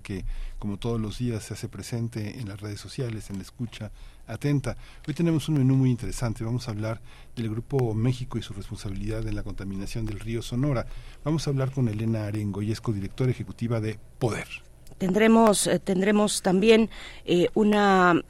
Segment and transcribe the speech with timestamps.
[0.00, 0.24] Que,
[0.58, 3.90] como todos los días, se hace presente en las redes sociales, en la escucha
[4.26, 4.76] atenta.
[5.06, 6.44] Hoy tenemos un menú muy interesante.
[6.44, 7.00] Vamos a hablar
[7.34, 10.86] del Grupo México y su responsabilidad en la contaminación del río Sonora.
[11.24, 14.65] Vamos a hablar con Elena Arengo, y es codirectora ejecutiva de Poder
[14.98, 16.90] tendremos eh, tendremos también
[17.24, 18.22] eh, una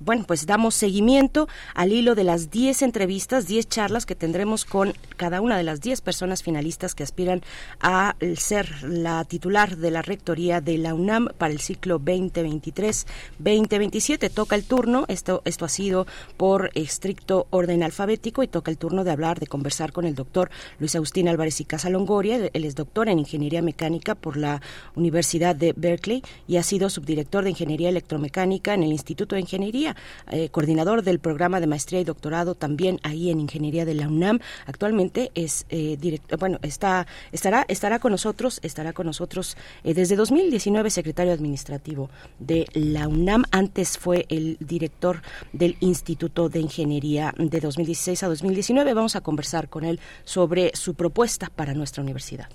[0.00, 4.94] bueno pues damos seguimiento al hilo de las 10 entrevistas 10 charlas que tendremos con
[5.16, 7.42] cada una de las 10 personas finalistas que aspiran
[7.80, 14.56] a ser la titular de la rectoría de la UNAM para el ciclo 2023-2027 toca
[14.56, 16.06] el turno esto esto ha sido
[16.36, 20.50] por estricto orden alfabético y toca el turno de hablar de conversar con el doctor
[20.78, 22.50] Luis Agustín Álvarez y Casa Longoria.
[22.52, 24.60] Él es doctor en ingeniería mecánica por la
[24.94, 26.07] Universidad de Berkeley
[26.46, 29.96] y ha sido subdirector de Ingeniería Electromecánica en el Instituto de Ingeniería,
[30.30, 34.40] eh, coordinador del programa de maestría y doctorado también ahí en Ingeniería de la UNAM.
[34.66, 40.16] Actualmente es eh, director, bueno, está, estará, estará con nosotros, estará con nosotros eh, desde
[40.16, 43.44] 2019 secretario administrativo de la UNAM.
[43.50, 45.22] Antes fue el director
[45.52, 48.94] del Instituto de Ingeniería de 2016 a 2019.
[48.94, 52.48] Vamos a conversar con él sobre su propuesta para nuestra universidad.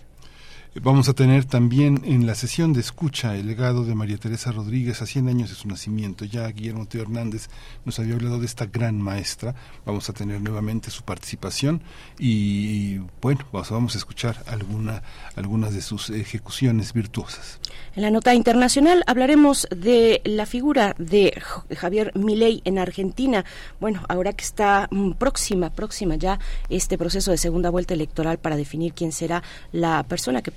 [0.82, 5.04] Vamos a tener también en la sesión de escucha el legado de María Teresa Rodríguez
[5.04, 6.26] a 100 años de su nacimiento.
[6.26, 7.48] Ya Guillermo Teo Hernández
[7.86, 9.54] nos había hablado de esta gran maestra.
[9.86, 11.84] Vamos a tener nuevamente su participación
[12.18, 15.04] y, bueno, vamos a escuchar alguna,
[15.36, 17.60] algunas de sus ejecuciones virtuosas.
[17.96, 21.40] En la nota internacional hablaremos de la figura de
[21.78, 23.46] Javier Milei en Argentina.
[23.80, 28.58] Bueno, ahora que está mm, próxima, próxima ya este proceso de segunda vuelta electoral para
[28.58, 30.52] definir quién será la persona que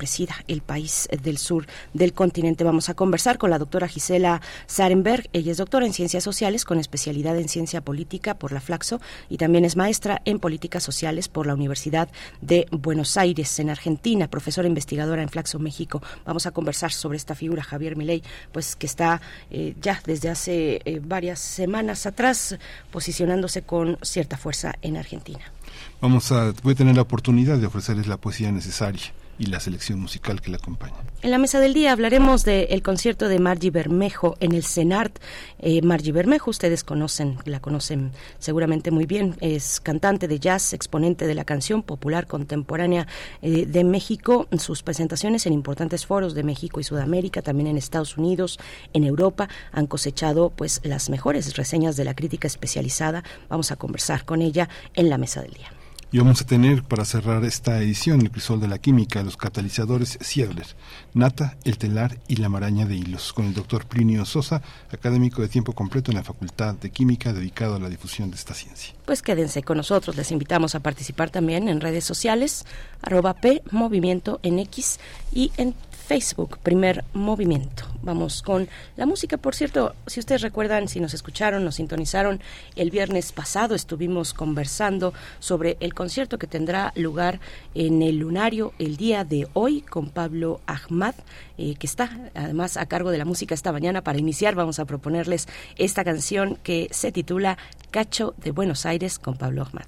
[0.47, 2.65] el país del sur del continente.
[2.65, 5.28] Vamos a conversar con la doctora Gisela Sarenberg.
[5.33, 9.37] Ella es doctora en Ciencias Sociales con especialidad en Ciencia Política por la Flaxo y
[9.37, 12.09] también es maestra en Políticas Sociales por la Universidad
[12.41, 16.00] de Buenos Aires en Argentina, profesora investigadora en Flaxo México.
[16.25, 18.22] Vamos a conversar sobre esta figura, Javier Milei,
[18.53, 22.56] pues que está eh, ya desde hace eh, varias semanas atrás
[22.93, 25.53] posicionándose con cierta fuerza en Argentina.
[26.00, 30.00] Vamos a, voy a tener la oportunidad de ofrecerles la poesía necesaria y la selección
[30.00, 30.94] musical que la acompaña.
[31.22, 35.19] En la mesa del día hablaremos del concierto de Margie Bermejo en el CENART.
[35.58, 41.26] Eh, Margie Bermejo, ustedes conocen, la conocen seguramente muy bien, es cantante de jazz, exponente
[41.26, 43.06] de la canción popular contemporánea
[43.42, 44.47] eh, de México.
[44.58, 48.58] Sus presentaciones en importantes foros de México y Sudamérica, también en Estados Unidos,
[48.92, 53.24] en Europa, han cosechado pues las mejores reseñas de la crítica especializada.
[53.48, 55.75] Vamos a conversar con ella en la mesa del día.
[56.16, 60.16] Y vamos a tener para cerrar esta edición el crisol de la química, los catalizadores
[60.22, 60.66] Siedler,
[61.12, 65.49] Nata, el telar y la maraña de hilos, con el doctor Plinio Sosa, académico de
[65.49, 68.94] tiempo completo en la Facultad de Química dedicado a la difusión de esta ciencia.
[69.04, 72.65] Pues quédense con nosotros, les invitamos a participar también en redes sociales,
[73.03, 74.98] arroba P, Movimiento en X
[75.34, 75.75] y en
[76.06, 77.84] Facebook, primer movimiento.
[78.03, 79.39] Vamos con la música.
[79.39, 82.41] Por cierto, si ustedes recuerdan, si nos escucharon, nos sintonizaron,
[82.77, 87.41] el viernes pasado estuvimos conversando sobre el concierto que tendrá lugar
[87.75, 91.16] en el Lunario el día de hoy con Pablo Ahmad,
[91.59, 94.03] eh, que está además a cargo de la música esta mañana.
[94.03, 97.59] Para iniciar, vamos a proponerles esta canción que se titula
[97.91, 99.87] Cacho de Buenos Aires con Pablo Ahmad.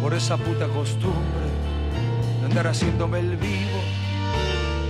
[0.00, 1.46] Por esa puta costumbre
[2.40, 3.80] de andar haciéndome el vivo.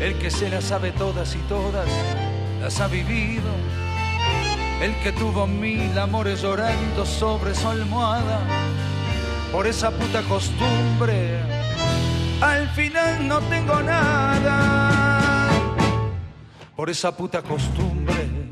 [0.00, 1.88] El que se las sabe todas y todas
[2.60, 3.50] las ha vivido.
[4.80, 8.40] El que tuvo mil amores llorando sobre su almohada.
[9.52, 11.38] Por esa puta costumbre,
[12.40, 15.50] al final no tengo nada.
[16.76, 18.49] Por esa puta costumbre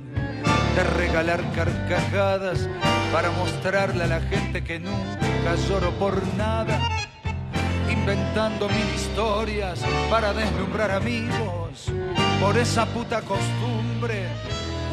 [0.74, 2.68] de regalar carcajadas
[3.12, 6.78] para mostrarle a la gente que nunca lloro por nada,
[7.90, 9.80] inventando mil historias
[10.10, 11.90] para deslumbrar amigos,
[12.40, 14.28] por esa puta costumbre,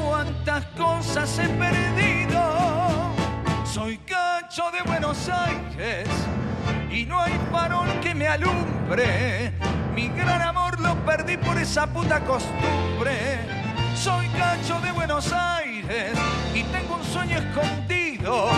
[0.01, 2.41] cuántas cosas he perdido.
[3.65, 6.07] Soy cacho de Buenos Aires
[6.89, 9.51] y no hay farol que me alumbre.
[9.93, 13.64] Mi gran amor lo perdí por esa puta costumbre.
[13.95, 16.17] Soy cacho de Buenos Aires
[16.53, 18.49] y tengo un sueño escondido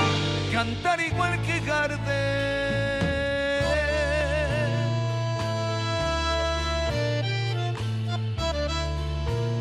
[0.52, 1.98] cantar igual que Gardel.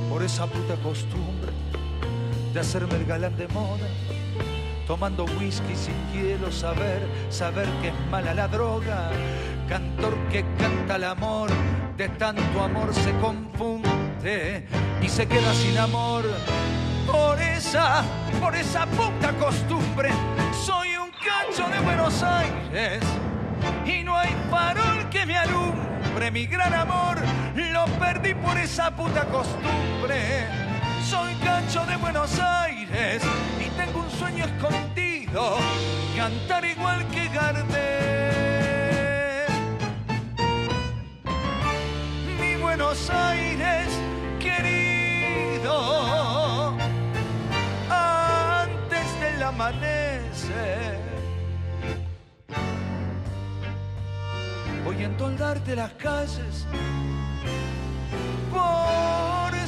[0.08, 1.52] Por esa puta costumbre
[2.54, 3.86] de hacerme el galán de moda,
[4.86, 9.10] tomando whisky sin quiero saber, saber que es mala la droga,
[9.68, 11.50] cantor que canta el amor,
[11.96, 14.66] de tanto amor se confunde
[15.02, 16.24] y se queda sin amor.
[17.10, 18.02] Por esa,
[18.40, 20.10] por esa puta costumbre,
[20.64, 23.02] soy un cacho de Buenos Aires
[23.84, 27.18] y no hay farol que me alumbre mi gran amor,
[27.54, 30.65] lo perdí por esa puta costumbre.
[31.10, 33.22] Soy cacho de Buenos Aires
[33.64, 35.56] y tengo un sueño escondido,
[36.16, 37.66] cantar igual que Gardel.
[42.40, 43.86] Mi Buenos Aires
[44.40, 45.70] querido,
[47.88, 50.98] antes del amanecer.
[54.84, 56.66] Voy a entoldarte las calles
[58.50, 59.45] por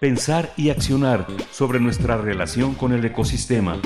[0.00, 3.76] Pensar y accionar sobre nuestra relación con el ecosistema.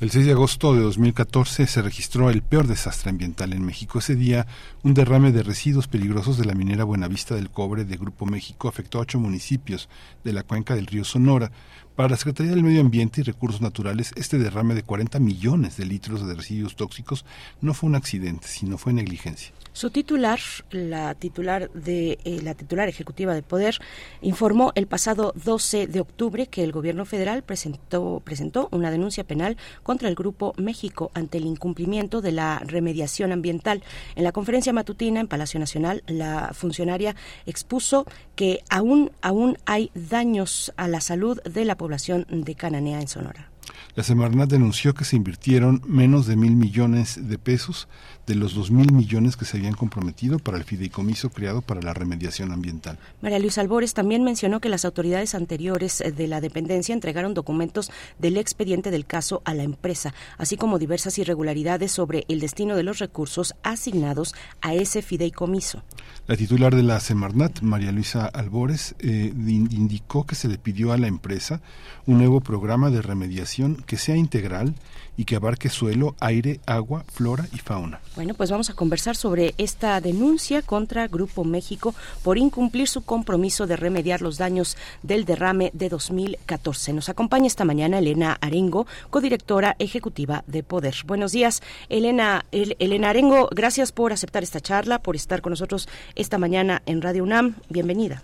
[0.00, 4.00] El 6 de agosto de 2014 se registró el peor desastre ambiental en México.
[4.00, 4.48] Ese día,
[4.82, 8.98] un derrame de residuos peligrosos de la minera Buenavista del Cobre de Grupo México afectó
[8.98, 9.88] a ocho municipios
[10.24, 11.52] de la cuenca del río Sonora.
[11.94, 15.86] Para la Secretaría del Medio Ambiente y Recursos Naturales, este derrame de 40 millones de
[15.86, 17.24] litros de residuos tóxicos
[17.60, 19.52] no fue un accidente, sino fue negligencia.
[19.78, 20.40] Su titular,
[20.72, 23.78] la titular de eh, la titular ejecutiva de Poder,
[24.22, 29.56] informó el pasado 12 de octubre que el Gobierno federal presentó presentó una denuncia penal
[29.84, 33.84] contra el Grupo México ante el incumplimiento de la remediación ambiental.
[34.16, 37.14] En la conferencia matutina en Palacio Nacional, la funcionaria
[37.46, 38.04] expuso
[38.34, 43.48] que aún aún hay daños a la salud de la población de Cananea en Sonora.
[43.94, 47.88] La Semarnat denunció que se invirtieron menos de mil millones de pesos
[48.28, 51.94] de los dos mil millones que se habían comprometido para el fideicomiso creado para la
[51.94, 52.98] remediación ambiental.
[53.22, 57.90] María Luisa Albores también mencionó que las autoridades anteriores eh, de la dependencia entregaron documentos
[58.18, 62.82] del expediente del caso a la empresa, así como diversas irregularidades sobre el destino de
[62.82, 65.82] los recursos asignados a ese fideicomiso.
[66.26, 70.98] La titular de la Semarnat, María Luisa Albores, eh, indicó que se le pidió a
[70.98, 71.62] la empresa
[72.04, 74.74] un nuevo programa de remediación que sea integral
[75.18, 77.98] y que abarque suelo, aire, agua, flora y fauna.
[78.14, 81.92] Bueno, pues vamos a conversar sobre esta denuncia contra Grupo México
[82.22, 86.92] por incumplir su compromiso de remediar los daños del derrame de 2014.
[86.92, 90.94] Nos acompaña esta mañana Elena Arengo, codirectora ejecutiva de Poder.
[91.04, 92.44] Buenos días, Elena.
[92.52, 97.24] Elena Arengo, gracias por aceptar esta charla, por estar con nosotros esta mañana en Radio
[97.24, 97.56] UNAM.
[97.68, 98.22] Bienvenida.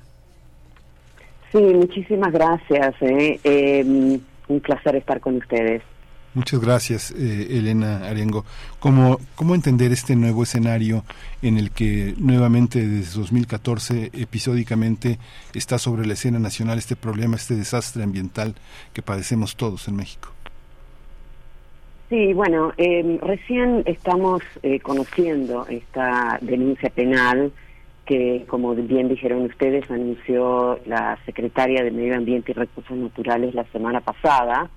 [1.50, 2.94] Sí, muchísimas gracias.
[3.00, 3.40] Eh.
[3.42, 5.82] Eh, un placer estar con ustedes.
[6.34, 8.44] Muchas gracias, eh, Elena Arengo.
[8.80, 11.04] ¿Cómo, ¿Cómo entender este nuevo escenario
[11.42, 15.18] en el que nuevamente desde 2014 episódicamente
[15.54, 18.56] está sobre la escena nacional este problema, este desastre ambiental
[18.92, 20.30] que padecemos todos en México?
[22.10, 27.52] Sí, bueno, eh, recién estamos eh, conociendo esta denuncia penal
[28.06, 33.64] que, como bien dijeron ustedes, anunció la secretaria de Medio Ambiente y Recursos Naturales la
[33.66, 34.68] semana pasada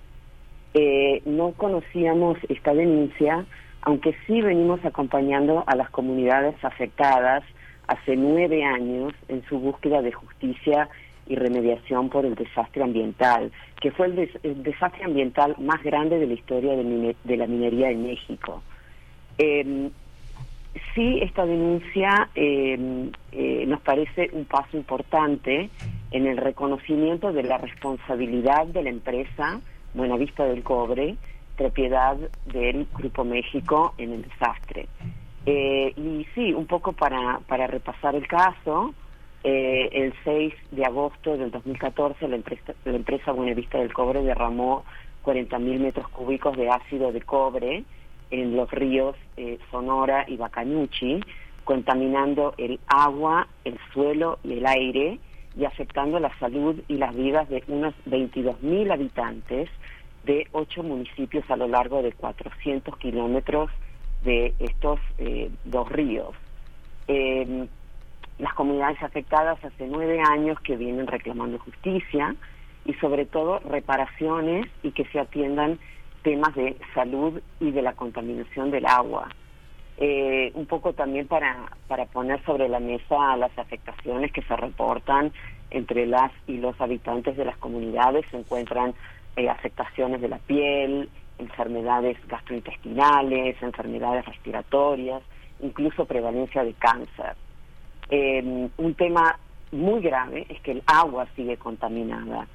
[0.74, 3.46] eh, no conocíamos esta denuncia,
[3.82, 7.44] aunque sí venimos acompañando a las comunidades afectadas
[7.88, 10.90] hace nueve años en su búsqueda de justicia
[11.26, 16.34] y remediación por el desastre ambiental, que fue el, desastre ambiental más grande de la
[16.34, 18.62] historia de, la minería en México.
[19.38, 19.90] Eh,
[20.94, 25.70] sí, esta denuncia em, eh, nos parece un paso importante
[26.12, 29.62] en el reconocimiento de la responsabilidad de la empresa
[29.98, 31.18] Buenavista del Cobre,
[31.58, 34.88] propiedad del Grupo México en el desastre.
[35.46, 38.94] Eh, y sí, un poco para, para repasar el caso,
[39.44, 44.84] eh, el 6 de agosto del 2014 la empresa, la empresa Buenavista del Cobre derramó
[45.24, 47.84] 40.000 metros cúbicos de ácido de cobre
[48.30, 51.22] en los ríos eh, Sonora y Bacañuchi,
[51.64, 55.20] contaminando el agua, el suelo y el aire
[55.58, 59.70] y afectando la salud y las vidas de unos 22.000 habitantes
[60.28, 63.72] de ocho municipios a lo largo de 400 kilómetros
[64.24, 66.36] de estos eh, dos ríos.
[67.08, 67.68] Em,
[68.38, 72.36] las comunidades afectadas hace nueve años que vienen reclamando justicia
[72.86, 75.80] y sobre todo reparaciones y que se atiendan
[76.24, 79.30] temas de salud y de la contaminación del agua.
[79.98, 85.32] Eh, un poco también para, para poner sobre la mesa las afectaciones que se reportan
[85.72, 88.26] entre las y los habitantes de las comunidades.
[88.30, 88.94] Se encuentran
[89.38, 95.22] eh, afectaciones de la piel, enfermedades gastrointestinales, enfermedades respiratorias,
[95.62, 97.36] incluso prevalencia de cáncer.
[98.10, 99.38] Eh, un tema
[99.72, 102.48] muy grave es que el agua sigue contaminada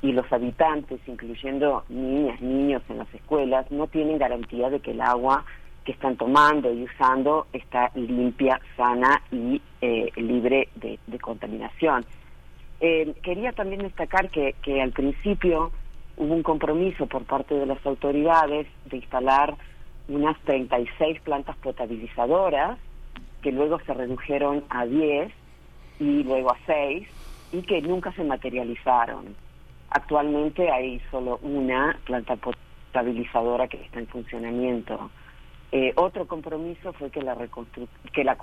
[0.00, 5.02] y los habitantes, incluyendo niñas, niños en las escuelas, no tienen garantía de que el
[5.02, 5.44] agua
[5.84, 12.06] que están tomando y usando está limpia, sana y eh, libre de, contaminación.
[12.80, 15.70] Eh, quería también destacar que al principio
[16.16, 19.56] hubo un compromiso por parte de las autoridades de instalar
[20.08, 22.78] unas 36 plantas potabilizadoras
[23.42, 25.32] que luego se redujeron a 10
[26.00, 27.08] y luego a 6
[27.52, 29.34] y que nunca se materializaron.
[29.90, 35.10] Actualmente hay solo una planta potabilizadora que está en funcionamiento.
[35.72, 37.36] Eh, otro compromiso fue que la,
[38.12, 38.36] que la,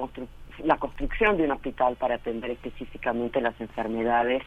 [0.64, 4.44] la construcción de un hospital para atender específicamente las enfermedades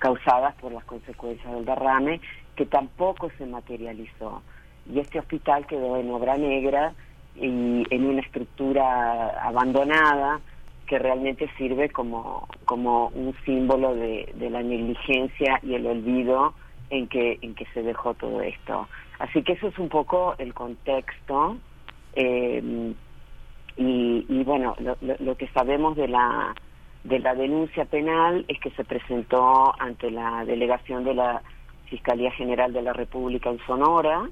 [0.00, 2.20] causadas por las consecuencias del derrame,
[2.56, 4.42] que tampoco se materializó.
[4.92, 6.92] Y este hospital quedó en obra negra
[7.36, 10.40] y en una estructura abandonada
[10.88, 16.52] que realmente sirve como, como un símbolo de, de la negligencia y el olvido
[16.90, 18.88] en que, en que se dejó todo esto.
[19.20, 21.56] Así que eso es un poco el contexto
[22.14, 22.92] eh,
[23.76, 26.54] y, bueno, lo, que sabemos de la,
[27.04, 31.42] de la denuncia penal es que se presentó ante la delegación de la
[31.86, 34.28] Fiscalía General de la República en Sonora,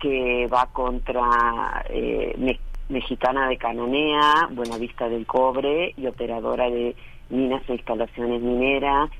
[0.00, 2.58] que va contra eh,
[2.88, 6.94] Mexicana de Cananea, Buenavista del Cobre y operadora de
[7.30, 9.10] minas e instalaciones mineras,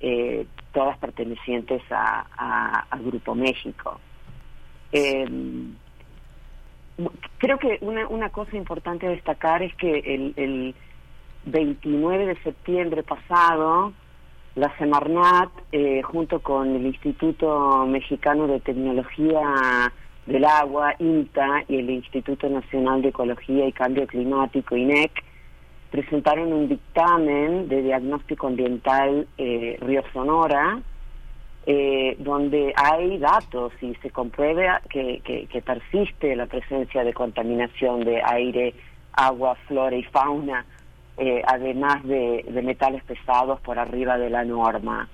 [0.00, 3.98] eh, todas pertenecientes a, Grupo México.
[4.92, 5.26] Eh,
[7.38, 10.74] creo que una, una cosa importante a destacar es que el, el
[11.44, 13.92] 29 de septiembre pasado,
[14.54, 19.92] la Semarnat, eh, junto con el Instituto Mexicano de Tecnología
[20.26, 25.12] del Agua, INTA, y el Instituto Nacional de Ecología y Cambio Climático, INEC,
[25.90, 30.80] presentaron un dictamen de diagnóstico ambiental eh, Río Sonora,
[31.66, 38.22] eh, donde hay datos y se comprueba que, que, persiste la presencia de contaminación de
[38.24, 38.74] aire,
[39.12, 40.64] agua, flora y fauna,
[41.22, 45.06] eh, además de, metales pesados por arriba de la norma.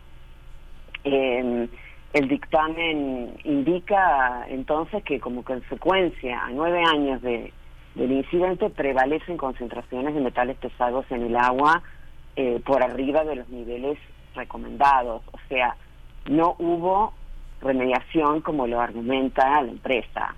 [1.02, 1.66] Em,
[2.12, 7.52] el dictamen indica entonces que como consecuencia a nueve años de,
[7.96, 11.82] del incidente prevalecen concentraciones de metales pesados en el agua
[12.36, 13.98] eh, por arriba de los niveles
[14.36, 15.74] recomendados, o sea,
[16.26, 17.14] no hubo
[17.60, 20.36] remediación como lo argumenta la empresa.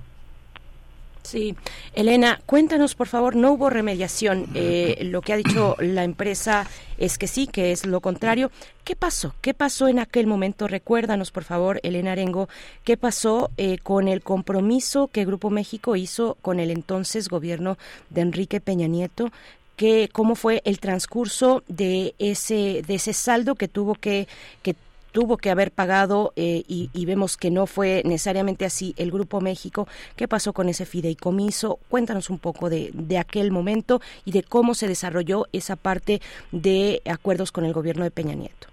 [1.28, 1.54] Sí,
[1.92, 4.47] Elena, cuéntanos por favor, no hubo remediación.
[4.54, 6.66] Eh, lo que ha dicho la empresa
[6.97, 8.50] es que sí, que es lo contrario.
[8.82, 9.35] ¿Qué pasó?
[9.42, 10.68] ¿Qué pasó en aquel momento?
[10.68, 12.49] Recuérdanos por favor, Elena Arengo,
[12.82, 17.76] qué pasó eh, con el compromiso que Grupo México hizo con el entonces gobierno
[18.08, 19.30] de Enrique Peña Nieto
[19.76, 24.28] que, cómo fue el transcurso de ese de ese saldo que tuvo que
[24.62, 24.75] que
[25.12, 29.88] tuvo que haber pagado eh, y, vemos que no fue necesariamente así el Grupo México.
[30.17, 31.79] ¿Qué pasó con ese fideicomiso?
[31.88, 36.21] Cuéntanos un poco de, de aquel momento y de cómo se desarrolló esa parte
[36.53, 38.69] de acuerdos con el gobierno de Peña Nieto.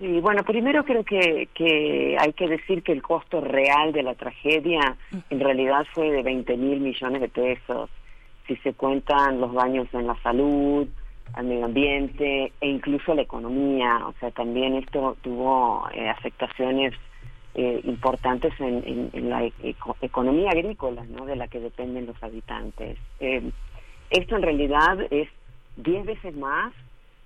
[0.00, 4.14] Sí, bueno, primero creo que, que hay que decir que el costo real de la
[4.14, 4.96] tragedia
[5.28, 7.90] en realidad fue de 20 mil millones de pesos.
[8.46, 10.88] Si se cuentan los daños en la salud,
[11.34, 14.06] al medio ambiente e incluso la economía.
[14.06, 16.94] O sea, también esto tuvo eh, afectaciones
[17.54, 19.48] eh, importantes en, la
[20.02, 21.26] economía agrícola, ¿no?
[21.26, 22.98] De la que dependen los habitantes.
[23.18, 23.50] Eh,
[24.10, 25.28] esto en realidad es
[25.76, 26.72] diez veces más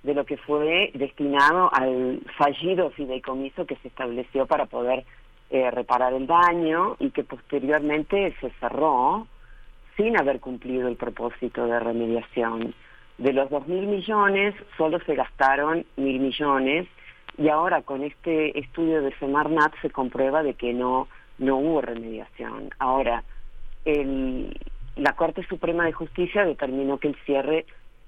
[0.02, 5.04] de lo que fue destinado al fallido fideicomiso que se estableció para poder
[5.50, 9.28] reparar el daño y que posteriormente se cerró
[9.96, 12.74] sin haber cumplido el propósito de remediación.
[13.18, 16.88] De los dos mil millones, solo se gastaron mil millones
[17.38, 22.70] y ahora con este estudio de Semarnat se comprueba de que no, no hubo remediación.
[22.78, 23.24] Ahora,
[23.84, 24.56] el,
[24.96, 27.66] la Corte Suprema de Justicia determinó que el cierre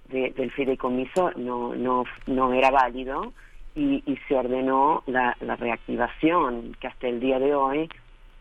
[0.08, 3.32] del fideicomiso no, no, no era válido
[3.74, 7.88] y, se ordenó la, reactivación que hasta el día de hoy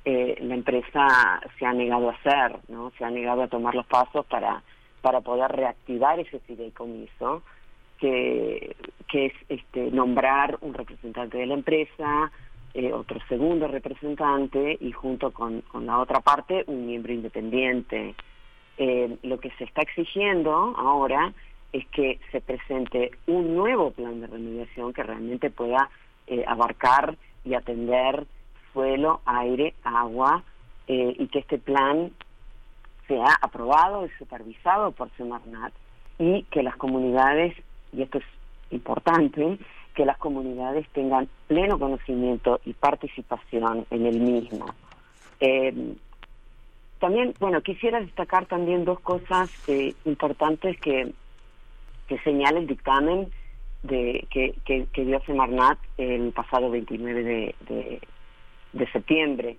[0.06, 2.92] eh, la empresa se ha negado a hacer, ¿no?
[2.98, 4.62] se ha negado a tomar los pasos para,
[5.06, 7.44] para poder reactivar ese fideicomiso,
[8.00, 8.76] que,
[9.08, 12.32] que es este, nombrar un representante de la empresa,
[12.74, 18.16] eh, otro segundo representante y junto con, con, la otra parte un miembro independiente.
[18.80, 21.32] Eh, lo que se está exigiendo ahora
[21.72, 25.88] es que se presente un nuevo plan de remediación que realmente pueda
[26.26, 28.26] eh, abarcar y atender
[28.74, 30.42] suelo, aire, agua,
[30.88, 32.12] y que este plan
[33.08, 35.74] sea aprobado y supervisado por Semarnat
[36.18, 37.56] y que las comunidades,
[37.92, 38.26] y esto es
[38.72, 39.58] importante,
[39.94, 44.66] que las comunidades tengan pleno conocimiento y participación en el mismo.
[45.40, 45.96] Eh,
[47.00, 49.50] también, bueno, quisiera destacar también dos cosas
[50.06, 51.14] importantes que
[52.08, 53.32] que señala el dictamen
[53.84, 58.02] de, que, que, dio Semarnat el pasado 29 de,
[58.74, 59.58] de, septiembre.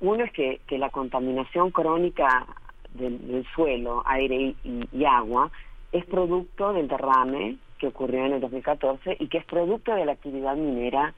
[0.00, 2.46] Uno es que, que la contaminación crónica
[2.94, 5.50] del, suelo, aire y, agua
[5.92, 10.12] es producto del derrame que ocurrió en el 2014 y que es producto de la
[10.12, 11.14] actividad minera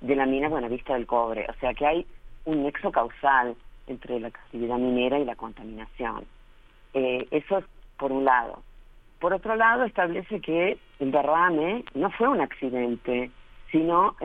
[0.00, 1.46] de la mina Buenavista del Cobre.
[1.48, 2.06] O sea que hay
[2.44, 3.56] un nexo causal
[3.86, 6.24] entre la actividad minera y la contaminación.
[6.94, 7.64] Eh, eso es
[7.96, 8.62] por un lado.
[9.20, 13.30] Por otro lado, establece que el derrame no fue un accidente,
[13.70, 14.16] sino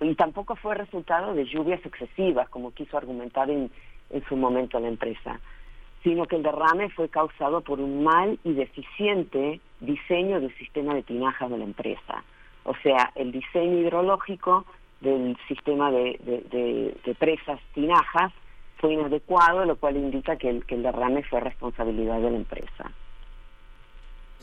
[0.00, 3.70] y tampoco fue resultado de lluvias excesivas, como quiso argumentar en,
[4.28, 5.40] su momento la empresa,
[6.02, 11.02] sino que el derrame fue causado por un mal y deficiente diseño del sistema de
[11.02, 12.24] tinajas de la empresa.
[12.64, 14.64] O sea, el diseño hidrológico
[15.00, 18.32] del sistema de, presas tinajas
[18.78, 22.90] fue inadecuado, lo cual indica que el derrame fue responsabilidad de la empresa.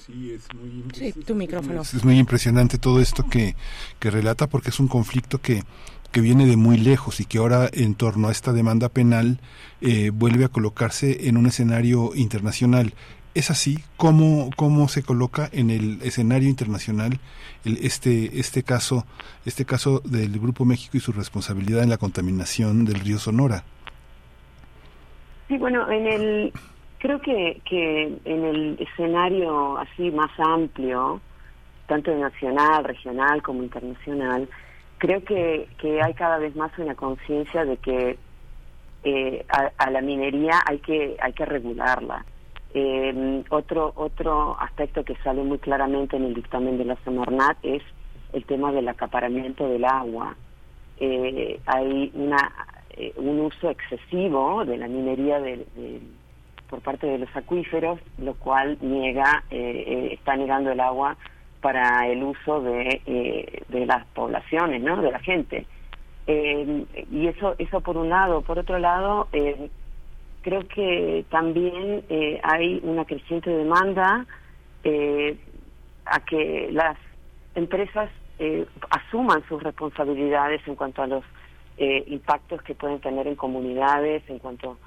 [0.06, 1.82] Sí, es muy, tu micrófono.
[1.82, 3.56] Es, muy impresionante todo esto que,
[4.00, 5.64] que relata porque es un conflicto que,
[6.12, 9.40] que viene de muy lejos y que ahora en torno a esta demanda penal
[9.82, 12.94] eh, vuelve a colocarse en un escenario internacional.
[13.36, 13.80] ¿Es así?
[13.96, 17.20] ¿Cómo, cómo se coloca en el escenario internacional
[17.64, 19.06] el, este, este, caso,
[19.46, 23.64] este caso del Grupo México y su responsabilidad en la contaminación del río Sonora?
[25.48, 26.54] Sí, bueno, en el,
[27.00, 31.22] Creo que, que en el escenario así más amplio,
[31.88, 34.50] tanto nacional, regional como internacional,
[34.98, 38.18] creo que, que hay cada vez más una conciencia de que
[39.04, 39.46] eh,
[39.78, 42.26] a, la minería hay que hay que regularla.
[42.74, 47.82] Eh, otro otro aspecto que sale muy claramente en el dictamen de la Semarnat es
[48.34, 50.36] el tema del acaparamiento del agua.
[51.00, 52.52] Eh, hay una
[53.16, 56.02] un uso excesivo de la minería de, de
[56.70, 61.18] por parte de los acuíferos, lo cual niega, eh, eh, está negando el agua
[61.62, 65.02] para el uso de, eh, de las poblaciones, ¿no?
[65.02, 65.66] De la gente.
[66.28, 68.42] y eso, eso por un lado.
[68.42, 69.28] Por otro lado,
[70.44, 72.04] creo que también
[72.44, 74.28] hay una creciente demanda
[76.06, 76.98] a que las
[77.56, 78.12] empresas
[78.92, 81.24] asuman sus responsabilidades en cuanto a los
[81.80, 84.78] impactos que pueden tener en comunidades, en cuanto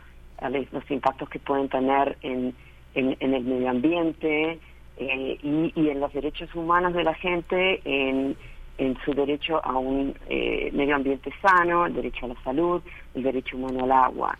[0.50, 2.54] los impactos que pueden tener en,
[2.94, 4.58] en, el medio ambiente
[4.96, 8.36] eh, y, en los derechos humanos de la gente, en,
[8.78, 12.82] en su derecho a un eh, medio ambiente sano, el derecho a la salud,
[13.14, 14.38] el derecho humano al agua.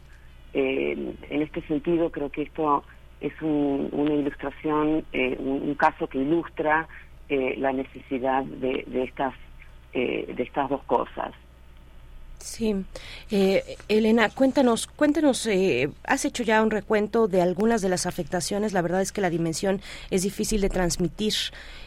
[0.55, 2.85] Eh, en este sentido, creo que esto
[3.21, 6.88] es una ilustración, un, caso que ilustra
[7.29, 9.33] la necesidad de, de estas
[9.93, 11.33] de estas dos cosas.
[12.43, 12.75] Sí,
[13.31, 18.73] eh, Elena, cuéntanos, cuéntanos, eh, has hecho ya un recuento de algunas de las afectaciones.
[18.73, 21.35] La verdad es que la dimensión es difícil de transmitir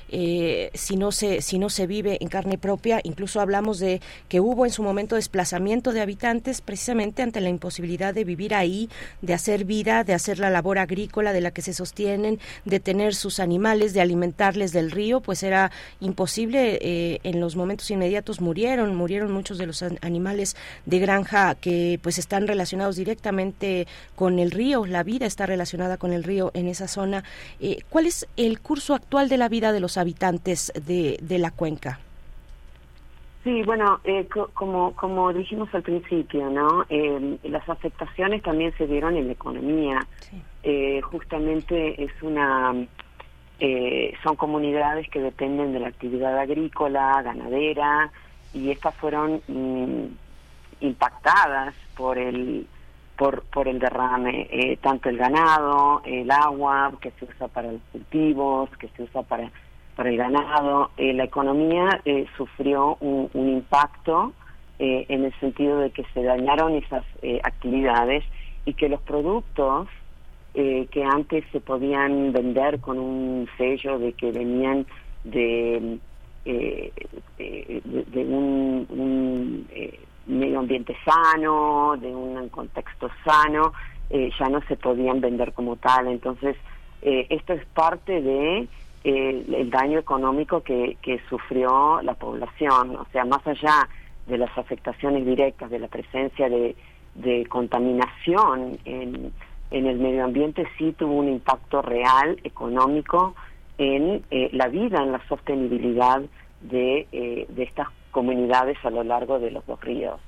[0.09, 2.99] eh, si no se si no se vive en carne propia.
[3.03, 8.13] Incluso hablamos de que hubo en su momento desplazamiento de habitantes precisamente ante la imposibilidad
[8.13, 8.89] de vivir ahí,
[9.21, 13.15] de hacer vida, de hacer la labor agrícola de la que se sostienen, de tener
[13.15, 16.79] sus animales, de alimentarles del río, pues era imposible.
[16.81, 22.17] Eh, en los momentos inmediatos murieron, murieron muchos de los animales de granja que pues
[22.17, 24.85] están relacionados directamente con el río.
[24.85, 27.23] La vida está relacionada con el río en esa zona.
[27.59, 31.51] Eh, ¿Cuál es el curso actual de la vida de los habitantes de, de la
[31.51, 31.99] cuenca?
[33.43, 36.83] Sí, bueno, eh, como, como dijimos al principio, ¿no?
[36.89, 40.07] Eh, las afectaciones también se dieron en la economía.
[40.63, 42.73] Eh, justamente es una,
[44.23, 48.11] son comunidades que dependen de la actividad agrícola, ganadera,
[48.51, 50.05] y estas fueron mm,
[50.81, 52.65] impactadas por el
[53.15, 57.81] por, por el derrame, eh, tanto el ganado, el agua que se usa para los
[57.91, 59.49] cultivos, que se usa para,
[59.95, 60.91] para el ganado.
[60.97, 64.33] Eh, la economía eh, sufrió un, impacto
[64.77, 67.05] en el sentido de que se dañaron esas
[67.43, 68.25] actividades
[68.65, 69.87] y que los productos
[70.53, 74.85] que antes se podían vender con un sello de que venían
[75.23, 75.97] de,
[76.43, 76.91] de,
[78.13, 79.67] un, un
[80.25, 83.71] medio ambiente sano, de un contexto sano,
[84.09, 86.07] eh, ya no se podían vender como tal.
[86.07, 86.55] Entonces,
[87.01, 88.67] eh, esto es parte de
[89.07, 90.97] eh, el daño económico que,
[91.29, 92.95] sufrió la población.
[92.95, 93.87] O sea, más allá
[94.25, 96.75] de las afectaciones directas, de la presencia de,
[97.47, 99.31] contaminación en,
[99.69, 103.35] el medio ambiente, sí tuvo un impacto real, económico,
[103.77, 106.23] en la vida, en la sostenibilidad
[106.61, 110.19] de, de estas comunidades a lo largo de los dos ríos.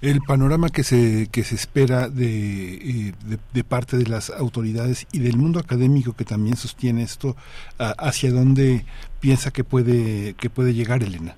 [0.00, 5.18] El panorama que se que se espera eh, de, de, parte de las autoridades y
[5.18, 7.36] del mundo académico que también sostiene esto,
[7.78, 8.86] ¿hacia dónde
[9.20, 11.36] piensa que puede que puede llegar Elena?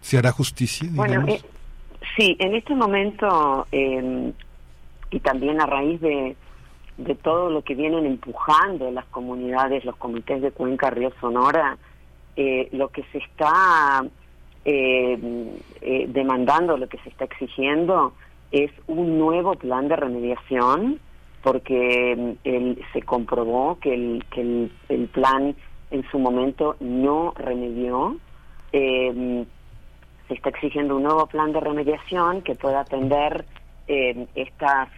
[0.00, 0.88] ¿Se hará justicia?
[0.92, 1.40] Bueno, eh,
[2.16, 4.32] sí, en este momento em,
[5.10, 6.36] y también a raíz de,
[6.98, 11.78] de todo lo que vienen empujando las comunidades, los comités de Cuenca Río Sonora,
[12.36, 14.04] eh, lo que se está
[14.64, 15.18] eh,
[15.80, 18.12] eh, demandando, lo que se está exigiendo
[18.50, 21.00] es un nuevo plan de remediación,
[21.42, 25.54] porque mm, se comprobó que, el, que el, plan
[25.90, 28.16] en su momento no remedió.
[28.72, 29.46] se
[30.34, 33.44] está exigiendo un nuevo plan de remediación que pueda atender
[33.86, 34.88] estas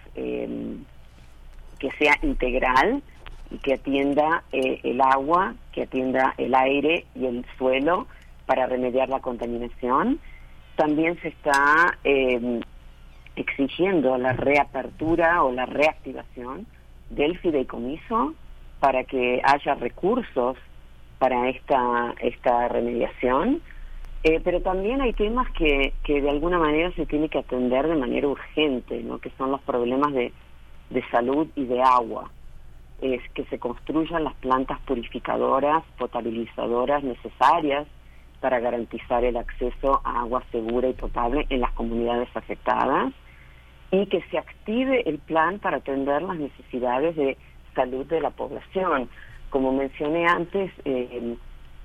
[1.79, 3.03] que sea integral
[3.51, 8.07] y que atienda eh, el agua, que atienda el aire y el suelo
[8.47, 10.19] para remediar la contaminación.
[10.77, 12.61] También se está eh,
[13.37, 16.67] exigiendo la reapertura o la reactivación
[17.11, 18.35] del fideicomiso
[18.81, 20.57] para que haya recursos
[21.19, 23.63] para esta, esta remediación.
[24.23, 27.95] Eh, pero también hay temas que, que de alguna manera se tiene que atender de
[27.95, 29.19] manera urgente, ¿no?
[29.19, 30.33] que son los problemas de
[30.91, 32.31] de salud y de agua.
[33.01, 37.87] Es que se construyan las plantas purificadoras, potabilizadoras necesarias
[38.47, 43.13] para garantizar el acceso a agua segura y potable en las comunidades afectadas
[43.91, 47.37] y que se active el plan para atender las necesidades de
[47.75, 49.09] salud de la población.
[49.51, 51.35] Como mencioné antes, eh,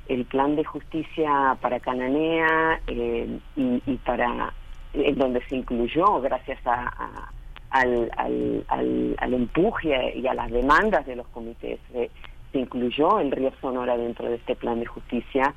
[0.07, 4.53] el plan de justicia para Cananea eh, y, para
[4.93, 7.31] en donde se incluyó gracias a
[7.71, 11.79] al, al, al, empuje y a las demandas de los comités.
[11.91, 15.55] se incluyó el río Sonora dentro de este plan de justicia,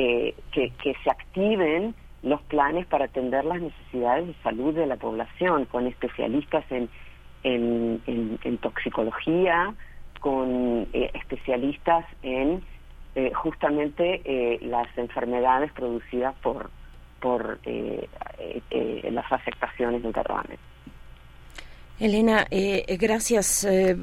[0.00, 5.64] eh, que, se activen los planes para atender las necesidades de salud de la población,
[5.64, 6.88] con especialistas en,
[7.42, 9.74] en, toxicología,
[10.20, 12.62] con eh, especialistas en
[13.16, 16.70] eh, justamente las enfermedades producidas por,
[17.18, 20.58] por las afectaciones del derrame.
[22.00, 23.64] Elena, eh, eh, gracias.
[23.64, 23.96] Eh,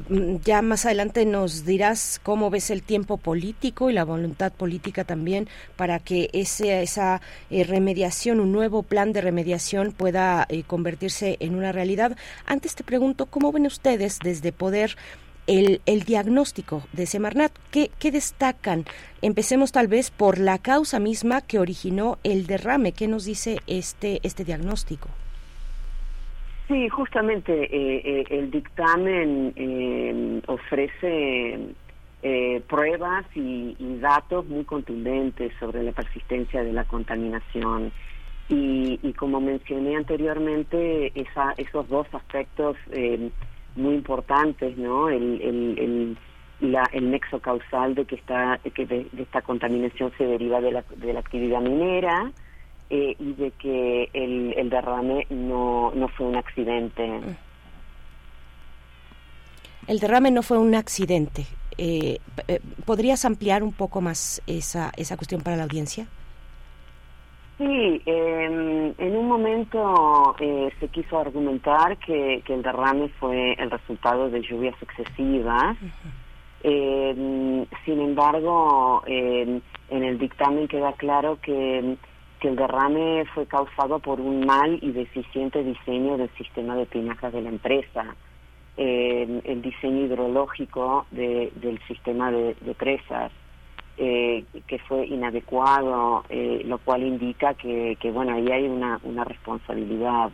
[0.43, 5.47] ya más adelante nos dirás cómo ves el tiempo político y la voluntad política también
[5.77, 12.17] para que ese, esa remediación, un nuevo plan de remediación pueda convertirse en una realidad.
[12.45, 14.97] Antes te pregunto, ¿cómo ven ustedes desde Poder
[15.47, 17.53] el, el diagnóstico de Semarnat?
[17.71, 18.83] ¿Qué, ¿Qué destacan?
[19.21, 22.91] Empecemos tal vez por la causa misma que originó el derrame.
[22.91, 25.07] ¿Qué nos dice este, este diagnóstico?
[26.67, 31.59] Sí, justamente eh, eh, el dictamen eh, ofrece
[32.67, 37.91] pruebas y, datos muy contundentes sobre la persistencia de la contaminación.
[38.49, 42.77] Y, como mencioné anteriormente, esa, esos dos aspectos
[43.75, 45.09] muy importantes, ¿no?
[45.09, 46.17] El, el,
[46.61, 51.13] el, nexo causal de que, está, que de, esta contaminación se deriva de la, de
[51.13, 52.31] la actividad minera,
[52.95, 57.03] eh, y de que el, el derrame no, no fue un accidente.
[59.85, 61.45] El derrame no fue un accidente.
[61.77, 66.07] Eh, eh, ¿Podrías ampliar un poco más esa, esa cuestión para la audiencia?
[67.57, 70.33] Sí, em, en un momento
[70.79, 75.77] se quiso argumentar que, que, el derrame fue el resultado de lluvias excesivas.
[76.63, 81.97] Em, sin embargo, em, en el dictamen queda claro que
[82.45, 87.33] que el derrame fue causado por un mal y deficiente diseño del sistema de tinajas
[87.33, 88.15] de la empresa,
[88.77, 93.31] eh, el diseño hidrológico del sistema de, presas.
[93.97, 96.23] que fue inadecuado,
[96.65, 100.29] lo cual indica que, que, bueno, ahí hay una, una responsabilidad.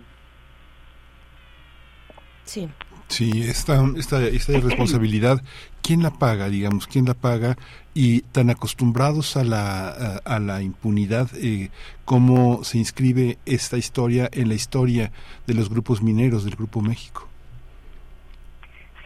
[2.44, 2.68] Sí.
[3.08, 5.42] Sí, esta, esta, esta irresponsabilidad,
[5.82, 6.88] ¿quién la paga, digamos?
[6.88, 7.58] ¿Quién la paga?
[7.94, 9.90] Y tan acostumbrados a la,
[10.24, 11.70] a, la impunidad, eh,
[12.06, 15.12] ¿cómo se inscribe esta historia en la historia
[15.46, 17.28] de los grupos mineros del Grupo México?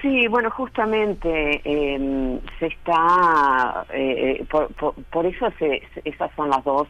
[0.02, 6.64] Sí, bueno, justamente em, se está, eh, eh, por, por, eso se, esas son las
[6.64, 6.88] dos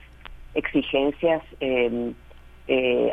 [0.53, 2.13] exigencias em,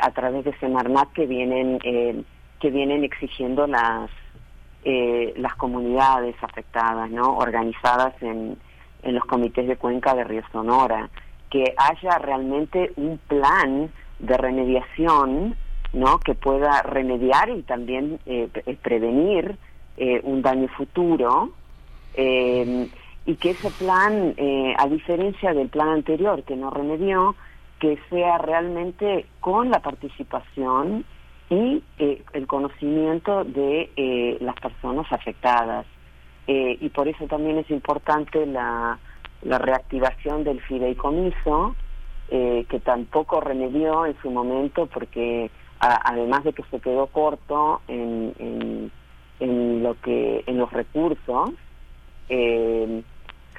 [0.00, 2.24] a través de Semarnat que vienen em,
[2.58, 4.10] que vienen exigiendo las
[4.84, 7.36] eh, las comunidades afectadas, ¿no?
[7.36, 8.56] Organizadas en,
[9.02, 11.10] en los comités de cuenca de Río Sonora,
[11.50, 15.56] que haya realmente un plan de remediación,
[15.92, 16.18] ¿no?
[16.20, 18.48] Que pueda remediar y también eh,
[18.82, 19.56] prevenir
[19.96, 21.52] eh, un daño futuro.
[23.24, 24.34] y que ese plan,
[24.76, 27.36] a diferencia del plan anterior que no remedió,
[27.82, 31.04] que sea realmente con la participación
[31.50, 35.84] y eh, el conocimiento de eh, las personas afectadas.
[36.46, 38.98] Eh, y por eso también es importante la,
[39.42, 41.76] la reactivación del fideicomiso,
[42.28, 45.50] que tampoco remedió en su momento porque
[45.80, 48.90] además de que se quedó corto en, en,
[49.38, 51.50] en lo que en los recursos,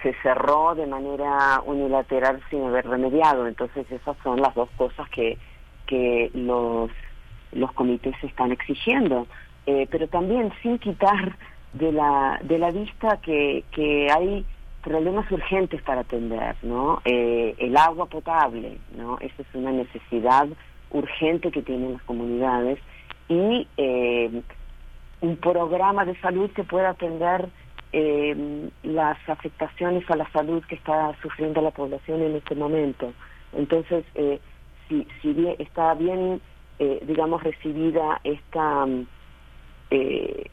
[0.04, 3.48] se cerró de manera unilateral sin haber remediado.
[3.48, 5.38] Entonces esas son las dos cosas que,
[5.86, 6.90] que los
[7.52, 9.28] los comités están exigiendo,
[9.68, 11.38] eh, pero también sin quitar
[11.74, 14.46] de la, de la vista que, que hay
[14.82, 17.02] problemas urgentes para atender, ¿no?
[17.06, 19.18] Eh, el agua potable, ¿no?
[19.20, 20.48] Esa es una necesidad
[20.92, 22.80] urgente que tienen las comunidades
[23.30, 24.42] y eh,
[25.22, 27.50] un programa de salud que pueda atender
[28.82, 33.14] las afectaciones a la salud que está sufriendo la población en este momento.
[33.56, 34.04] Entonces,
[34.90, 36.42] si, si bien está bien
[36.80, 38.86] eh, digamos, recibida esta,
[39.92, 40.46] eh,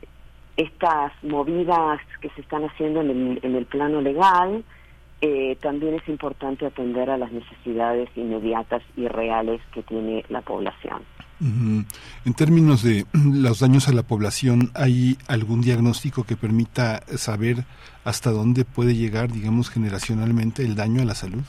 [0.57, 4.65] estas movidas que se están haciendo en el, en el plano legal,
[5.23, 11.03] eh, también es importante atender a las necesidades inmediatas y reales que tiene la población.
[11.41, 17.65] En términos de los daños a la población, ¿hay algún diagnóstico que permita saber
[18.05, 21.45] hasta dónde puede llegar, digamos, generacionalmente el daño a la salud?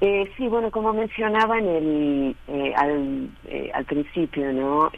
[0.00, 4.90] Eh, sí, bueno, como mencionaba en el, eh, al, eh, al principio, ¿no?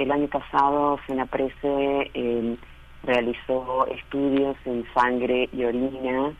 [0.00, 2.56] El año pasado Senaprese eh,
[3.02, 6.32] realizó estudios en sangre y orina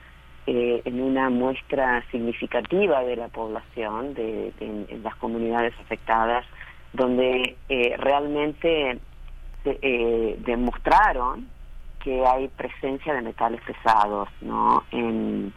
[0.46, 6.44] en una muestra significativa de la población, de, en, las comunidades afectadas,
[6.92, 7.56] donde
[7.98, 8.98] realmente
[10.44, 11.46] demostraron
[12.02, 14.82] que hay presencia de metales pesados, ¿no?
[14.90, 15.52] En,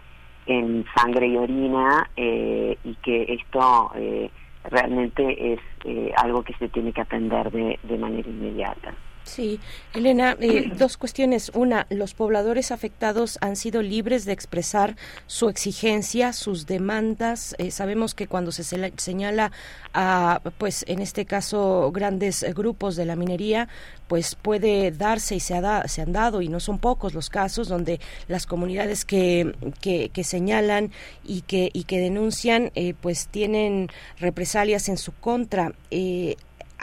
[0.45, 4.29] en sangre y orina eh, y que esto eh,
[4.63, 8.93] realmente es eh, algo que se tiene que atender de, de manera inmediata.
[9.25, 9.59] Sí,
[9.93, 11.51] Elena, eh, dos cuestiones.
[11.53, 14.95] Una, los pobladores afectados han sido libres de expresar
[15.27, 17.55] su exigencia, sus demandas.
[17.57, 18.63] Eh, sabemos que cuando se
[18.97, 19.51] señala
[19.93, 23.69] a, pues en este caso, grandes grupos de la minería,
[24.07, 27.67] pues puede darse y se, ha se han dado, y no son pocos los casos
[27.67, 30.91] donde las comunidades que, que, señalan
[31.23, 35.73] y que, y que denuncian, eh, pues tienen represalias en su contra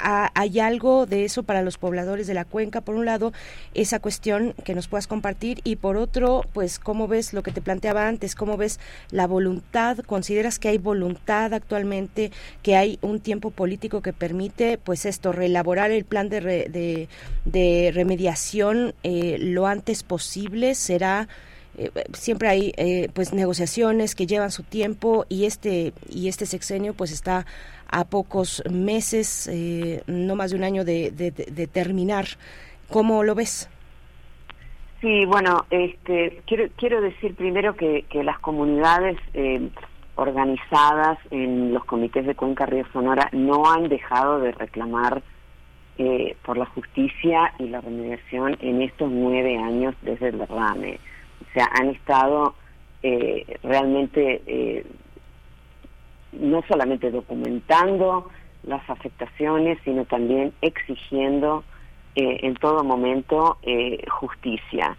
[0.02, 3.32] hay algo de eso para los pobladores de la cuenca, por un lado,
[3.74, 7.60] esa cuestión que nos puedas compartir y por otro, pues cómo ves lo que te
[7.60, 12.32] planteaba antes, cómo ves la voluntad, consideras que hay voluntad actualmente,
[12.62, 17.08] que hay un tiempo político que permite, pues esto, reelaborar el plan de,
[17.44, 21.28] de, remediación eh, lo antes posible, será
[21.78, 26.94] eh, siempre hay eh, pues negociaciones que llevan su tiempo y este y este sexenio
[26.94, 27.46] pues está
[27.90, 32.26] a pocos meses, eh, no más de un año de, terminar.
[32.88, 33.68] ¿Cómo lo ves?
[35.00, 39.68] Sí, bueno, este, quiero, quiero decir primero que, las comunidades eh,
[40.16, 45.22] organizadas en los comités de Cuenca Río Sonora no han dejado de reclamar
[45.98, 50.98] eh, por la justicia y la remediación en estos nueve años desde el derrame.
[51.42, 52.54] O sea, han estado
[53.62, 54.84] realmente
[56.32, 58.28] no solamente documentando
[58.62, 61.64] las afectaciones, sino también exigiendo
[62.14, 64.96] eh, en todo momento eh, justicia.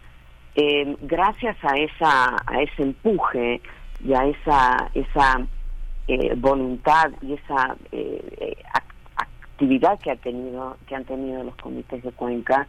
[0.55, 3.61] Eh, gracias a esa a ese empuje
[4.03, 5.47] y a esa esa
[6.37, 7.77] voluntad y esa
[9.15, 12.67] actividad que ha tenido que han tenido los comités de Cuenca,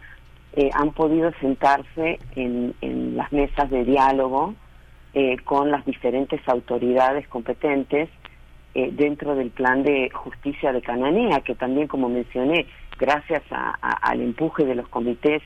[0.74, 4.54] han podido sentarse en, las mesas de diálogo
[5.44, 8.08] con las diferentes autoridades competentes
[8.74, 12.66] eh, dentro del plan de justicia de Cananea, que también, como mencioné,
[12.98, 15.42] gracias al empuje de los comités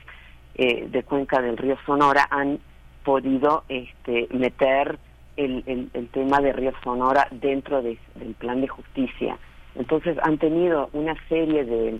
[0.55, 2.59] de cuenca del río Sonora, han
[3.03, 4.97] podido este, meter
[5.37, 7.97] el, tema de Río Sonora dentro del
[8.39, 9.37] plan de justicia.
[9.75, 11.99] Entonces han tenido una serie de,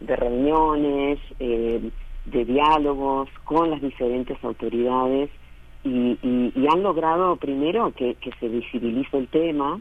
[0.00, 1.90] reuniones, eh,
[2.26, 5.30] de diálogos con las diferentes autoridades
[5.82, 6.18] y,
[6.70, 9.80] han logrado primero que, se visibilice el tema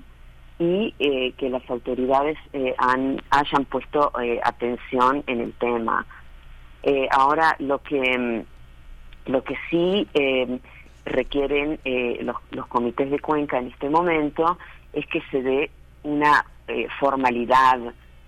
[0.60, 4.12] y eh, que las autoridades eh, han, hayan puesto
[4.44, 6.06] atención en el tema.
[7.12, 8.46] ahora lo que
[9.26, 10.08] lo que sí
[11.06, 11.80] requieren
[12.22, 14.58] los, los comités de cuenca en este momento
[14.94, 15.72] es que se dé
[16.04, 17.80] una eh, formalidad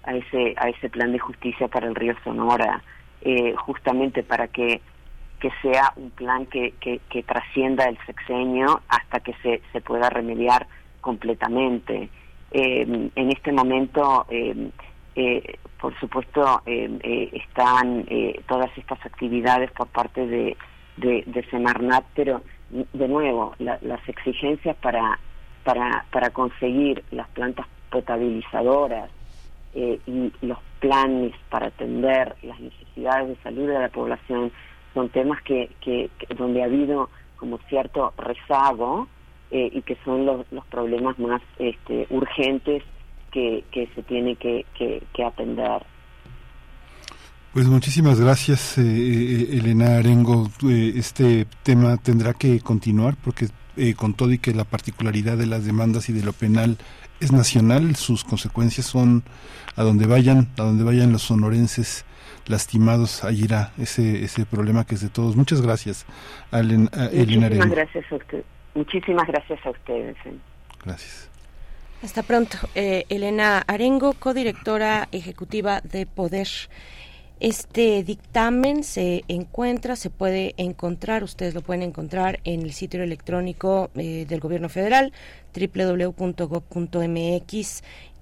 [0.03, 2.83] a ese a ese plan de justicia para el río Sonora
[3.21, 4.81] eh, justamente para que
[5.39, 10.65] que sea un plan que, que, trascienda el sexenio hasta que se, se pueda remediar
[11.05, 12.09] completamente.
[12.51, 14.25] Eh, en este momento
[15.79, 18.05] por supuesto están
[18.47, 20.57] todas estas actividades por parte de,
[20.97, 25.19] de, Semarnat pero de nuevo las exigencias para
[25.65, 29.09] para, para conseguir las plantas potabilizadoras
[29.73, 34.51] eh, y los planes para atender las necesidades de salud de la población
[34.93, 39.07] son temas que, que, donde ha habido como cierto rezago
[39.51, 42.83] eh, y que son los, los problemas más este, urgentes
[43.31, 45.83] que, que se tiene que, que, atender.
[47.53, 50.49] Pues muchísimas gracias, eh, Elena Arengo.
[50.67, 53.47] este tema tendrá que continuar porque
[53.97, 56.77] con todo y que la particularidad de las demandas y de lo penal
[57.19, 59.23] es nacional, sus consecuencias son
[59.75, 62.05] a donde vayan, a donde vayan los sonorenses
[62.47, 65.35] lastimados, ahí irá ese, ese problema que es de todos.
[65.35, 66.05] Muchas gracias,
[66.51, 68.43] a Elena Muchísimas gracias a usted.
[68.75, 70.15] Muchísimas gracias a ustedes.
[70.25, 70.37] Eh.
[70.83, 71.29] Gracias.
[72.03, 72.57] Hasta pronto.
[72.75, 76.47] Eh, Elena Arengo, codirectora ejecutiva de Poder.
[77.39, 83.89] Este dictamen se encuentra, se puede encontrar, ustedes lo pueden encontrar en el sitio electrónico
[83.95, 85.11] eh, del Gobierno Federal,
[85.53, 86.13] www.gov.mx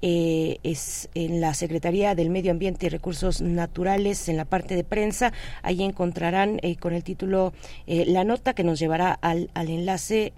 [0.05, 4.83] eh, es en la Secretaría del Medio Ambiente y Recursos Naturales, en la parte de
[4.83, 5.31] prensa.
[5.61, 7.53] Ahí encontrarán eh, con el título
[7.87, 10.33] eh, la nota que nos llevará al, al enlace.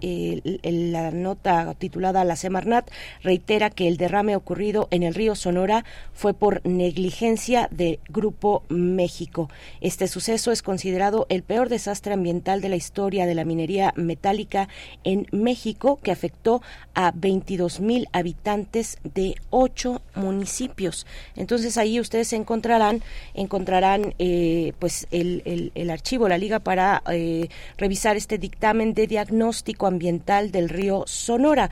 [0.62, 2.88] la nota titulada La Semarnat
[3.24, 9.50] reitera que el derrame ocurrido en el río Sonora fue por negligencia de Grupo México.
[9.80, 14.68] Este suceso es considerado el peor desastre ambiental de la historia de la minería metálica
[15.02, 16.62] en México, que afectó
[16.94, 21.06] a 22 mil habitantes de ocho municipios.
[21.34, 28.16] Entonces ahí ustedes encontrarán encontrarán eh, pues el, el, archivo, la liga para eh, revisar
[28.16, 31.70] este dictamen de diagnóstico ambiental del río Sonora.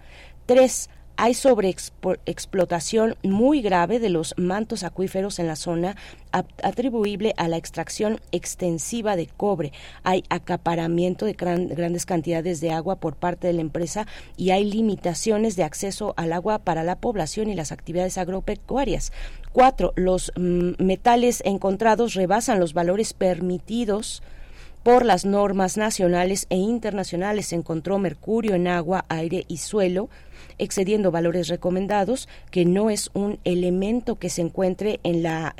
[0.47, 5.97] Tres, hay sobreexplotación muy grave de los mantos acuíferos en la zona
[6.33, 9.73] atribuible a la extracción extensiva de cobre.
[10.03, 15.55] Hay acaparamiento de grandes cantidades de agua por parte de la empresa y hay limitaciones
[15.57, 19.13] de acceso al agua para la población y las actividades agropecuarias.
[19.53, 24.23] Cuatro, los mm, metales encontrados rebasan los valores permitidos
[24.83, 27.47] por las normas nacionales e internacionales.
[27.47, 30.11] Se encontró mercurio en agua, aire y suelo,
[30.59, 35.55] excediendo valores recomendados, que no es un elemento que se encuentre en la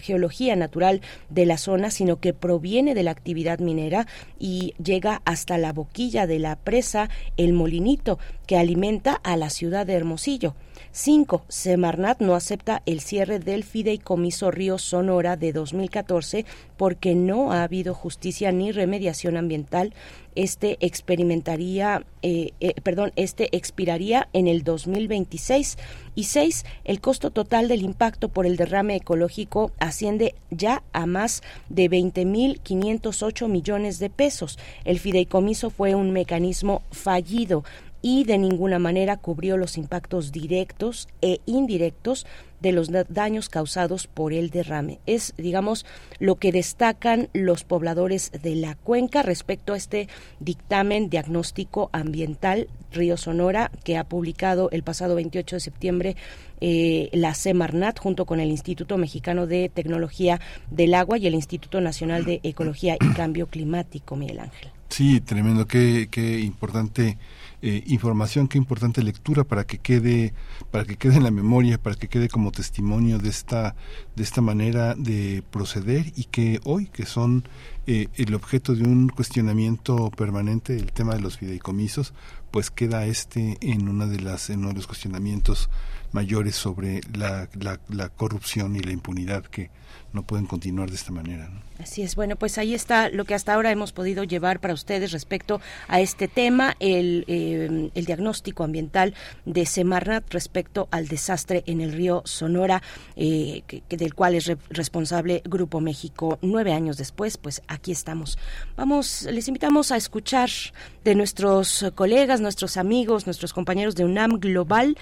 [0.00, 4.06] geología natural de la zona, sino que proviene de la actividad minera
[4.38, 9.86] y llega hasta la boquilla de la presa El Molinito, que alimenta a la ciudad
[9.86, 10.54] de Hermosillo.
[10.92, 11.44] 5.
[11.48, 16.44] Semarnat no acepta el cierre del fideicomiso Río Sonora de 2014
[16.76, 19.94] porque no ha habido justicia ni remediación ambiental.
[20.34, 25.78] Este experimentaría, eh, eh, perdón, este expiraría en el 2026.
[26.16, 26.64] Y 6.
[26.84, 33.48] El costo total del impacto por el derrame ecológico asciende ya a más de 20.508
[33.48, 34.58] millones de pesos.
[34.84, 37.64] El fideicomiso fue un mecanismo fallido
[38.02, 42.26] y de ninguna manera cubrió los impactos directos e indirectos
[42.60, 45.00] de los daños causados por el derrame.
[45.06, 45.86] Es, digamos,
[46.18, 50.08] lo que destacan los pobladores de la cuenca respecto a este
[50.40, 56.16] dictamen diagnóstico ambiental Río Sonora que ha publicado el pasado 28 de septiembre
[56.60, 60.40] eh, la Semarnat junto con el Instituto Mexicano de Tecnología
[60.70, 64.70] del Agua y el Instituto Nacional de Ecología y Cambio Climático, Miguel Ángel.
[64.90, 67.16] Sí, tremendo, qué, qué importante
[67.62, 70.32] eh, información, qué importante lectura para que quede,
[70.70, 73.74] para que quede en la memoria, para que quede como testimonio de esta,
[74.16, 77.44] de esta manera de proceder y que hoy, que son
[77.86, 82.14] eh, el objeto de un cuestionamiento permanente, el tema de los fideicomisos,
[82.50, 85.68] pues queda este en una de las, en uno de los cuestionamientos
[86.12, 87.48] mayores sobre la,
[87.88, 89.70] la, corrupción y la impunidad que
[90.12, 91.48] no pueden continuar de esta manera.
[91.78, 95.12] Así es, bueno, pues ahí está lo que hasta ahora hemos podido llevar para ustedes
[95.12, 99.14] respecto a este tema, el, eh, el diagnóstico ambiental
[99.46, 102.82] de Semarnat respecto al desastre en el río Sonora,
[103.16, 106.38] eh, que, del cual es responsable Grupo México.
[106.42, 108.36] Nueve años después, pues aquí estamos.
[108.76, 110.50] Vamos, les invitamos a escuchar
[111.04, 114.96] de nuestros colegas, nuestros amigos, nuestros compañeros de UNAM Global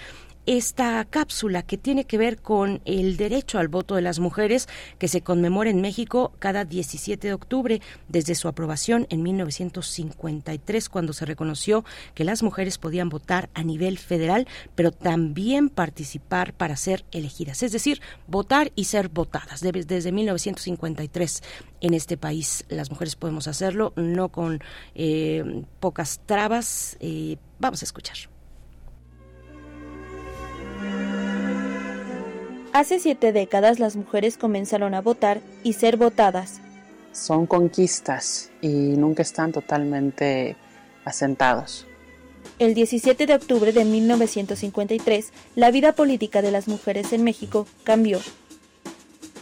[0.49, 4.66] esta cápsula que tiene que ver con el derecho al voto de las mujeres
[4.99, 11.12] que se conmemora en México cada 17 de octubre desde su aprobación en 1953 cuando
[11.12, 11.84] se reconoció
[12.14, 17.72] que las mujeres podían votar a nivel federal pero también participar para ser elegidas, es
[17.72, 19.61] decir, votar y ser votadas.
[19.61, 21.42] Desde 1953
[21.82, 24.61] en este país las mujeres podemos hacerlo, no con
[24.94, 26.96] eh, pocas trabas.
[27.01, 28.38] Eh, vamos a escuchar.
[32.73, 36.61] Hace siete décadas las mujeres comenzaron a votar y ser votadas.
[37.12, 40.57] Son conquistas y nunca están totalmente
[41.05, 41.87] asentados.
[42.59, 48.21] El 17 de octubre de 1953, la vida política de las mujeres en México cambió.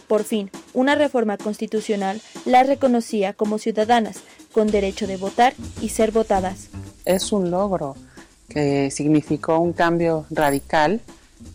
[0.07, 4.21] Por fin, una reforma constitucional las reconocía como ciudadanas,
[4.53, 6.69] con derecho de votar y ser votadas.
[7.05, 7.95] Es un logro
[8.47, 11.01] que significó un cambio radical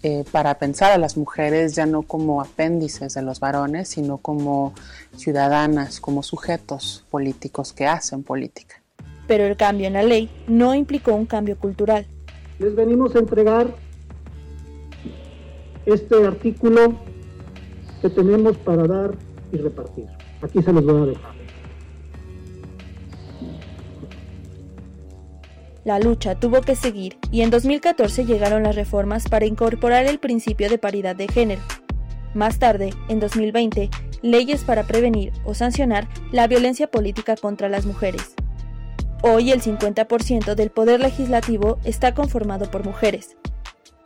[0.03, 4.75] eh, para pensar a las mujeres ya no como apéndices de los varones, sino como
[5.17, 8.83] ciudadanas, como sujetos políticos que hacen política.
[9.27, 12.07] Pero el cambio en la ley no implicó un cambio cultural.
[12.59, 13.75] Les venimos a entregar
[15.87, 16.97] este artículo
[18.01, 19.15] que tenemos para dar
[19.53, 20.07] y repartir.
[20.43, 21.42] Aquí se los voy a dejar.
[25.85, 30.71] La lucha tuvo que seguir y en 2014 llegaron las reformas para incorporar el principio
[30.71, 31.61] de paridad de género.
[32.35, 33.91] Más tarde, en 2020,
[34.23, 38.35] leyes para prevenir o sancionar la violencia política contra las mujeres.
[39.23, 43.37] Hoy el 50% del poder legislativo está conformado por mujeres,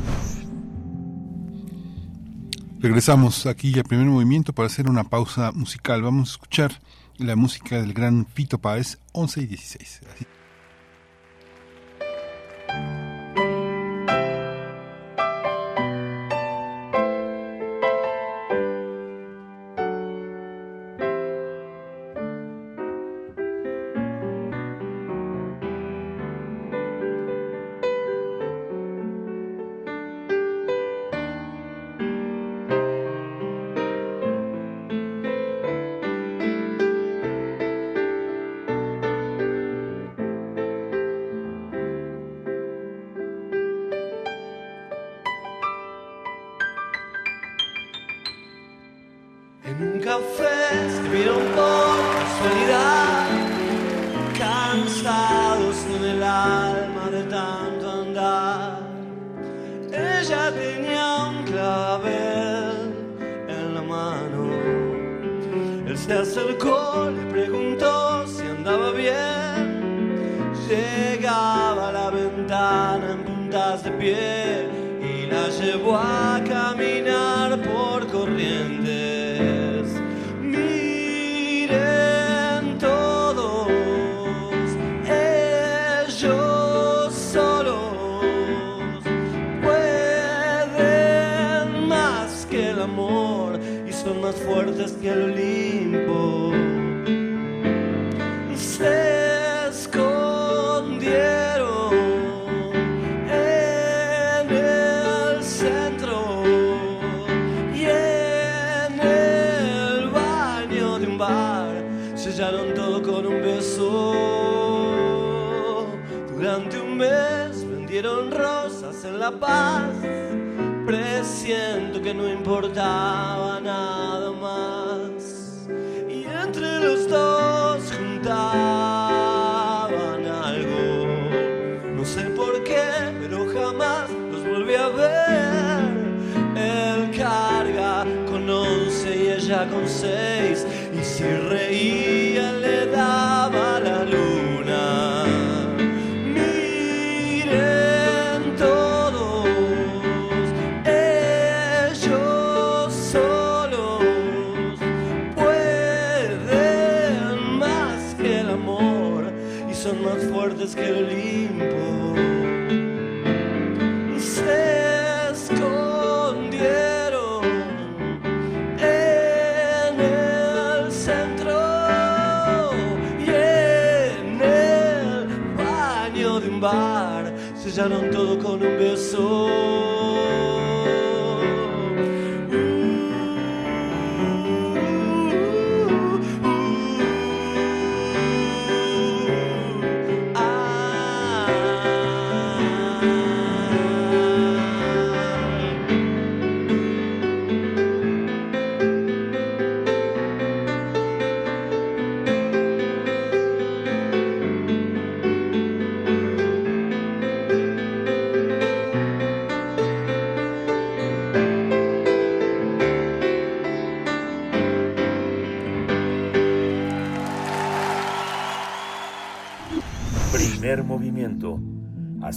[2.80, 6.02] Regresamos aquí al primer movimiento para hacer una pausa musical.
[6.02, 6.72] Vamos a escuchar
[7.18, 10.00] la música del gran Fito Páez, 11 y 16.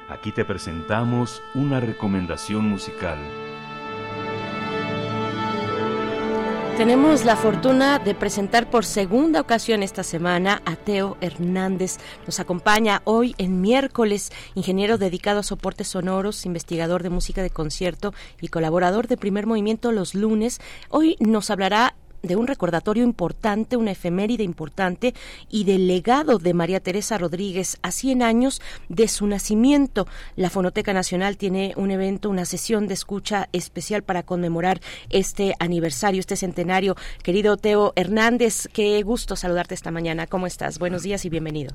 [0.08, 3.18] Aquí te presentamos una recomendación musical.
[6.78, 11.96] Tenemos la fortuna de presentar por segunda ocasión esta semana a Teo Hernández.
[12.24, 18.14] Nos acompaña hoy en miércoles, ingeniero dedicado a soportes sonoros, investigador de música de concierto
[18.40, 20.60] y colaborador de primer movimiento los lunes.
[20.88, 25.14] Hoy nos hablará de un recordatorio importante, una efeméride importante
[25.50, 30.06] y del legado de María Teresa Rodríguez a 100 años de su nacimiento.
[30.36, 36.20] La Fonoteca Nacional tiene un evento, una sesión de escucha especial para conmemorar este aniversario,
[36.20, 36.96] este centenario.
[37.22, 40.26] Querido Teo Hernández, qué gusto saludarte esta mañana.
[40.26, 40.78] ¿Cómo estás?
[40.78, 41.74] Buenos días y bienvenido.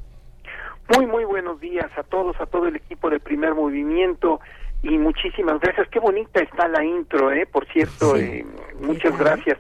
[0.96, 4.42] Muy, muy buenos días a todos, a todo el equipo de primer movimiento
[4.84, 5.88] y muchísimas gracias.
[5.90, 7.46] Qué bonita está la intro, ¿eh?
[7.46, 8.46] Por cierto, eh,
[8.82, 9.58] muchas gracias.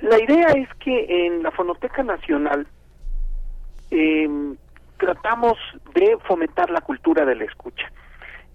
[0.00, 2.66] La idea es que en la Fonoteca Nacional
[3.90, 4.28] eh,
[4.98, 5.56] tratamos
[5.94, 7.90] de fomentar la cultura de la escucha.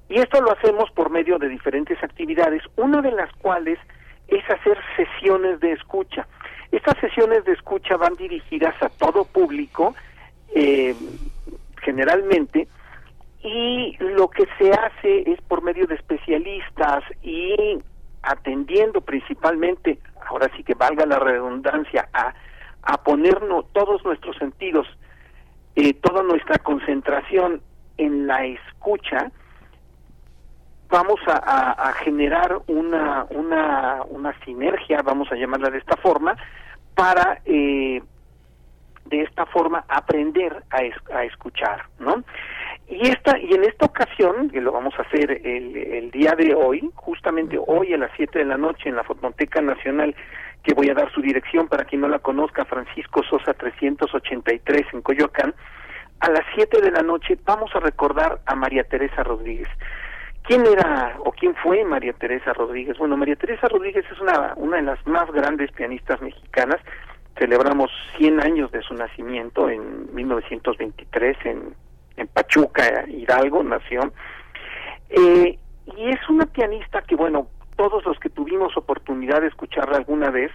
[0.10, 3.80] Y esto lo hacemos por medio de diferentes actividades, una de las cuales
[4.28, 6.28] es hacer sesiones de escucha.
[6.72, 9.96] Estas sesiones de escucha van dirigidas a todo público,
[10.54, 10.94] eh,
[11.82, 12.68] generalmente,
[13.44, 17.78] y lo que se hace es por medio de especialistas y
[18.22, 22.34] atendiendo principalmente, ahora sí que valga la redundancia, a,
[22.84, 24.88] a ponernos todos nuestros sentidos,
[25.76, 27.62] eh, toda nuestra concentración
[27.98, 29.32] en la escucha,
[30.90, 36.36] vamos a, generar una, una, una sinergia, vamos a llamarla de esta forma,
[36.94, 38.02] para eh,
[39.06, 42.24] de esta forma aprender a, a escuchar, ¿no?
[42.88, 46.54] Y esta y en esta ocasión, que lo vamos a hacer el, el día de
[46.54, 50.16] hoy, justamente hoy a las 7 de la noche en la Fototeca Nacional,
[50.64, 55.02] que voy a dar su dirección para quien no la conozca, Francisco Sosa 383 en
[55.02, 55.54] Coyoacán,
[56.20, 59.68] a las 7 de la noche vamos a recordar a María Teresa Rodríguez.
[60.44, 62.98] ¿Quién era o quién fue María Teresa Rodríguez?
[62.98, 66.80] Bueno, María Teresa Rodríguez es una, una de las más grandes pianistas mexicanas.
[67.38, 71.76] Celebramos 100 años de su nacimiento en 1923 en,
[72.18, 74.14] en Pachuca, Hidalgo, nació.
[75.10, 75.58] Eh,
[75.98, 80.52] y es una pianista que, bueno, todos los que tuvimos oportunidad de escucharla alguna vez,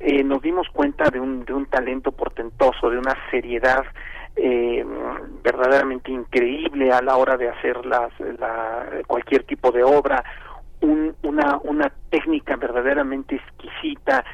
[0.00, 3.84] eh, nos dimos cuenta de un, de un talento portentoso, de una seriedad
[4.36, 4.84] eh,
[5.42, 10.22] verdaderamente increíble a la hora de hacer las, la, cualquier tipo de obra,
[11.22, 14.24] una, una técnica verdaderamente exquisita,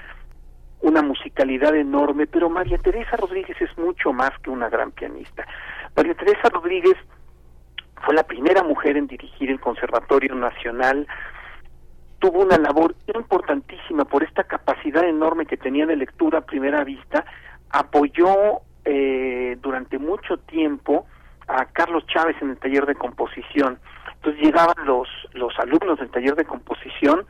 [0.81, 5.47] una musicalidad enorme, pero María Teresa Rodríguez es mucho más que una gran pianista.
[5.97, 6.97] María Teresa Rodríguez
[8.05, 11.07] fue la primera mujer en dirigir el Conservatorio Nacional,
[12.19, 17.25] tuvo una labor importantísima por esta capacidad enorme que tenía de lectura a primera vista,
[17.71, 21.07] apoyó eh, durante mucho tiempo
[21.49, 23.79] a Carlos Chávez en el taller de composición.
[24.15, 27.27] Entonces llegaban los, los alumnos del taller de composición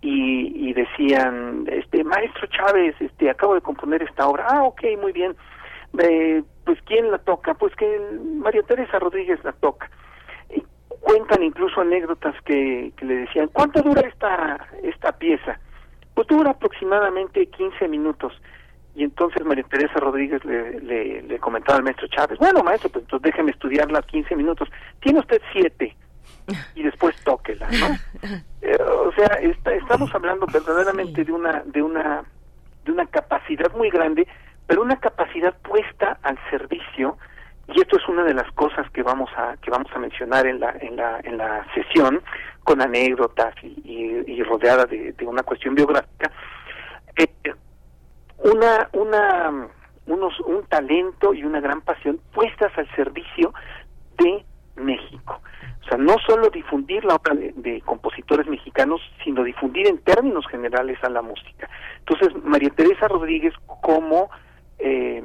[0.00, 4.46] y, decían, este maestro Chávez, este acabo de componer esta obra.
[4.48, 5.34] Ah, ok, muy bien.
[5.98, 7.54] Eh, pues quién la toca?
[7.54, 7.98] Pues que
[8.34, 9.90] María Teresa Rodríguez la toca.
[10.54, 10.62] Y
[11.00, 15.58] cuentan incluso anécdotas que, que le decían, ¿cuánto dura esta esta pieza?
[16.12, 18.34] Pues dura aproximadamente 15 minutos.
[18.94, 23.32] Y entonces María Teresa Rodríguez le, le, comentaba al maestro Chávez, bueno maestro, pues entonces
[23.32, 24.68] déjeme estudiarla 15 minutos.
[25.00, 25.96] Tiene usted siete
[26.74, 28.28] y después tóquela, ¿no?
[28.60, 29.38] Eh, o sea,
[29.72, 32.24] estamos hablando verdaderamente de una, de una,
[32.84, 34.26] de una capacidad muy grande,
[34.68, 37.18] pero una capacidad puesta al servicio
[37.66, 40.60] y esto es una de las cosas que vamos a que vamos a mencionar en
[40.60, 42.22] la en la en la sesión
[42.62, 46.30] con anécdotas y, y, rodeada de, de, una cuestión biográfica
[47.16, 47.54] eh,
[48.38, 49.68] una, una,
[50.06, 53.52] unos, un talento y una gran pasión puestas al servicio
[54.16, 54.44] de
[54.76, 55.40] México.
[55.82, 60.98] O sea, no solo difundir la obra de, compositores mexicanos, sino difundir en términos generales
[61.02, 61.68] a la música.
[62.00, 64.30] Entonces, María Teresa Rodríguez como,
[64.78, 65.22] eh,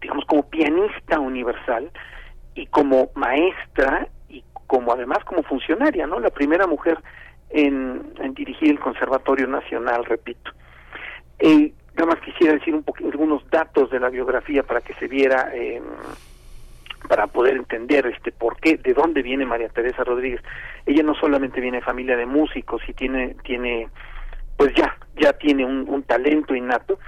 [0.00, 1.90] digamos, como pianista universal
[2.54, 6.20] y como maestra y como además como funcionaria, ¿no?
[6.20, 6.98] La primera mujer
[7.50, 10.52] en, dirigir el Conservatorio Nacional, repito.
[11.38, 15.08] Eh, Nada más quisiera decir un poco, algunos datos de la biografía para que se
[15.08, 15.82] viera, eh,
[17.08, 20.40] para poder entender este por qué, de dónde viene María Teresa Rodríguez.
[20.86, 23.88] Ella no solamente viene de familia de músicos y tiene, tiene,
[24.56, 26.98] pues ya, ya tiene un, talento innato,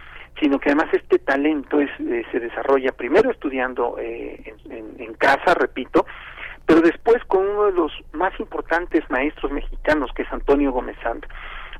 [0.41, 6.05] sino que además este talento es, eh, se desarrolla primero estudiando eh, en, casa, repito,
[6.67, 10.97] pero después con uno de los más importantes maestros mexicanos, que es Antonio Gómez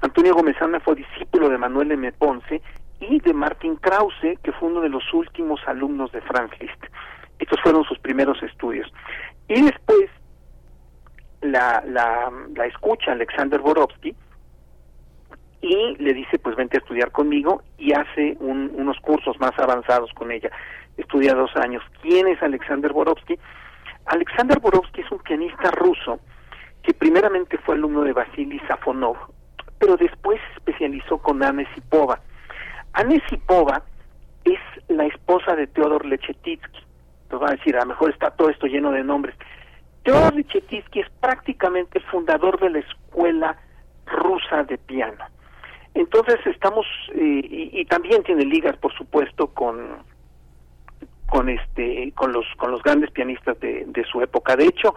[0.01, 2.13] Antonio Gómez fue discípulo de Manuel M.
[2.13, 2.63] Ponce
[3.01, 6.85] y de Martin Krause, que fue uno de los últimos alumnos de Franz Liszt.
[7.39, 8.93] Estos fueron sus primeros estudios.
[9.49, 10.09] Y después
[11.41, 14.15] la, la, la escucha Alexander Borovsky
[15.63, 20.33] y le dice, pues vente a estudiar conmigo y hace unos cursos más avanzados con
[20.33, 20.51] ella.
[20.97, 21.83] Estudia dos años.
[22.03, 23.39] ¿Quién es Alexander Borovsky?
[24.07, 26.19] Alexander Borovsky es un pianista ruso
[26.83, 29.17] que primeramente fue alumno de Vasily Safonov,
[29.79, 32.19] pero después se especializó con Anne Sipova.
[32.93, 33.83] Anne Sipova
[34.45, 34.59] es
[34.89, 36.81] la esposa de Teodor Lechetitsky.
[37.31, 39.37] Nos van a decir, a lo mejor está todo esto lleno de nombres.
[40.03, 43.57] Teodor Lechetitsky es prácticamente el fundador de la escuela
[44.07, 45.25] rusa de piano.
[45.95, 49.99] Entonces estamos eh, y, también tiene ligas, por supuesto, con
[51.27, 54.57] con este con los con los grandes pianistas de, de su época.
[54.57, 54.95] De hecho,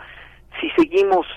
[0.60, 1.28] si seguimos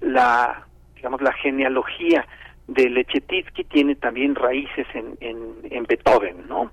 [0.00, 2.26] la, digamos, la genealogía
[2.66, 6.70] de Lechetitsky tiene también raíces en, en, Beethoven, ¿no?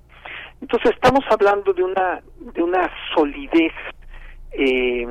[0.61, 3.73] Entonces estamos hablando de una de una solidez,
[4.53, 5.05] eh,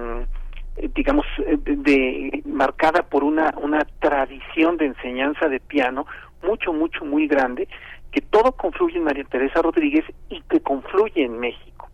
[0.95, 1.26] digamos,
[1.64, 6.07] de, marcada por una una tradición de enseñanza de piano
[6.43, 7.68] mucho mucho muy grande
[8.11, 11.88] que todo confluye en María Teresa Rodríguez y que confluye en México.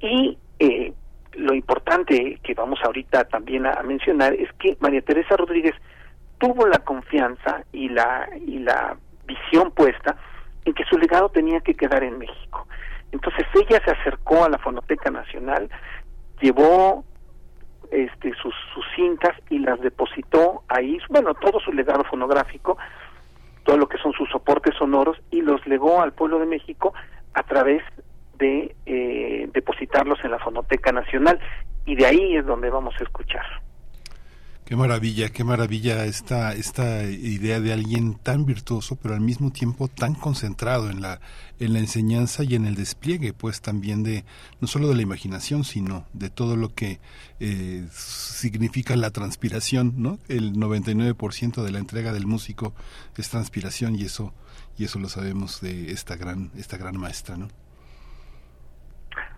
[0.00, 0.92] Y eh,
[1.34, 5.74] lo importante que vamos ahorita también a, mencionar es que María Teresa Rodríguez
[6.38, 10.16] tuvo la confianza y la y la visión puesta
[10.64, 12.66] en que su legado tenía que quedar en México.
[13.12, 15.68] Entonces ella se acercó a la Fonoteca Nacional,
[16.40, 17.04] llevó
[17.90, 22.78] este sus, sus cintas y las depositó ahí, bueno, todo su legado fonográfico
[23.76, 26.94] lo que son sus soportes sonoros y los legó al pueblo de México
[27.34, 27.82] a través
[28.38, 31.38] de eh, depositarlos en la Fonoteca Nacional
[31.84, 33.44] y de ahí es donde vamos a escuchar.
[34.70, 39.88] Qué maravilla, qué maravilla esta, esta idea de alguien tan virtuoso, pero al mismo tiempo
[39.88, 41.20] tan concentrado en la,
[41.58, 44.22] en la enseñanza y en el despliegue, pues también de,
[44.60, 47.00] no solo de la imaginación, sino de todo lo que
[47.40, 50.20] eh, significa la transpiración, ¿no?
[50.28, 52.72] El 99% de la entrega del músico
[53.16, 54.32] es transpiración y eso,
[54.78, 57.48] y eso lo sabemos de esta gran, esta gran maestra, ¿no?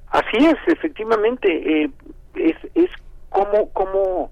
[0.09, 1.91] Así es, efectivamente, eh,
[2.35, 2.91] es, es
[3.31, 4.31] como, como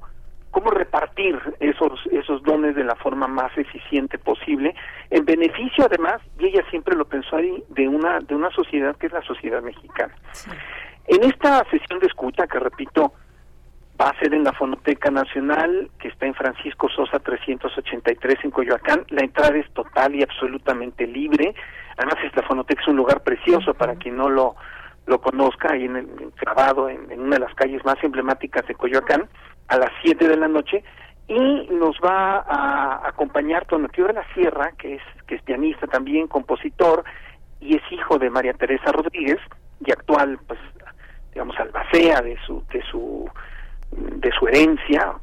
[0.50, 4.74] cómo repartir esos esos dones de la forma más eficiente posible
[5.10, 9.06] en beneficio además y ella siempre lo pensó ahí de una de una sociedad que
[9.06, 10.14] es la sociedad mexicana.
[11.06, 13.12] En esta sesión de escucha que repito
[14.00, 19.04] va a ser en la Fonoteca Nacional que está en Francisco Sosa 383 en Coyoacán
[19.10, 21.54] la entrada es total y absolutamente libre.
[21.96, 24.56] Además esta Fonoteca es un lugar precioso para quien no lo
[25.06, 26.06] lo conozca ahí en el
[26.40, 29.28] grabado en, en una de las calles más emblemáticas de Coyoacán
[29.68, 30.82] a las 7 de la noche
[31.30, 36.26] y nos va a acompañar Tonatio de la Sierra, que es, que es pianista también,
[36.26, 37.04] compositor,
[37.60, 39.38] y es hijo de María Teresa Rodríguez,
[39.86, 40.58] y actual, pues,
[41.32, 43.30] digamos, albacea de su, de su,
[43.92, 45.14] de su herencia,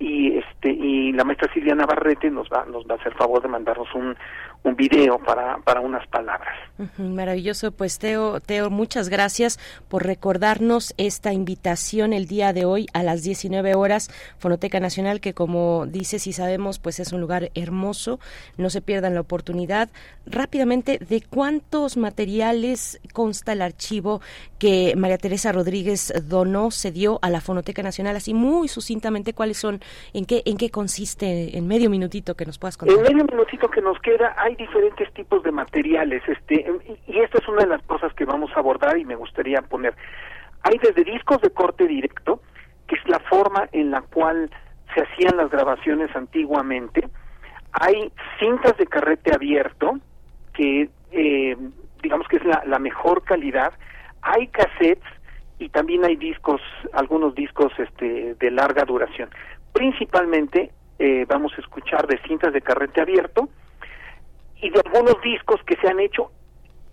[0.00, 3.48] y este, y la maestra Silvia Navarrete nos va, nos va a hacer favor de
[3.48, 4.16] mandarnos un,
[4.62, 6.54] un video para, para unas palabras.
[6.96, 13.02] Maravilloso, pues Teo, Teo, muchas gracias por recordarnos esta invitación el día de hoy a
[13.02, 18.20] las 19 horas, Fonoteca Nacional, que como dices y sabemos, pues es un lugar hermoso,
[18.56, 19.88] no se pierdan la oportunidad.
[20.26, 24.20] Rápidamente, ¿de cuántos materiales consta el archivo
[24.58, 28.16] que María Teresa Rodríguez donó, se dio a la Fonoteca Nacional?
[28.16, 29.80] Así muy sucintamente, ¿cuáles son,
[30.12, 32.98] en qué, en qué consiste, en medio minutito que nos puedas contar?
[32.98, 36.66] En medio minutito que nos queda, hay diferentes tipos de materiales, este,
[37.06, 39.94] y esta es una de las cosas que vamos a abordar y me gustaría poner.
[40.62, 42.40] Hay desde discos de corte directo,
[42.86, 44.50] que es la forma en la cual
[44.94, 47.08] se hacían las grabaciones antiguamente.
[47.72, 49.98] Hay cintas de carrete abierto,
[50.54, 51.56] que eh,
[52.02, 53.72] digamos que es la, la mejor calidad.
[54.22, 55.04] Hay cassettes
[55.58, 56.60] y también hay discos,
[56.92, 59.30] algunos discos este, de larga duración.
[59.72, 63.48] Principalmente eh, vamos a escuchar de cintas de carrete abierto,
[64.60, 66.30] y de algunos discos que se han hecho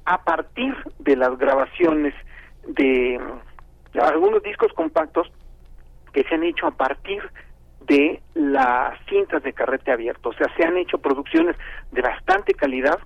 [0.05, 2.13] a partir de las grabaciones
[2.67, 3.19] de,
[3.99, 5.31] algunos discos compactos
[6.13, 7.21] que se han hecho a partir
[7.81, 10.29] de las cintas de carrete abierto.
[10.29, 11.55] O sea, se han hecho producciones
[11.91, 12.99] de bastante calidad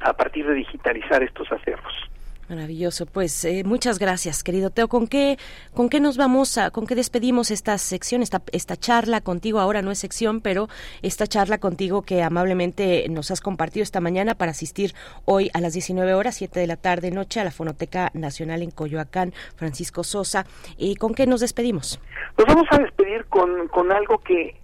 [0.00, 1.92] a partir de digitalizar estos acervos.
[2.52, 4.86] Maravilloso, pues eh, muchas gracias, querido Teo.
[4.86, 5.38] ¿Con qué,
[5.72, 9.58] con qué nos vamos a, con qué despedimos esta sección, esta, esta charla contigo?
[9.58, 10.68] Ahora no es sección, pero
[11.00, 14.92] esta charla contigo que amablemente nos has compartido esta mañana para asistir
[15.24, 18.70] hoy a las 19 horas, 7 de la tarde, noche, a la Fonoteca Nacional en
[18.70, 20.44] Coyoacán, Francisco Sosa.
[20.76, 22.02] ¿Y con qué nos despedimos?
[22.36, 24.60] Nos vamos a despedir con, con algo que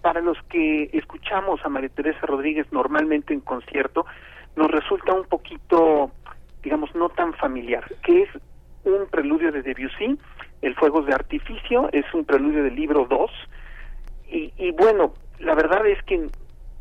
[0.00, 4.06] para los que escuchamos a María Teresa Rodríguez normalmente en concierto,
[4.54, 6.12] nos resulta un poquito
[6.62, 8.28] digamos, no tan familiar, que es
[8.84, 10.18] un preludio de Debussy,
[10.60, 13.30] El Fuego de Artificio, es un preludio del libro 2,
[14.28, 16.28] y, y bueno, la verdad es que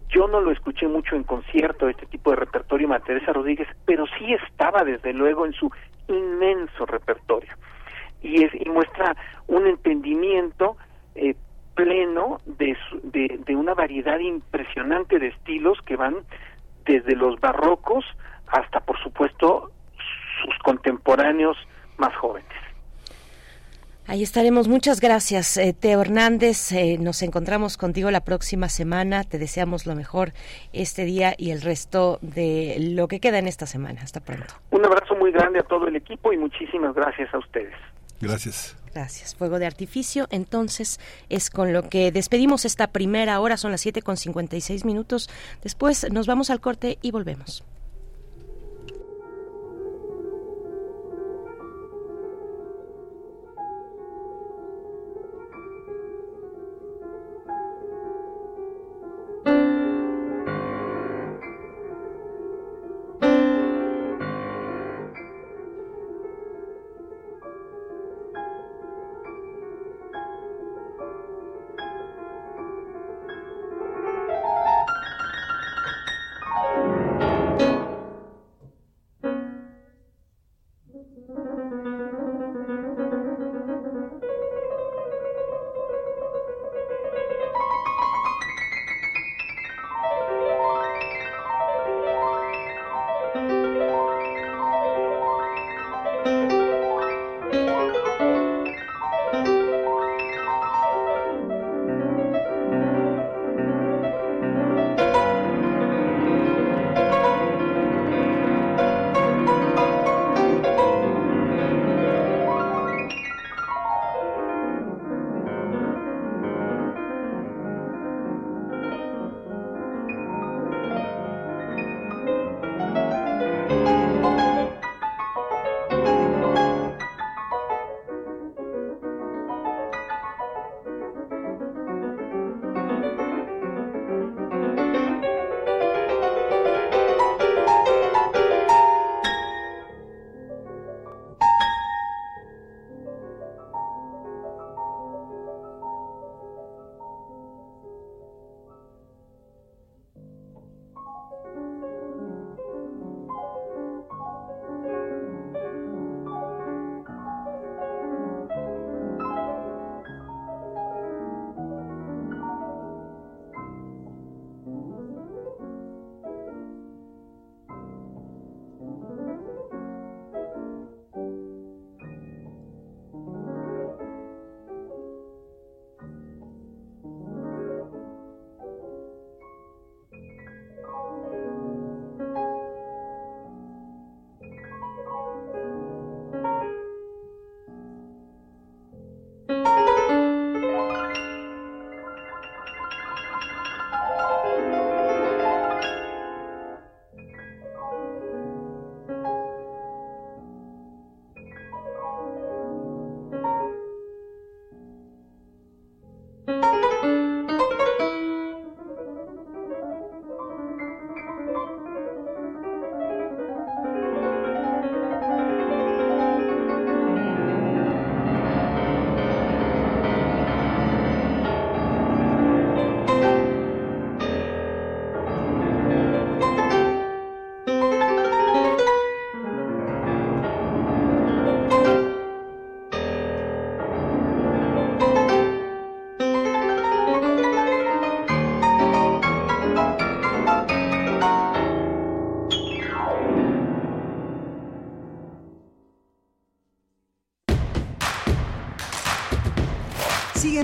[0.10, 4.06] yo no lo escuché mucho en concierto, este tipo de repertorio, María Teresa Rodríguez, pero
[4.18, 5.72] sí estaba desde luego en su
[6.08, 7.54] inmenso repertorio.
[8.22, 9.16] Y, es, y muestra
[9.48, 10.76] un entendimiento
[11.16, 11.36] eh,
[11.76, 16.18] pleno de, de, de una variedad impresionante de estilos que van
[16.86, 18.06] desde los barrocos
[18.52, 19.72] hasta, por supuesto,
[20.44, 21.58] sus contemporáneos
[21.98, 22.52] más jóvenes.
[24.08, 24.68] Ahí estaremos.
[24.68, 26.72] Muchas gracias, eh, Teo Hernández.
[26.74, 29.24] Eh, nos encontramos contigo la próxima semana.
[29.24, 30.34] Te deseamos lo mejor
[30.74, 34.02] este día y el resto de lo que queda en esta semana.
[34.02, 34.56] Hasta pronto.
[34.72, 37.76] Un abrazo muy grande a todo el equipo y muchísimas gracias a ustedes.
[38.20, 38.76] Gracias.
[38.94, 39.36] Gracias.
[39.36, 40.28] Fuego de artificio.
[40.32, 41.00] Entonces
[41.30, 43.56] es con lo que despedimos esta primera hora.
[43.56, 45.30] Son las 7 con 56 minutos.
[45.64, 47.64] Después nos vamos al corte y volvemos.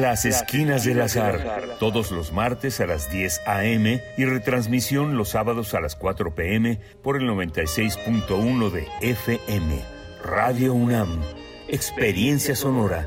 [0.00, 4.02] Las Esquinas del Azar, todos los martes a las 10 a.m.
[4.16, 6.80] y retransmisión los sábados a las 4 p.m.
[7.02, 9.84] por el 96.1 de FM.
[10.24, 11.20] Radio UNAM,
[11.68, 13.06] Experiencia Sonora.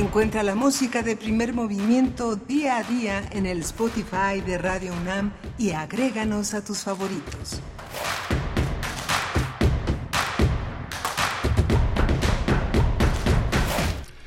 [0.00, 5.30] Encuentra la música de primer movimiento día a día en el Spotify de Radio UNAM
[5.58, 7.60] y agréganos a tus favoritos.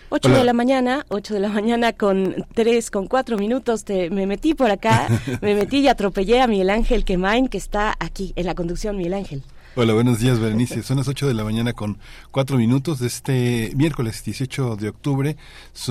[0.09, 4.27] 8 de la mañana, 8 de la mañana con 3, con 4 minutos, te, me
[4.27, 5.07] metí por acá,
[5.41, 9.15] me metí y atropellé a Miguel Ángel Quemain, que está aquí en la conducción, Miguel
[9.15, 9.43] Ángel.
[9.75, 10.83] Hola, buenos días, Berenice.
[10.83, 11.97] Son las 8 de la mañana con
[12.29, 15.35] 4 minutos de este miércoles 18 de octubre.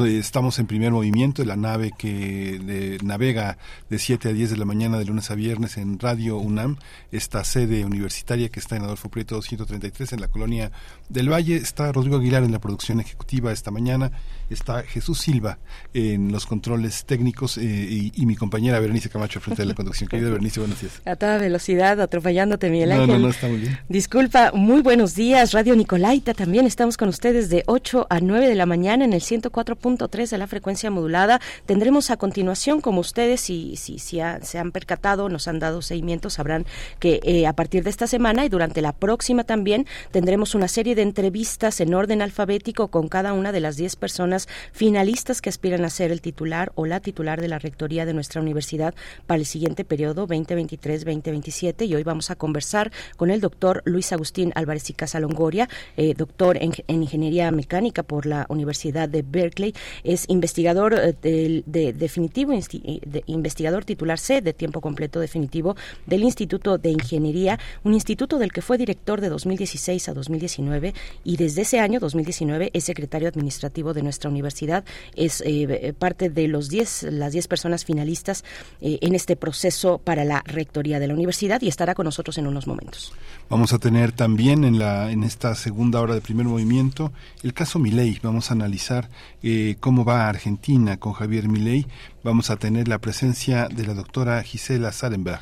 [0.06, 3.58] estamos en primer movimiento, la nave que navega
[3.90, 6.76] de 7 a 10 de la mañana de lunes a viernes en Radio UNAM,
[7.10, 10.70] esta sede universitaria que está en Adolfo Prieto 233 en la colonia
[11.08, 11.56] del Valle.
[11.56, 14.12] Está Rodrigo Aguilar en la producción ejecutiva esta mañana.
[14.48, 15.58] Está Jesús Silva
[15.92, 20.08] en los controles técnicos eh, y, y, mi compañera Berenice Camacho frente a la conducción.
[20.10, 21.02] Querida Berenice, buenos días.
[21.04, 23.08] A toda velocidad, atropellándote, Miguel Ángel.
[23.08, 23.71] No, no, no, está muy bien.
[23.88, 26.34] Disculpa, muy buenos días, Radio Nicolaita.
[26.34, 30.38] También estamos con ustedes de 8 a 9 de la mañana en el 104.3 de
[30.38, 31.40] la frecuencia modulada.
[31.66, 36.30] Tendremos a continuación, como ustedes, si, si, si se han percatado, nos han dado seguimiento,
[36.30, 36.66] sabrán
[36.98, 40.94] que eh, a partir de esta semana y durante la próxima también tendremos una serie
[40.94, 45.84] de entrevistas en orden alfabético con cada una de las 10 personas finalistas que aspiran
[45.84, 48.94] a ser el titular o la titular de la rectoría de nuestra universidad
[49.26, 51.86] para el siguiente periodo 2023-2027.
[51.86, 56.14] Y hoy vamos a conversar con el doctor Luis Agustín Álvarez y Casa Longoria, eh,
[56.14, 59.74] doctor en, Ingeniería Mecánica por la Universidad de Berkeley.
[60.04, 66.78] Es investigador eh, de, definitivo, de, investigador titular C de tiempo completo definitivo del Instituto
[66.78, 70.94] de Ingeniería, un instituto del que fue director de 2016 a 2019
[71.24, 74.84] y desde ese año, 2019, es secretario administrativo de nuestra universidad.
[75.14, 78.44] Es eh, parte de los 10, las 10 personas finalistas
[78.80, 82.66] en este proceso para la rectoría de la universidad y estará con nosotros en unos
[82.66, 83.12] momentos.
[83.52, 87.78] Vamos a tener también en, la, en esta segunda hora de primer movimiento el caso
[87.78, 88.18] Milei.
[88.22, 89.10] Vamos a analizar
[89.42, 91.86] eh, cómo va Argentina con Javier Milei.
[92.24, 95.40] Vamos a tener la presencia de la doctora Gisela Sarenberg,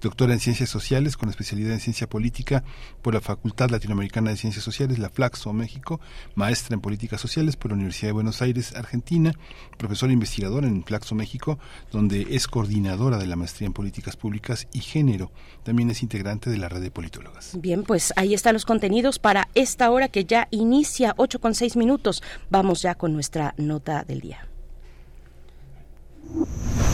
[0.00, 2.62] doctora en Ciencias Sociales con especialidad en Ciencia Política
[3.02, 6.00] por la Facultad Latinoamericana de Ciencias Sociales, la Flaxo, México,
[6.36, 9.32] maestra en Políticas Sociales por la Universidad de Buenos Aires, Argentina,
[9.76, 11.58] profesora investigadora en Flaxo, México,
[11.90, 15.32] donde es coordinadora de la maestría en Políticas Públicas y Género.
[15.64, 17.58] También es integrante de la red de politólogas.
[17.60, 21.76] Bien, pues ahí están los contenidos para esta hora que ya inicia 8 con 6
[21.76, 22.22] minutos.
[22.50, 24.49] Vamos ya con nuestra nota del día.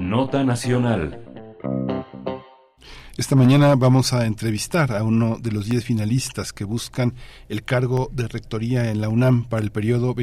[0.00, 1.26] Nota Nacional
[3.16, 7.14] Esta mañana vamos a entrevistar a uno de los 10 finalistas que buscan
[7.48, 10.14] el cargo de rectoría en la UNAM para el periodo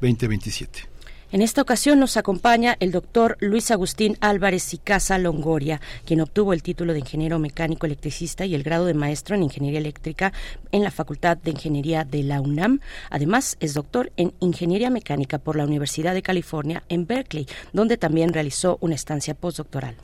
[0.00, 0.90] 23-2027.
[1.32, 6.52] En esta ocasión nos acompaña el doctor Luis Agustín Álvarez y Casa Longoria, quien obtuvo
[6.52, 10.32] el título de ingeniero mecánico electricista y el grado de maestro en ingeniería eléctrica
[10.72, 12.80] en la Facultad de Ingeniería de la UNAM.
[13.10, 18.32] Además, es doctor en ingeniería mecánica por la Universidad de California en Berkeley, donde también
[18.32, 19.94] realizó una estancia postdoctoral.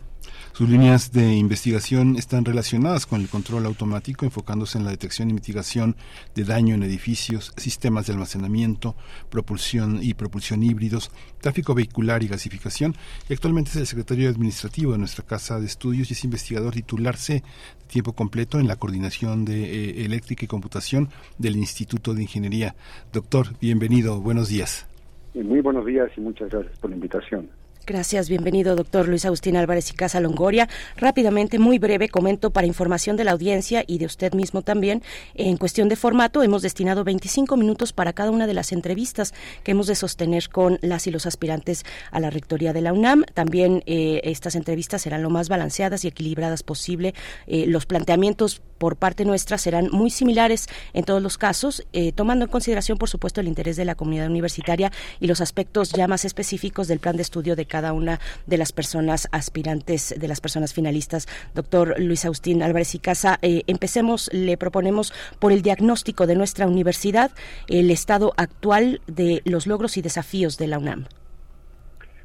[0.57, 5.35] Sus líneas de investigación están relacionadas con el control automático, enfocándose en la detección y
[5.35, 5.97] mitigación
[6.35, 8.95] de daño en edificios, sistemas de almacenamiento,
[9.29, 11.11] propulsión y propulsión híbridos,
[11.43, 12.95] tráfico vehicular y gasificación.
[13.29, 17.19] Y actualmente es el secretario administrativo de nuestra casa de estudios y es investigador titular
[17.19, 17.43] de
[17.87, 22.75] tiempo completo en la coordinación de eh, eléctrica y computación del Instituto de Ingeniería.
[23.13, 24.89] Doctor, bienvenido, buenos días.
[25.35, 27.51] Muy buenos días y muchas gracias por la invitación.
[27.89, 30.68] Gracias, bienvenido, doctor Luis Agustín Álvarez y Casa Longoria.
[30.97, 35.05] Rápidamente, muy breve, comento para información de la audiencia y de usted mismo también.
[35.34, 39.70] En cuestión de formato, hemos destinado 25 minutos para cada una de las entrevistas que
[39.70, 43.24] hemos de sostener con las y los aspirantes a la rectoría de la UNAM.
[43.34, 47.14] También eh, estas entrevistas serán lo más balanceadas y equilibradas posible.
[47.47, 52.45] Eh, los planteamientos por parte nuestra serán muy similares en todos los casos, eh, tomando
[52.45, 56.24] en consideración, por supuesto, el interés de la comunidad universitaria y los aspectos ya más
[56.24, 60.74] específicos del plan de estudio de cada una de las personas aspirantes, de las personas
[60.74, 61.27] finalistas.
[61.55, 66.66] Doctor Luis Agustín Álvarez y Casa, eh, empecemos, le proponemos por el diagnóstico de nuestra
[66.66, 67.31] universidad,
[67.68, 71.05] el estado actual de los logros y desafíos de la UNAM.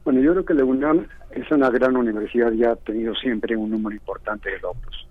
[0.03, 3.69] Bueno, yo creo que la UNAM es una gran universidad y ha tenido siempre un
[3.69, 5.07] número importante de logros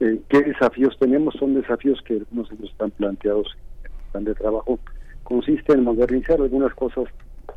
[0.00, 1.34] eh, ¿Qué desafíos tenemos?
[1.38, 4.78] Son desafíos que algunos de ellos están planteados en el plan de trabajo.
[5.22, 7.04] Consiste en modernizar algunas cosas,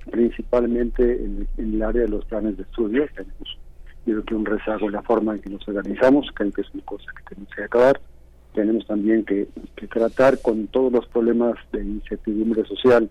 [0.08, 3.05] principalmente en, el área de los planes de estudio.
[3.16, 3.58] Tenemos,
[4.05, 6.84] creo que un rezago en la forma en que nos organizamos, creo que es una
[6.84, 7.99] cosa que tenemos que acabar.
[8.53, 13.10] Tenemos también que, que tratar con todos los problemas de incertidumbre social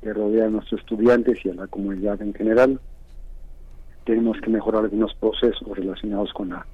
[0.00, 2.80] que rodean a nuestros estudiantes y a la comunidad en general.
[4.04, 6.66] Tenemos que mejorar algunos procesos relacionados con la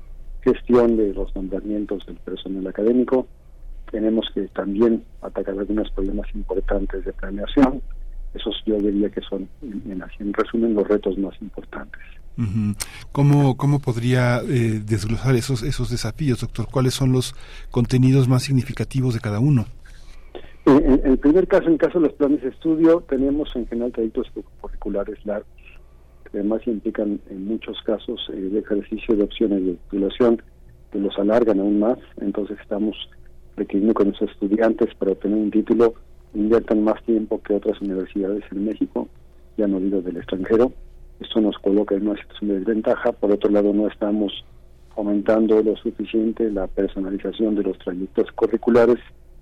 [0.43, 3.27] gestión de los nombramientos del personal académico.
[3.91, 7.83] Tenemos que también atacar algunos problemas importantes de planeación.
[8.37, 12.01] Esos yo diría que son, en, en resumen, los retos más importantes.
[13.13, 16.67] ¿Cómo, ¿Cómo podría eh, desglosar esos, esos desafíos, doctor?
[16.71, 17.35] ¿Cuáles son los
[17.71, 19.65] contenidos más significativos de cada uno?
[20.67, 23.93] En, el primer caso, en el caso de los planes de estudio, tenemos en general
[23.93, 24.27] trayectos
[24.61, 25.49] curriculares largos
[26.37, 30.43] además implican en muchos casos el ejercicio de opciones de titulación
[30.93, 32.95] que los alargan aún más, entonces estamos
[33.57, 35.95] requiriendo que nuestros estudiantes para obtener un título
[36.37, 39.09] inviertan más tiempo que otras universidades en México,
[39.57, 40.73] ya no digo del extranjero.
[41.21, 43.13] Esto nos coloca en una situación de desventaja.
[43.13, 44.45] Por otro lado, no estamos
[44.97, 48.99] aumentando lo suficiente la personalización de los trayectos curriculares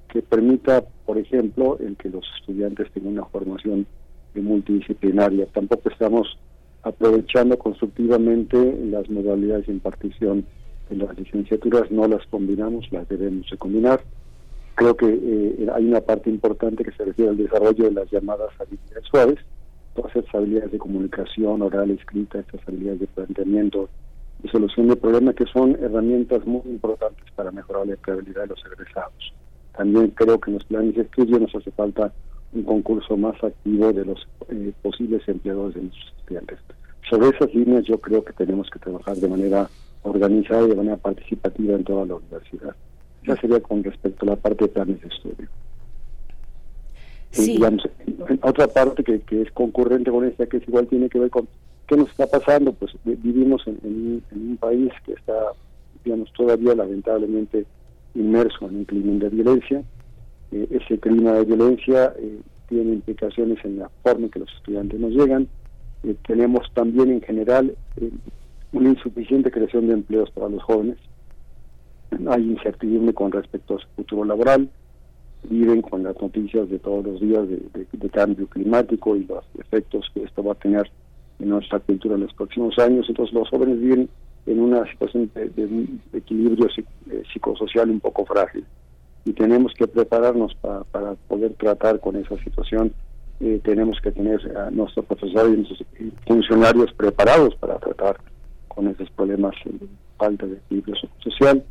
[0.09, 3.87] que permita, por ejemplo, el que los estudiantes tengan una formación
[4.35, 5.47] multidisciplinaria.
[5.47, 6.39] Tampoco estamos
[6.83, 10.45] aprovechando constructivamente las modalidades de impartición
[10.91, 14.01] de las licenciaturas, no las combinamos, las debemos de combinar.
[14.75, 18.51] Creo que eh, hay una parte importante que se refiere al desarrollo de las llamadas
[18.59, 19.39] habilidades suaves,
[19.95, 23.89] todas esas habilidades de comunicación oral, escrita, estas habilidades de planteamiento
[24.43, 28.65] y solución de problemas que son herramientas muy importantes para mejorar la empleabilidad de los
[28.67, 29.33] egresados.
[29.77, 32.13] También creo que en los planes de estudio nos hace falta
[32.53, 36.59] un concurso más activo de los eh, posibles empleadores de nuestros estudiantes.
[37.09, 39.69] Sobre esas líneas yo creo que tenemos que trabajar de manera
[40.03, 42.75] organizada y de manera participativa en toda la universidad.
[43.27, 45.49] Ya sería con respecto a la parte de planes de estudio.
[47.31, 47.61] Sí.
[48.43, 51.49] otra parte que, que es concurrente con esta, que es igual tiene que ver con
[51.87, 55.35] qué nos está pasando, pues vivimos en, un país que está,
[56.05, 57.67] digamos, todavía lamentablemente
[58.15, 59.83] inmerso en un clima de violencia,
[60.53, 62.39] eh, ese clima de violencia eh,
[62.69, 65.49] tiene implicaciones en la forma en que los estudiantes nos llegan.
[66.05, 67.75] Eh, tenemos también en general
[68.73, 70.97] una insuficiente creación de empleos para los jóvenes.
[72.29, 74.69] Hay incertidumbre con respecto a su futuro laboral.
[75.49, 80.23] Viven con las noticias de todos los días de, cambio climático y los efectos que
[80.23, 80.89] esto va a tener
[81.41, 83.07] en nuestra cultura en los próximos años.
[83.09, 84.09] Entonces los jóvenes viven
[84.47, 86.69] en una situación de, equilibrio
[87.33, 88.65] psicosocial un poco frágil
[89.25, 92.93] y tenemos que prepararnos para poder tratar con esa situación.
[93.41, 95.89] Eh, tenemos que tener a nuestros profesores y nuestros
[96.27, 98.17] funcionarios preparados para tratar
[98.69, 99.87] con esos problemas de
[100.19, 101.65] falta de equilibrio social.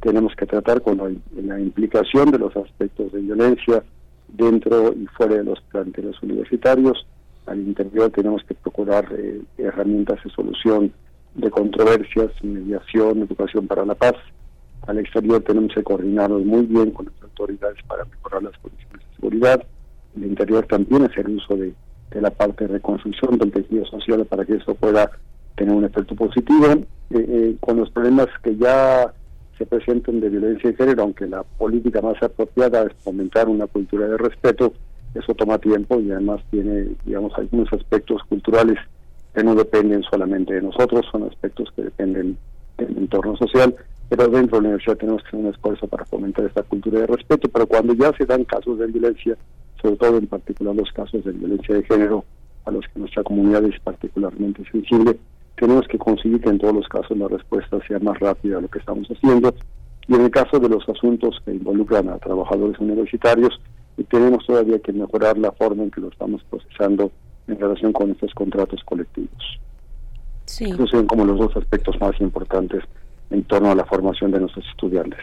[0.00, 3.82] Tenemos que tratar con la, implicación de los aspectos de violencia
[4.28, 7.06] dentro y fuera de los planteles universitarios.
[7.46, 10.92] Al interior tenemos que procurar eh, herramientas de solución
[11.34, 14.14] de controversias, mediación, educación para la paz
[14.86, 19.16] al exterior tenemos que coordinarnos muy bien con las autoridades para mejorar las condiciones de
[19.16, 19.62] seguridad.
[20.16, 21.74] El interior también hacer uso de,
[22.10, 25.10] de la parte de reconstrucción del tejido social para que eso pueda
[25.54, 26.66] tener un efecto positivo.
[27.12, 29.12] Eh, eh, con los problemas que ya
[29.60, 34.08] se presenten de violencia de género, aunque la política más apropiada es fomentar una cultura
[34.08, 34.72] de respeto,
[35.14, 38.78] eso toma tiempo y además tiene, digamos, algunos aspectos culturales
[39.34, 42.38] que no dependen solamente de nosotros, son aspectos que dependen
[42.78, 43.76] del entorno social,
[44.08, 47.06] pero dentro de la universidad tenemos que hacer un esfuerzo para fomentar esta cultura de
[47.08, 49.36] respeto, pero cuando ya se dan casos de violencia,
[49.82, 52.24] sobre todo en particular los casos de violencia de género,
[52.64, 55.18] a los que nuestra comunidad es particularmente sensible,
[55.60, 58.68] tenemos que conseguir que en todos los casos la respuesta sea más rápida de lo
[58.68, 59.54] que estamos haciendo.
[60.08, 63.60] Y en el caso de los asuntos que involucran a trabajadores universitarios,
[64.08, 67.12] tenemos todavía que mejorar la forma en que lo estamos procesando
[67.46, 69.60] en relación con estos contratos colectivos.
[70.46, 70.64] Sí.
[70.64, 72.82] Esos son como los dos aspectos más importantes
[73.28, 75.20] en torno a la formación de nuestros estudiantes.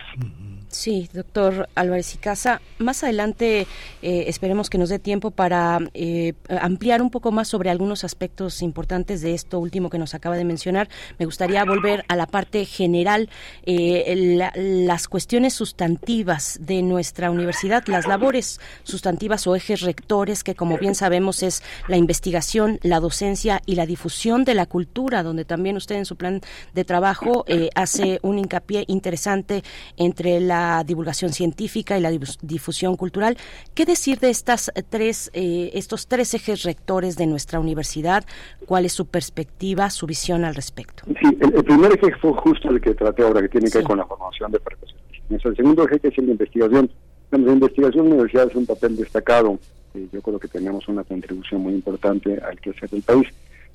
[0.69, 2.61] Sí, doctor Álvarez y Casa.
[2.77, 3.67] Más adelante
[4.01, 8.61] eh, esperemos que nos dé tiempo para eh, ampliar un poco más sobre algunos aspectos
[8.61, 10.89] importantes de esto último que nos acaba de mencionar.
[11.19, 13.29] Me gustaría volver a la parte general,
[13.65, 20.77] eh, las cuestiones sustantivas de nuestra universidad, las labores sustantivas o ejes rectores, que como
[20.77, 25.77] bien sabemos es la investigación, la docencia y la difusión de la cultura, donde también
[25.77, 26.41] usted en su plan
[26.73, 29.63] de trabajo hace un hincapié interesante
[29.95, 32.11] entre la divulgación científica y la
[32.41, 33.37] difusión cultural.
[33.73, 38.25] ¿Qué decir de estas tres, eh, estos tres ejes rectores de nuestra universidad?
[38.65, 41.03] ¿Cuál es su perspectiva, su visión al respecto?
[41.07, 43.97] Sí, el, primer eje fue justo el que traté ahora, que tiene que ver con
[43.97, 45.07] la formación de profesionales.
[45.29, 46.89] El segundo eje que es la investigación.
[47.31, 49.59] la investigación en la universidad es un papel destacado.
[49.93, 53.27] yo creo que tenemos una contribución muy importante al crecer del país.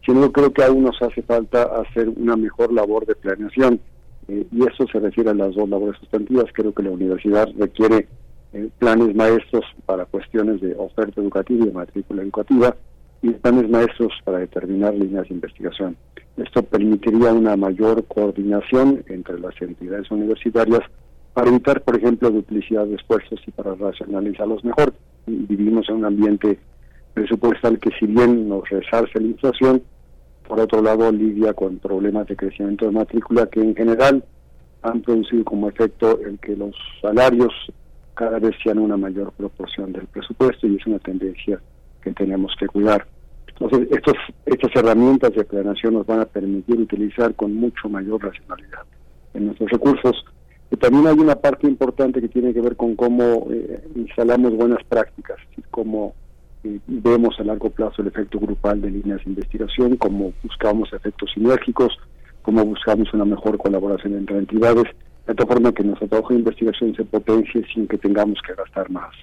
[0.05, 3.81] Sin embargo, creo que aún nos hace falta hacer una mejor labor de planeación
[4.29, 6.47] eh, y eso se refiere a las dos labores sustantivas.
[6.53, 8.09] Creo que la universidad requiere
[8.53, 12.77] eh, planes maestros para cuestiones de oferta educativa y de matrícula educativa
[13.23, 15.97] y planes maestros para determinar líneas de investigación.
[16.37, 20.81] Esto permitiría una mayor coordinación entre las entidades universitarias
[21.35, 24.93] para evitar, por ejemplo, duplicidad de esfuerzos y para racionalizarlos mejor.
[25.27, 26.59] Vivimos en un ambiente
[27.15, 29.83] presupuestal que si bien nos resarce la inflación,
[30.47, 34.25] por otro lado lidia con problemas de crecimiento de matrícula que en general
[34.83, 37.53] han producido como efecto el que los salarios
[38.15, 41.61] cada vez sean una mayor proporción del presupuesto y es una tendencia
[42.03, 43.07] que tenemos que cuidar.
[43.49, 44.15] Entonces, estos,
[44.45, 48.83] estas herramientas de planeación nos van a permitir utilizar con mucho mayor racionalidad
[49.35, 50.25] en nuestros recursos.
[50.71, 54.83] Y también hay una parte importante que tiene que ver con cómo eh, instalamos buenas
[54.85, 55.37] prácticas,
[55.71, 56.15] cómo
[56.87, 61.99] vemos a largo plazo el efecto grupal de líneas de investigación, como buscamos efectos sinérgicos,
[62.43, 64.85] como buscamos una mejor colaboración entre entidades,
[65.27, 68.91] de tal forma que nuestro trabajo de investigación se potencie sin que tengamos que gastar
[68.91, 69.15] más.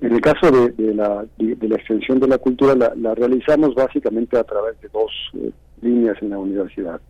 [0.00, 4.42] En el caso de, la, de, la extensión de la cultura, la, realizamos básicamente a
[4.42, 7.00] través de dos eh, líneas en la universidad.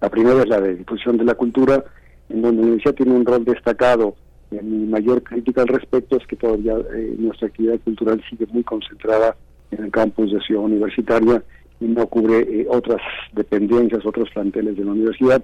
[0.00, 1.82] La primera es la de difusión de la cultura,
[2.28, 4.14] en donde la universidad tiene un rol destacado
[4.62, 9.36] mi mayor crítica al respecto es que todavía eh, nuestra actividad cultural sigue muy concentrada
[9.70, 11.42] en el campus de Ciudad Universitaria
[11.80, 13.00] y no cubre eh, otras
[13.32, 15.42] dependencias, otros planteles de la universidad,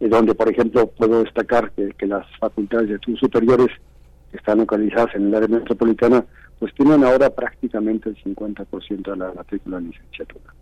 [0.00, 3.68] eh, donde, por ejemplo, puedo destacar que, las facultades de estudios superiores
[4.30, 6.24] que están localizadas en el área metropolitana,
[6.58, 10.54] pues tienen ahora prácticamente el 50% de la matrícula de licenciatura.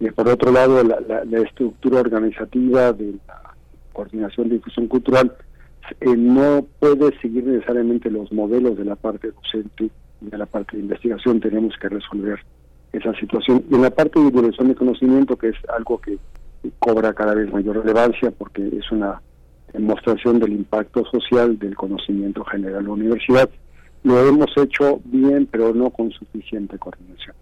[0.00, 3.54] Y por otro lado, la, la estructura organizativa de la
[3.92, 5.34] coordinación de difusión cultural
[6.00, 9.90] eh, no puede seguir necesariamente los modelos de la parte docente
[10.20, 11.40] y de la parte de investigación.
[11.40, 12.38] Tenemos que resolver
[12.92, 13.64] esa situación.
[13.70, 16.18] Y en la parte de divulgación de conocimiento, que es algo que
[16.78, 19.20] cobra cada vez mayor relevancia porque es una
[19.72, 23.50] demostración del impacto social del conocimiento general de la universidad,
[24.04, 27.34] lo hemos hecho bien, pero no con suficiente coordinación.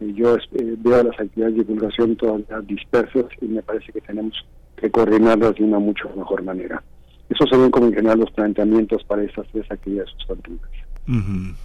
[0.00, 4.32] Yo eh, veo las actividades de divulgación todavía dispersas y me parece que tenemos
[4.76, 6.82] que coordinarlas de una mucho mejor manera.
[7.28, 10.68] Esos serían como en general los planteamientos para esas tres actividades sustantivas.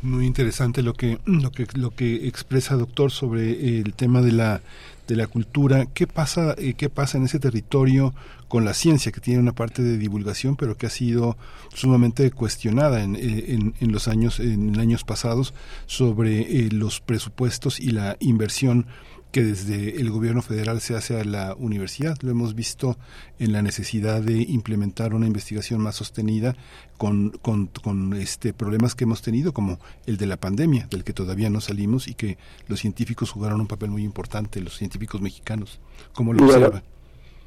[0.01, 4.61] Muy interesante lo que lo que lo que expresa doctor sobre el tema de la
[5.05, 5.85] de la cultura.
[5.93, 8.13] ¿Qué pasa eh, qué pasa en ese territorio
[8.47, 11.35] con la ciencia que tiene una parte de divulgación pero que ha sido
[11.73, 15.53] sumamente cuestionada en, eh, en, los años en años pasados
[15.87, 18.85] sobre eh, los presupuestos y la inversión
[19.33, 22.15] que desde el gobierno federal se hace a la universidad.
[22.21, 22.97] Lo hemos visto
[23.39, 26.55] en la necesidad de implementar una investigación más sostenida
[26.97, 31.13] con, con, con, este problemas que hemos tenido, como el de la pandemia, del que
[31.13, 32.37] todavía no salimos y que
[32.67, 35.79] los científicos jugaron un papel muy importante, los científicos mexicanos.
[36.13, 36.83] ¿Cómo lo observa?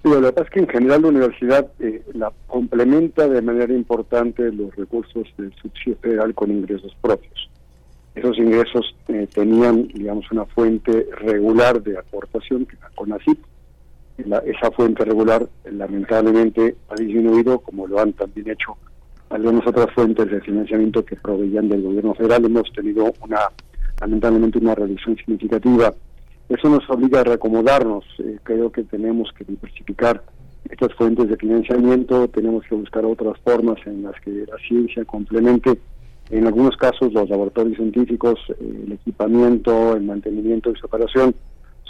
[0.02, 4.50] Lo que pasa es que en general la universidad eh, la complementa de manera importante
[4.50, 7.48] los recursos del subsidio federal con ingresos propios.
[8.16, 13.38] Esos ingresos eh, tenían, digamos, una fuente regular de aportación, que la CONACYT.
[14.24, 18.76] La, esa fuente regular lamentablemente ha disminuido, como lo han también hecho
[19.28, 22.44] algunas otras fuentes de financiamiento que proveían del gobierno federal.
[22.44, 23.40] Hemos tenido una,
[24.01, 25.93] lamentablemente, una reducción significativa
[26.48, 28.05] eso nos obliga a reacomodarnos.
[28.18, 30.22] Eh, creo que tenemos que diversificar
[30.70, 35.78] estas fuentes de financiamiento, tenemos que buscar otras formas en las que la ciencia complemente,
[36.31, 41.35] en algunos casos, los laboratorios científicos, eh, el equipamiento, el mantenimiento y su operación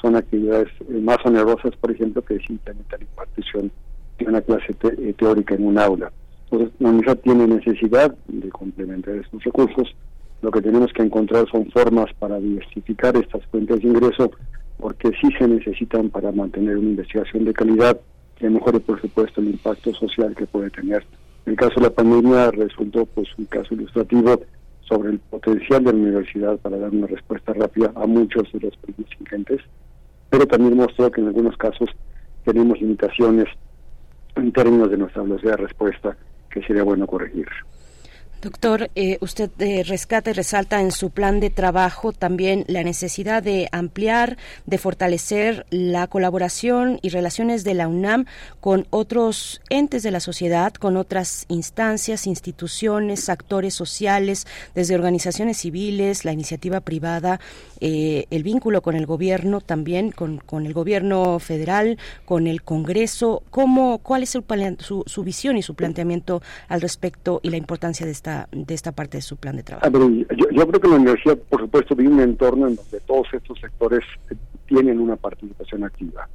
[0.01, 3.71] son actividades eh, más onerosas, por ejemplo, que simplemente la impartición
[4.19, 6.13] de una clase teórica en un aula.
[6.45, 9.95] Entonces, la universidad tiene necesidad de complementar estos recursos
[10.43, 14.31] lo que tenemos que encontrar son formas para diversificar estas fuentes de ingreso,
[14.79, 17.99] porque sí se necesitan para mantener una investigación de calidad
[18.37, 21.05] que mejore, por supuesto, el impacto social que puede tener.
[21.47, 24.41] El caso de la pandemia resultó pues un caso ilustrativo
[24.81, 28.77] sobre el potencial de la universidad para dar una respuesta rápida a muchos de los
[28.77, 29.61] problemas ingentes,
[30.29, 31.89] pero también mostró que en algunos casos
[32.45, 33.47] tenemos limitaciones
[34.35, 36.17] en términos de nuestra velocidad de respuesta
[36.51, 37.47] que sería bueno corregir.
[38.47, 43.43] Doctor, eh, usted eh, rescata y resalta en su plan de trabajo también la necesidad
[43.43, 44.37] de ampliar,
[44.67, 48.27] de fortalecer la colaboración y relaciones de la UNAM
[48.61, 54.47] con otros entes de la sociedad, con otras instancias, instituciones, actores sociales,
[54.77, 57.41] desde organizaciones civiles, la iniciativa privada,
[57.81, 63.43] eh, el vínculo con el gobierno también, con, con, el gobierno federal, con el Congreso.
[63.51, 68.13] ¿Cómo, ¿Cuál es su, su visión y su planteamiento al respecto y la importancia de
[68.13, 69.89] esta de esta parte de su plan de trabajo?
[69.89, 74.01] yo, creo que la universidad, por supuesto, vive un entorno en donde todos estos sectores
[74.31, 74.35] eh,
[74.67, 76.29] tienen una participación activa.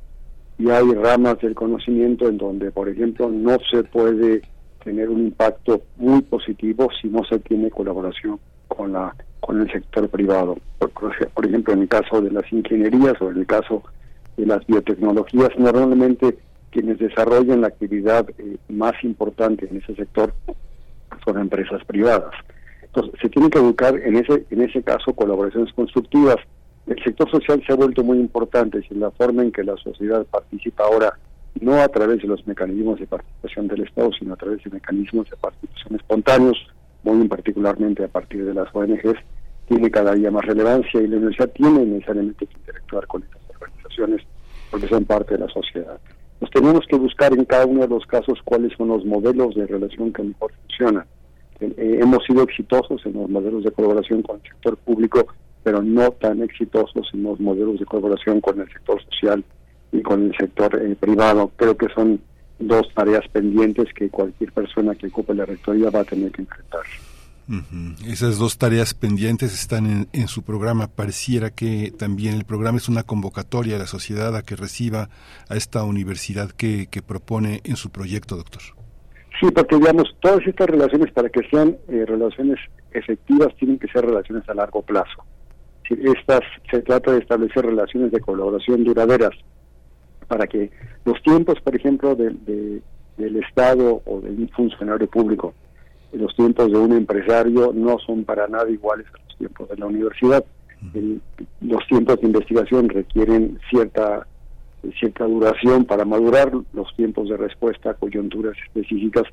[0.58, 4.42] Y hay ramas del conocimiento en donde, por ejemplo, no se puede
[4.84, 10.08] tener un impacto muy positivo si no se tiene colaboración con la con el sector
[10.08, 10.58] privado.
[10.78, 13.84] Por, ejemplo, en el caso de las ingenierías o en el caso
[14.38, 16.38] de las biotecnologías, normalmente
[16.70, 20.34] quienes desarrollan la actividad eh, más importante en ese sector
[21.26, 22.34] son empresas privadas.
[22.84, 26.38] Entonces, se tiene que buscar en ese, en ese caso colaboraciones constructivas.
[26.88, 30.26] El sector social se ha vuelto muy importante, es la forma en que la sociedad
[30.26, 31.18] participa ahora,
[31.60, 35.30] no a través de los mecanismos de participación del Estado, sino a través de mecanismos
[35.30, 36.58] de participación espontáneos,
[37.04, 39.20] muy particularmente a partir de las ONGs,
[39.68, 44.22] tiene cada día más relevancia y la universidad tiene necesariamente que interactuar con estas organizaciones
[44.70, 46.00] porque son parte de la sociedad.
[46.42, 49.68] Nos tenemos que buscar en cada uno de los casos cuáles son los modelos de
[49.68, 51.06] relación que mejor funcionan.
[51.60, 55.28] Eh, hemos sido exitosos en los modelos de colaboración con el sector público,
[55.62, 59.44] pero no tan exitosos en los modelos de colaboración con el sector social
[59.92, 61.52] y con el sector eh, privado.
[61.56, 62.20] Creo que son
[62.58, 66.82] dos tareas pendientes que cualquier persona que ocupe la rectoría va a tener que enfrentar.
[68.08, 70.88] Esas dos tareas pendientes están en, su programa.
[70.88, 75.10] Pareciera que también el programa es una convocatoria a la sociedad a que reciba
[75.50, 78.62] a esta universidad que, propone en su proyecto, doctor.
[79.40, 82.60] Sí, porque digamos, todas estas relaciones para que sean eh, relaciones
[82.92, 85.26] efectivas tienen que ser relaciones a largo plazo.
[85.90, 89.32] Estas se trata de establecer relaciones de colaboración duraderas
[90.28, 90.72] para que
[91.04, 92.82] los tiempos, por ejemplo, del
[93.18, 95.54] Estado o de un funcionario público
[96.14, 99.86] los tiempos de un empresario no son para nada iguales a los tiempos de la
[99.86, 100.44] universidad.
[101.62, 104.26] los tiempos de investigación requieren cierta
[105.00, 109.26] cierta duración para madurar, los tiempos de respuesta a coyunturas específicas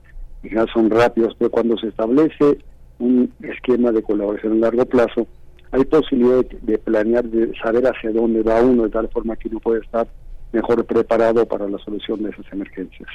[0.42, 2.58] general son rápidos, pero cuando se establece
[2.98, 5.26] un esquema de colaboración a largo plazo,
[5.70, 9.60] hay posibilidad de planear, de saber hacia dónde va uno, de tal forma que uno
[9.60, 10.06] puede estar
[10.52, 13.08] mejor preparado para la solución de esas emergencias.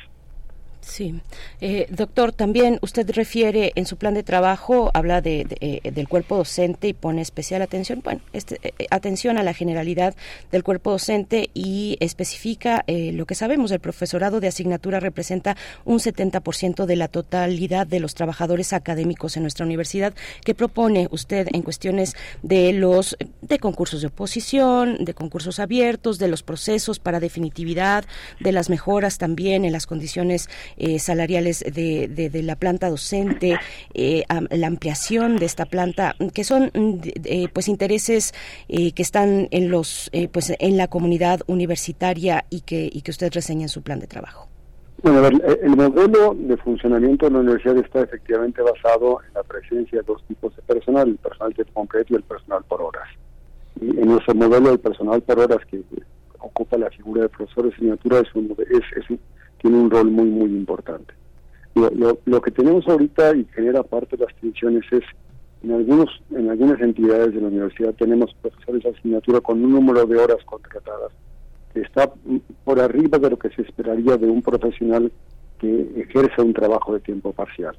[0.84, 1.22] Sí.
[1.62, 6.36] Eh, doctor, también usted refiere en su plan de trabajo, habla de, eh, del cuerpo
[6.36, 10.14] docente y pone especial atención, bueno, este, eh, atención a la generalidad
[10.52, 15.56] del cuerpo docente y especifica lo que sabemos, el profesorado de asignatura representa
[15.86, 20.14] un 70% de la totalidad de los trabajadores académicos en nuestra universidad.
[20.44, 26.28] ¿Qué propone usted en cuestiones de los de concursos de oposición, de concursos abiertos, de
[26.28, 28.06] los procesos para definitividad,
[28.40, 33.60] de las mejoras también en las condiciones eh, salariales de, de, la planta docente,
[33.94, 37.00] eh, la ampliación de esta planta, que son mm,
[37.54, 38.34] pues intereses
[38.68, 43.32] eh, que están en los pues en la comunidad universitaria y que y que usted
[43.34, 44.48] reseña en su plan de trabajo.
[45.02, 49.44] Bueno, a ver, el modelo de funcionamiento de la universidad está efectivamente basado en la
[49.44, 53.10] presencia de dos tipos de personal, el personal de concreto y el personal por horas.
[53.82, 55.82] Y en nuestro modelo del personal por horas, que
[56.40, 59.10] ocupa la figura de profesor de asignatura es, un, es,
[59.64, 61.14] tiene un rol muy, muy importante.
[61.73, 65.03] Lo, que tenemos ahorita y genera parte de las tensiones es
[65.64, 70.06] en algunos en algunas entidades de la universidad tenemos profesores de asignatura con un número
[70.06, 71.14] de horas contratadas
[71.73, 72.11] que está
[72.64, 75.11] por arriba de lo que se esperaría de un profesional
[75.57, 77.76] que ejerce un trabajo de tiempo parcial.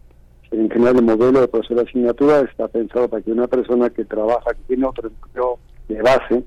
[0.50, 4.04] En general, el modelo de profesor de asignatura está pensado para que una persona que
[4.04, 5.58] trabaja, que tiene otro empleo
[5.88, 6.44] de base,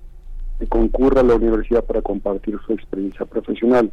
[0.69, 3.91] concurra a la universidad para compartir su experiencia profesional.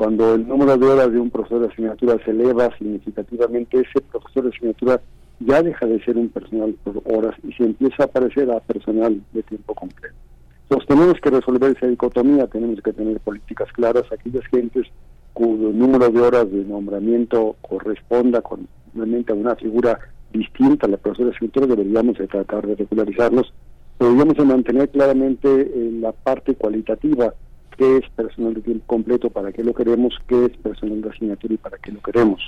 [0.00, 4.44] Cuando el número de horas de un profesor de asignatura se eleva significativamente, ese profesor
[4.44, 4.98] de asignatura
[5.40, 9.20] ya deja de ser un personal por horas y se empieza a parecer a personal
[9.34, 10.14] de tiempo completo.
[10.62, 14.86] Entonces tenemos que resolver esa dicotomía, tenemos que tener políticas claras, aquellas gentes
[15.34, 19.98] cuyo número de horas de nombramiento corresponda con realmente a una figura
[20.32, 23.52] distinta a la profesora de escritura, deberíamos de tratar de regularizarlos,
[23.98, 27.34] deberíamos de mantener claramente eh, la parte cualitativa,
[27.80, 31.54] qué es personal de tiempo completo, para qué lo queremos, qué es personal de asignatura
[31.54, 32.38] y para qué lo queremos.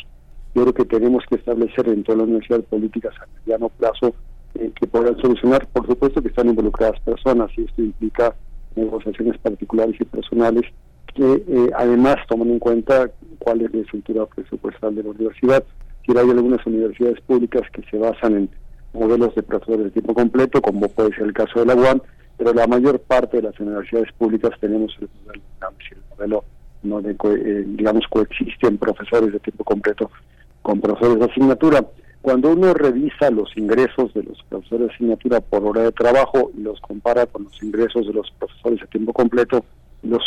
[0.55, 4.15] Yo creo que tenemos que establecer dentro de la universidad políticas a mediano plazo
[4.57, 8.35] eh, que puedan solucionar, por supuesto que están involucradas personas y esto implica
[8.77, 10.65] negociaciones particulares y personales
[11.15, 15.65] que eh, además toman en cuenta cuál es la estructura presupuestal de la universidad.
[16.05, 18.51] Si hay algunas universidades públicas que se basan en
[18.93, 22.03] modelos de profesores de tiempo completo, como puede ser el caso de la UAM,
[22.37, 25.43] pero la mayor parte de las universidades públicas tenemos el modelo,
[25.91, 26.45] el modelo
[26.83, 30.11] no de, eh, digamos, coexisten profesores de tiempo completo
[30.63, 31.85] con profesores de asignatura.
[32.21, 36.63] Cuando uno revisa los ingresos de los profesores de asignatura por hora de trabajo y
[36.63, 39.65] los compara con los ingresos de los profesores de tiempo completo,
[40.03, 40.23] los,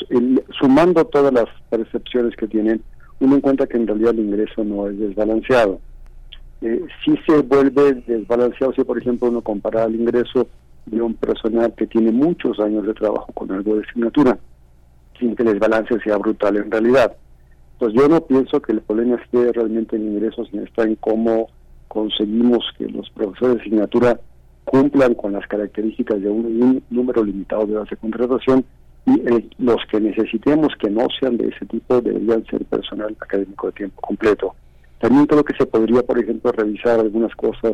[0.60, 2.82] sumando todas las percepciones que tienen,
[3.20, 5.80] uno encuentra que en realidad el ingreso no es desbalanceado.
[6.62, 10.48] Eh, si se vuelve desbalanceado si, por ejemplo, uno compara el ingreso
[10.86, 14.38] de un personal que tiene muchos años de trabajo con algo de asignatura,
[15.20, 17.16] sin que el desbalance sea brutal en realidad.
[17.80, 21.50] Pues yo no pienso que el problema esté realmente en ingresos, sino está en cómo
[21.88, 24.20] conseguimos que los profesores de asignatura
[24.66, 28.66] cumplan con las características de un, número limitado de horas de contratación
[29.06, 33.68] y eh, los que necesitemos que no sean de ese tipo deberían ser personal académico
[33.68, 34.56] de tiempo completo.
[35.00, 37.74] También creo que se podría, por ejemplo, revisar algunas cosas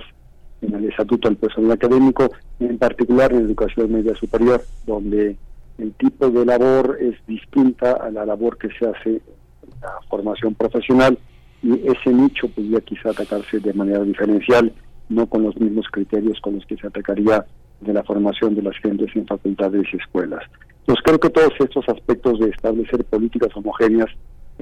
[0.61, 5.35] en el estatuto del personal académico, en particular en educación media superior, donde
[5.77, 10.53] el tipo de labor es distinta a la labor que se hace en la formación
[10.55, 11.17] profesional
[11.63, 14.71] y ese nicho podría quizá atacarse de manera diferencial,
[15.09, 17.45] no con los mismos criterios con los que se atacaría
[17.81, 20.43] de la formación de las gentes en facultades y escuelas.
[20.81, 24.09] Entonces creo que todos estos aspectos de establecer políticas homogéneas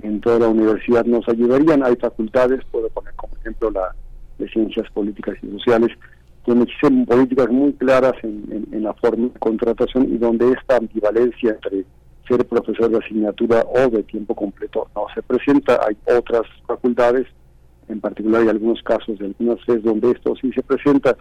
[0.02, 1.84] en toda la universidad nos ayudarían.
[1.84, 3.94] Hay facultades, puedo poner como ejemplo la
[4.40, 5.92] de Ciencias Políticas y Sociales,
[6.46, 11.86] donde existen políticas muy claras en, la forma de contratación y donde esta ambivalencia entre
[12.28, 15.80] ser profesor de asignatura o de tiempo completo no se presenta.
[15.88, 17.28] Hay otras facultades,
[17.88, 21.16] en particular hay algunos casos de algunas veces donde esto sí se presenta.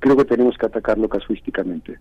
[0.00, 1.98] Creo que tenemos que atacarlo casuísticamente.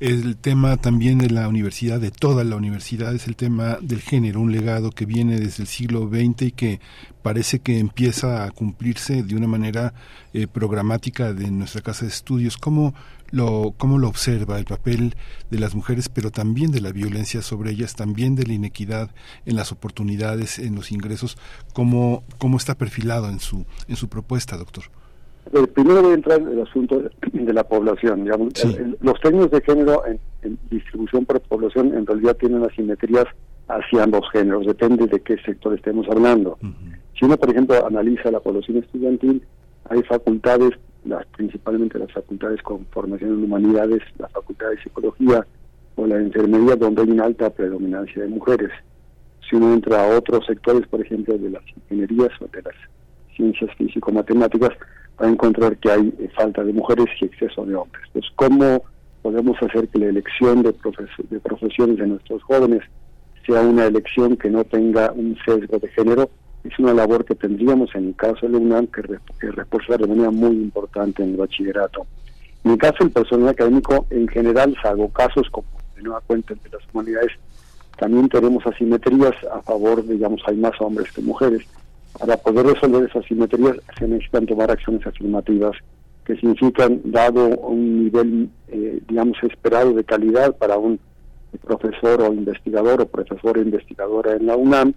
[0.00, 4.40] El tema también de la universidad, de toda la universidad, es el tema del género,
[4.40, 6.80] un legado que viene desde el siglo XX y que
[7.22, 9.94] parece que empieza a cumplirse de una manera
[10.32, 12.56] eh, programática de nuestra casa de estudios.
[12.56, 12.94] ¿Cómo
[13.30, 15.14] lo, ¿Cómo lo observa el papel
[15.50, 19.10] de las mujeres, pero también de la violencia sobre ellas, también de la inequidad
[19.44, 21.38] en las oportunidades, en los ingresos?
[21.72, 24.84] ¿Cómo, cómo está perfilado en su, en su propuesta, doctor?
[25.52, 27.00] Eh, primero voy a entrar en el asunto
[27.32, 28.28] de, la población.
[29.00, 33.24] los términos de género en, distribución por población en realidad tienen asimetrías
[33.68, 36.58] hacia ambos géneros, depende de qué sector estemos hablando.
[37.18, 39.42] Si uno, por ejemplo, analiza la población estudiantil,
[39.88, 40.70] hay facultades,
[41.04, 45.46] las principalmente las facultades con formación en humanidades, la facultad de psicología
[45.94, 48.70] o la enfermería, donde hay una alta predominancia de mujeres.
[49.48, 52.74] Si uno entra a otros sectores, por ejemplo, de las ingenierías o de las
[53.36, 54.70] ciencias físico-matemáticas,
[55.20, 58.02] va a encontrar que hay falta de mujeres y exceso de hombres.
[58.08, 58.84] Entonces, ¿cómo
[59.22, 62.82] podemos hacer que la elección de, profesiones de nuestros jóvenes
[63.46, 66.30] sea una elección que no tenga un sesgo de género?
[66.64, 69.02] Es una labor que tendríamos en el caso de UNAM que,
[69.40, 72.06] que reforzar de manera muy importante en el bachillerato.
[72.64, 76.70] En el caso del personal académico, en general, salvo casos como de nueva cuenta de
[76.70, 77.32] las humanidades,
[77.96, 81.62] también tenemos asimetrías a favor, digamos, hay más hombres que mujeres
[82.18, 85.76] para poder resolver esas simetrías se necesitan tomar acciones afirmativas
[86.24, 90.98] que significan, dado un nivel, eh, digamos, esperado de calidad para un
[91.64, 94.92] profesor o investigador o profesor o investigadora en la UNAM,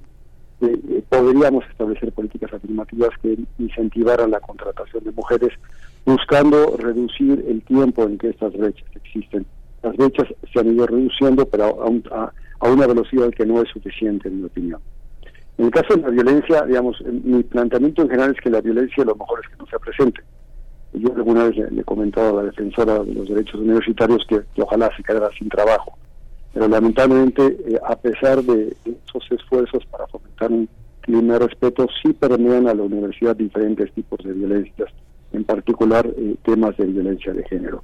[0.62, 5.52] eh, eh, podríamos establecer políticas afirmativas que incentivaran la contratación de mujeres,
[6.06, 9.46] buscando reducir el tiempo en que estas brechas existen.
[9.84, 11.80] las brechas se han ido reduciendo, pero
[12.12, 14.82] a, a, una velocidad que no es suficiente, en mi opinión.
[15.60, 19.04] En el caso de la violencia, digamos, mi planteamiento en general es que la violencia
[19.04, 20.22] lo mejor es que no sea presente.
[20.94, 24.90] Yo alguna vez le, he comentado a la defensora de los derechos universitarios que, ojalá
[24.96, 25.98] se quedara sin trabajo.
[26.54, 30.70] Pero lamentablemente, eh, a pesar de esos esfuerzos para fomentar un
[31.02, 34.90] clima de respeto, sí permean a la universidad diferentes tipos de violencias,
[35.34, 37.84] en particular eh, temas de violencia de género.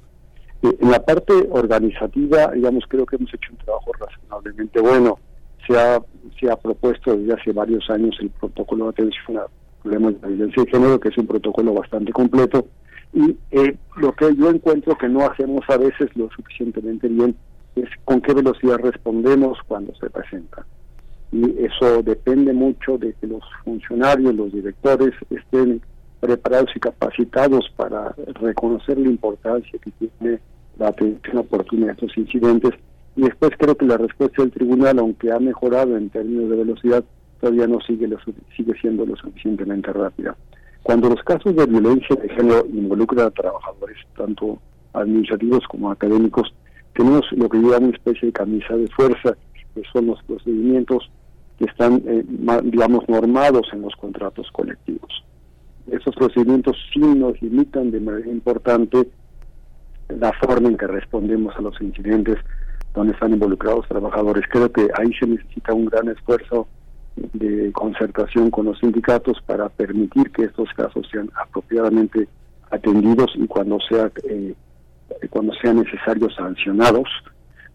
[0.62, 5.18] Eh, en la parte organizativa, digamos, creo que hemos hecho un trabajo razonablemente bueno.
[5.66, 6.00] Se ha,
[6.38, 9.46] se ha propuesto desde hace varios años el protocolo de atención a
[9.82, 12.66] problemas de violencia de género, que es un protocolo bastante completo.
[13.12, 17.34] Y eh, lo que yo encuentro que no hacemos a veces lo suficientemente bien
[17.76, 20.66] es con qué velocidad respondemos cuando se presenta.
[21.32, 25.82] Y eso depende mucho de que los funcionarios, los directores estén
[26.20, 30.40] preparados y capacitados para reconocer la importancia que tiene
[30.78, 32.72] la atención oportuna a estos incidentes.
[33.16, 37.04] Y después creo que la respuesta del tribunal, aunque ha mejorado en términos de velocidad,
[37.40, 38.08] todavía no sigue,
[38.56, 40.36] sigue siendo lo suficientemente rápida.
[40.82, 44.58] Cuando los casos de violencia de género involucran a trabajadores, tanto
[44.92, 46.54] administrativos como académicos,
[46.94, 49.36] tenemos lo que llama una especie de camisa de fuerza,
[49.74, 51.10] que son los procedimientos
[51.58, 52.24] que están, eh,
[52.64, 55.26] digamos, normados en los contratos colectivos
[55.90, 59.08] esos procedimientos sí nos limitan de manera importante
[60.08, 62.38] la forma en que respondemos a los incidentes
[62.96, 64.44] donde están involucrados trabajadores.
[64.50, 66.66] Creo que ahí se necesita un gran esfuerzo
[67.14, 72.26] de concertación con los sindicatos para permitir que estos casos sean apropiadamente
[72.70, 74.54] atendidos y cuando sea eh,
[75.30, 77.08] cuando sea necesario sancionados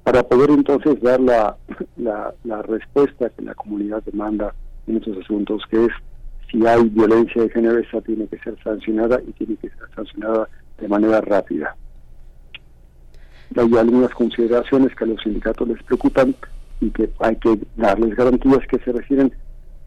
[0.03, 1.55] para poder entonces dar la,
[1.95, 4.53] la, la respuesta que la comunidad demanda
[4.85, 5.91] en estos asuntos que es
[6.51, 10.49] si hay violencia de género, esa tiene que ser sancionada y tiene que ser sancionada
[10.79, 11.75] de manera rápida.
[13.55, 16.35] Hay algunas consideraciones que a los sindicatos les preocupan
[16.79, 19.31] y que hay que darles garantías que se refieren,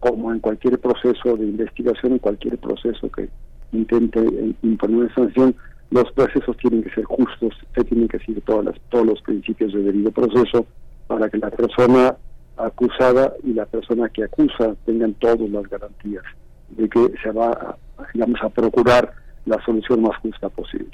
[0.00, 3.28] como en cualquier proceso de investigación, en cualquier proceso que
[3.72, 4.20] intente
[4.62, 5.54] imponer una sanción,
[5.90, 9.72] los procesos tienen que ser justos, se tienen que seguir todas las, todos los principios
[9.72, 10.66] de debido proceso
[11.06, 12.16] para que la persona
[12.56, 16.24] acusada y la persona que acusa tengan todas las garantías
[16.70, 17.76] de que se va,
[18.12, 19.12] digamos, a procurar
[19.46, 20.90] la solución más justa posible.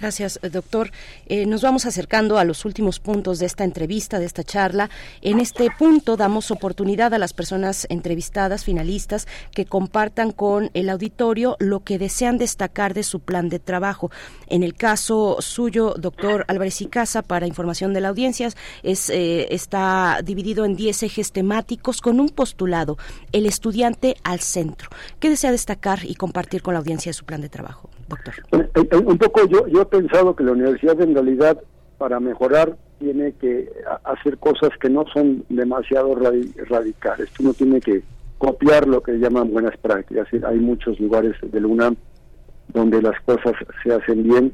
[0.00, 0.92] Gracias, doctor.
[1.26, 4.90] Eh, nos vamos acercando a los últimos puntos de esta entrevista, de esta charla.
[5.22, 11.56] En este punto damos oportunidad a las personas entrevistadas, finalistas, que compartan con el auditorio
[11.58, 14.12] lo que desean destacar de su plan de trabajo.
[14.46, 18.50] En el caso suyo, doctor Álvarez y Casa, para información de la audiencia,
[18.84, 22.98] es, eh, está dividido en 10 ejes temáticos con un postulado,
[23.32, 24.90] el estudiante al centro.
[25.18, 27.90] ¿Qué desea destacar y compartir con la audiencia de su plan de trabajo?
[28.52, 31.60] Eh, eh, un poco yo, yo he pensado que la universidad en realidad
[31.98, 33.70] para mejorar tiene que
[34.04, 37.28] hacer cosas que no son demasiado radicales.
[37.40, 38.02] Uno tiene que
[38.38, 40.28] copiar lo que llaman buenas prácticas.
[40.46, 41.96] Hay muchos lugares del UNAM
[42.68, 43.52] donde las cosas
[43.82, 44.52] se hacen bien.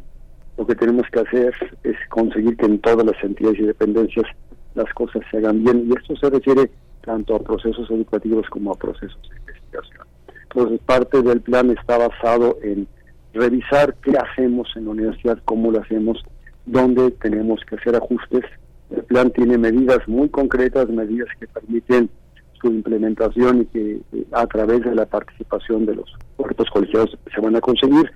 [0.56, 4.26] Lo que tenemos que hacer es conseguir que en todas las entidades y dependencias
[4.74, 5.89] las cosas se hagan bien.
[5.89, 6.70] Y esto se refiere
[7.02, 10.06] tanto a procesos educativos como a procesos de investigación.
[10.44, 12.86] Entonces, parte del plan está basado en
[13.35, 16.23] revisar qué hacemos en la universidad, cómo lo hacemos,
[16.66, 18.44] dónde tenemos que hacer ajustes.
[18.90, 22.09] El plan tiene medidas muy concretas, medidas que permiten
[22.61, 27.40] su implementación y que eh, a través de la participación de los cuerpos colegiados se
[27.40, 28.11] van a conseguir.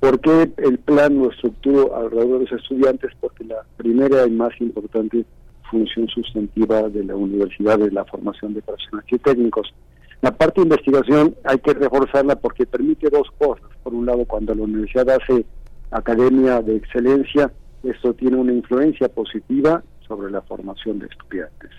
[0.00, 3.10] ¿Por qué el plan lo estructuró alrededor de los estudiantes?
[3.20, 5.24] Porque la primera y más importante
[5.70, 9.74] función sustantiva de la universidad es la formación de profesionales y técnicos.
[10.20, 13.66] La parte de investigación hay que reforzarla porque permite dos cosas.
[13.88, 15.46] Por un lado, cuando la universidad hace
[15.90, 17.50] academia de excelencia,
[17.82, 21.70] esto tiene una influencia positiva sobre la formación de estudiantes.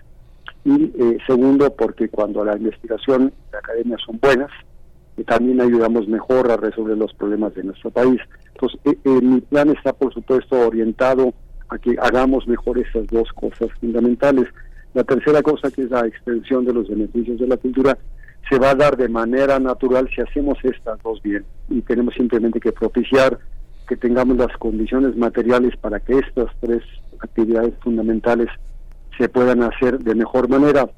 [0.65, 4.49] Y eh, segundo, porque cuando la investigación y la academia son buenas,
[5.17, 8.19] eh, también ayudamos mejor a resolver los problemas de nuestro país.
[8.55, 11.31] Entonces, eh, mi plan está, por supuesto, orientado
[11.67, 14.47] a que hagamos mejor esas dos cosas fundamentales.
[14.95, 17.95] La tercera cosa, que es la extensión de los beneficios de la cultura,
[18.49, 22.59] se va a dar de manera natural si hacemos estas dos bien y tenemos simplemente
[22.59, 23.37] que propiciar
[23.87, 26.83] que tengamos las condiciones materiales para que estas tres
[27.19, 28.49] actividades fundamentales
[29.17, 30.89] se puedan hacer de mejor manera.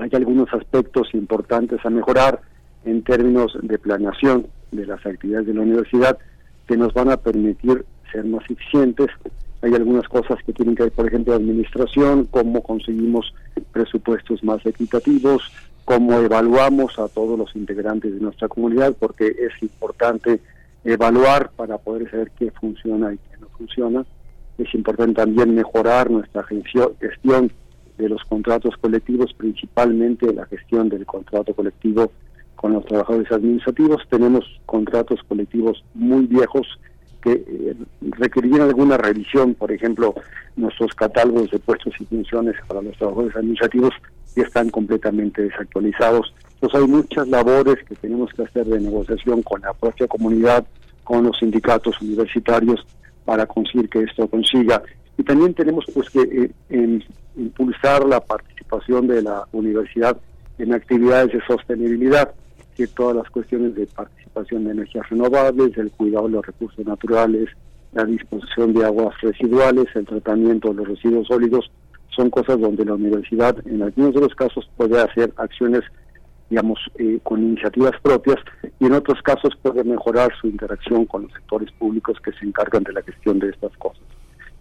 [0.00, 2.40] Hay algunos aspectos importantes a mejorar
[2.84, 6.18] en términos de planeación de las actividades de la universidad
[6.66, 9.08] que nos van a permitir ser más eficientes.
[9.62, 13.32] Hay algunas cosas que tienen que ver, por ejemplo, administración, cómo conseguimos
[13.72, 15.50] presupuestos más equitativos,
[15.84, 20.40] cómo evaluamos a todos los integrantes de nuestra comunidad, porque es importante
[20.84, 24.04] evaluar para poder saber qué funciona y qué no funciona.
[24.58, 27.52] Es importante también mejorar nuestra gestión
[27.98, 32.10] de los contratos colectivos, principalmente la gestión del contrato colectivo
[32.56, 34.02] con los trabajadores administrativos.
[34.08, 36.66] Tenemos contratos colectivos muy viejos
[37.24, 40.14] que eh, alguna revisión, por ejemplo,
[40.56, 43.94] nuestros catálogos de puestos y funciones para los trabajadores administrativos
[44.36, 46.34] ya están completamente desactualizados.
[46.54, 50.66] Entonces hay muchas labores que tenemos que hacer de negociación con la propia comunidad,
[51.02, 52.86] con los sindicatos universitarios
[53.24, 54.82] para conseguir que esto consiga.
[55.16, 57.00] Y también tenemos pues que eh,
[57.36, 60.16] impulsar la participación de la universidad
[60.58, 62.34] en actividades de sostenibilidad,
[62.76, 67.48] que todas las cuestiones de participación de energías renovables, el cuidado de los recursos naturales,
[67.92, 71.70] la disposición de aguas residuales, el tratamiento de los residuos sólidos,
[72.08, 75.82] son cosas donde la universidad en algunos de los casos puede hacer acciones
[76.50, 78.36] digamos, eh, con iniciativas propias
[78.78, 82.84] y en otros casos puede mejorar su interacción con los sectores públicos que se encargan
[82.84, 84.02] de la gestión de estas cosas.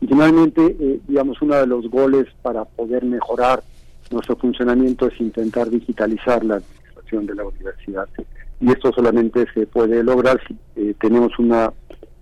[0.02, 3.64] Y finalmente, eh, digamos, uno de los goles para poder mejorar
[4.12, 6.62] nuestro funcionamiento es intentar digitalizar la
[7.12, 8.08] de la universidad.
[8.60, 11.72] Y esto solamente se puede lograr si eh, tenemos una,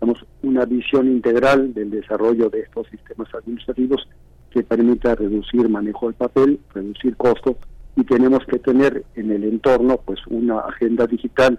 [0.02, 4.08] digamos, una visión integral del desarrollo de estos sistemas administrativos
[4.50, 7.56] que permita reducir manejo del papel, reducir costos
[7.96, 11.58] y tenemos que tener en el entorno pues una agenda digital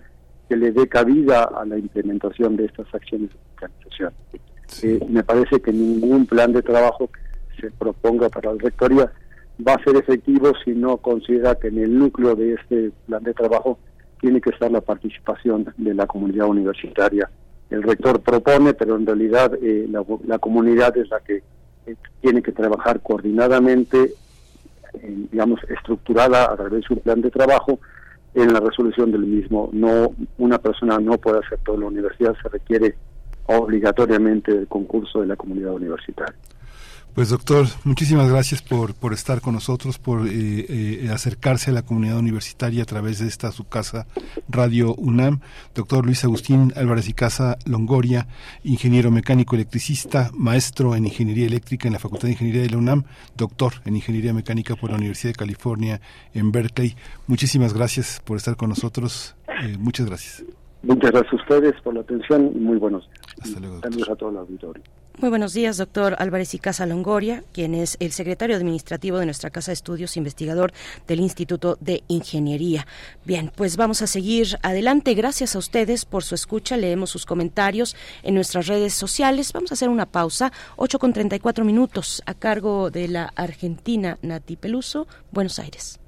[0.49, 4.13] que le dé cabida a la implementación de estas acciones de digitalización.
[4.83, 9.13] Eh, me parece que ningún plan de trabajo que se proponga para la rectoría
[9.67, 13.35] va a ser efectivo si no considera que en el núcleo de este plan de
[13.35, 13.79] trabajo
[14.21, 17.31] tiene que estar la participación de la comunidad universitaria.
[17.71, 21.43] El rector propone, pero en realidad eh, la, comunidad es la que
[21.87, 24.15] eh, tiene que trabajar coordinadamente
[25.01, 27.81] digamos, estructurada a través de un plan de trabajo
[28.35, 29.71] en la resolución del mismo.
[29.73, 32.95] No, una persona no puede hacer todo en la universidad, se requiere
[33.47, 36.35] obligatoriamente el concurso de la comunidad universitaria.
[37.15, 41.83] Pues doctor, muchísimas gracias por, por estar con nosotros, por eh, eh, acercarse a la
[41.83, 44.07] comunidad universitaria a través de esta su casa
[44.49, 45.41] Radio UNAM.
[45.75, 48.29] Doctor Luis Agustín Álvarez y Casa Longoria,
[48.65, 53.05] ingeniero mecánico electricista, maestro en ingeniería eléctrica en la Facultad de Ingeniería de la UNAM,
[53.37, 56.01] doctor en ingeniería mecánica por la Universidad de California
[56.33, 56.97] en Berkeley.
[57.27, 59.37] Muchísimas gracias por estar con nosotros.
[59.63, 60.45] Eh, muchas gracias.
[60.83, 63.21] Muchas gracias a ustedes por la atención y muy buenos días.
[63.43, 63.81] Hasta luego.
[63.83, 64.83] Saludos a todo el auditorio.
[65.19, 69.51] Muy buenos días, doctor Álvarez y Casa Longoria, quien es el secretario administrativo de nuestra
[69.51, 70.73] Casa de Estudios, investigador
[71.07, 72.87] del Instituto de Ingeniería.
[73.25, 75.15] Bien, pues vamos a seguir adelante.
[75.15, 76.79] Gracias a ustedes por su escucha.
[76.79, 79.53] Leemos sus comentarios en nuestras redes sociales.
[79.53, 84.57] Vamos a hacer una pausa, 8 con 34 minutos, a cargo de la Argentina Nati
[84.57, 86.02] Peluso, Buenos Aires.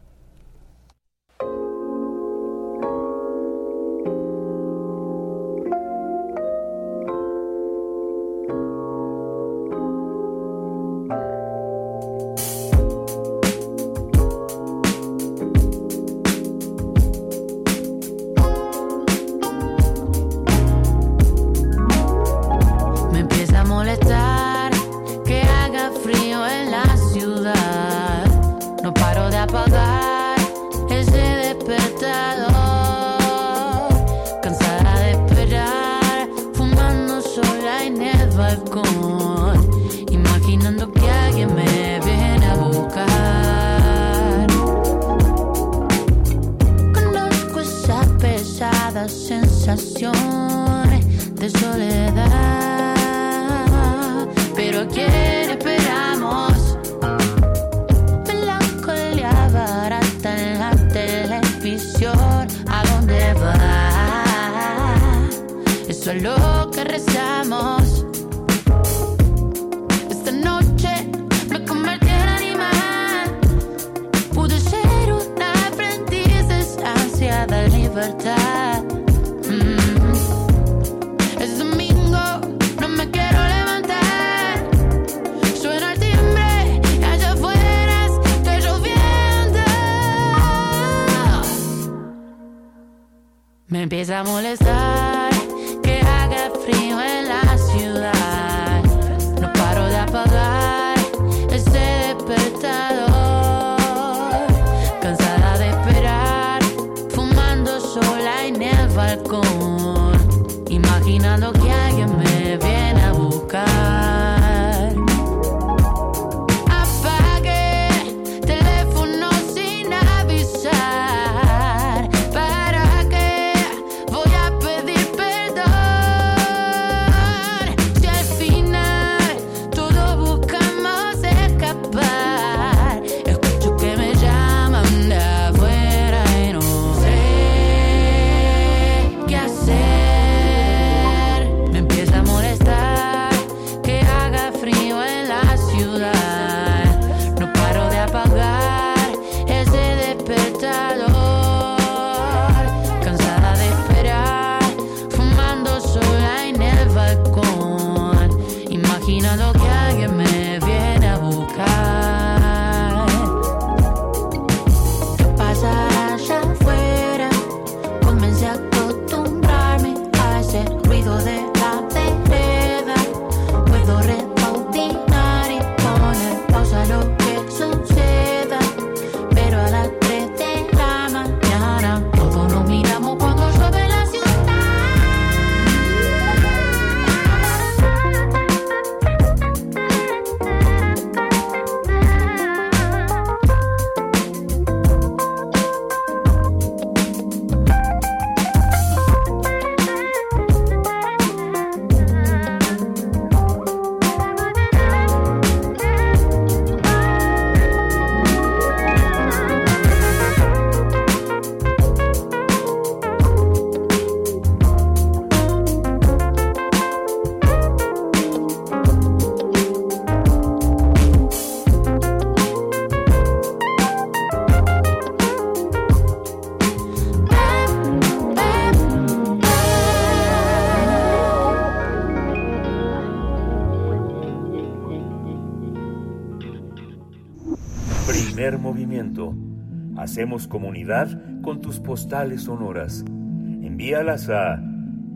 [240.15, 241.09] Hacemos comunidad
[241.43, 243.03] con tus postales sonoras.
[243.05, 244.63] Envíalas a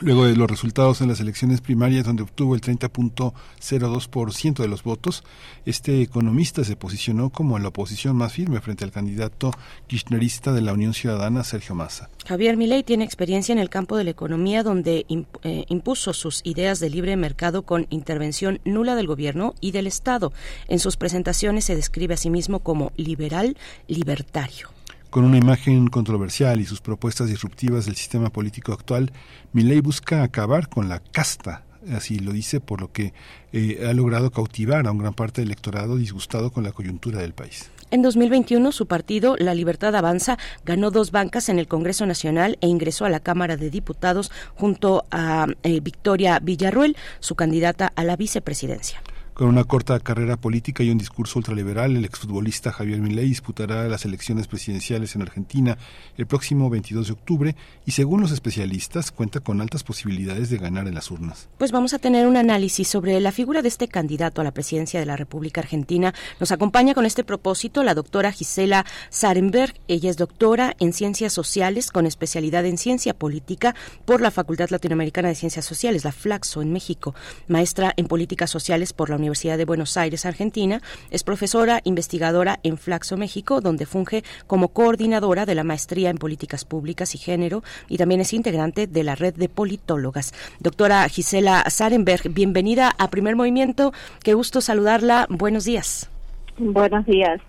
[0.00, 5.22] Luego de los resultados en las elecciones primarias, donde obtuvo el 30.02% de los votos,
[5.66, 9.52] este economista se posicionó como la oposición más firme frente al candidato
[9.86, 12.10] kirchnerista de la Unión Ciudadana, Sergio Massa.
[12.26, 15.06] Javier Milei tiene experiencia en el campo de la economía, donde
[15.44, 20.32] eh, impuso sus ideas de libre mercado con intervención nula del gobierno y del Estado.
[20.66, 23.56] En sus presentaciones se describe a sí mismo como liberal
[23.86, 24.73] libertario.
[25.14, 29.12] Con una imagen controversial y sus propuestas disruptivas del sistema político actual,
[29.52, 31.62] Milei busca acabar con la casta
[31.94, 33.12] así lo dice, por lo que
[33.52, 37.32] eh, ha logrado cautivar a un gran parte del electorado disgustado con la coyuntura del
[37.32, 37.70] país.
[37.92, 42.66] En 2021, su partido, La Libertad Avanza, ganó dos bancas en el Congreso Nacional e
[42.66, 48.16] ingresó a la Cámara de Diputados junto a eh, Victoria Villarruel, su candidata a la
[48.16, 49.00] vicepresidencia.
[49.34, 54.04] Con una corta carrera política y un discurso ultraliberal, el exfutbolista Javier Milei disputará las
[54.04, 55.76] elecciones presidenciales en Argentina
[56.16, 60.86] el próximo 22 de octubre y según los especialistas cuenta con altas posibilidades de ganar
[60.86, 61.48] en las urnas.
[61.58, 65.00] Pues vamos a tener un análisis sobre la figura de este candidato a la presidencia
[65.00, 66.14] de la República Argentina.
[66.38, 69.74] Nos acompaña con este propósito la doctora Gisela Sarenberg.
[69.88, 73.74] Ella es doctora en Ciencias Sociales con especialidad en Ciencia Política
[74.04, 77.16] por la Facultad Latinoamericana de Ciencias Sociales, la FLAXO en México,
[77.48, 80.80] maestra en Políticas Sociales por la Universidad de Buenos Aires, Argentina.
[81.10, 86.64] Es profesora investigadora en Flaxo, México, donde funge como coordinadora de la maestría en políticas
[86.64, 90.34] públicas y género y también es integrante de la red de politólogas.
[90.60, 93.92] Doctora Gisela Sarenberg, bienvenida a Primer Movimiento.
[94.22, 95.26] Qué gusto saludarla.
[95.30, 96.10] Buenos días.
[96.58, 97.40] Buenos días.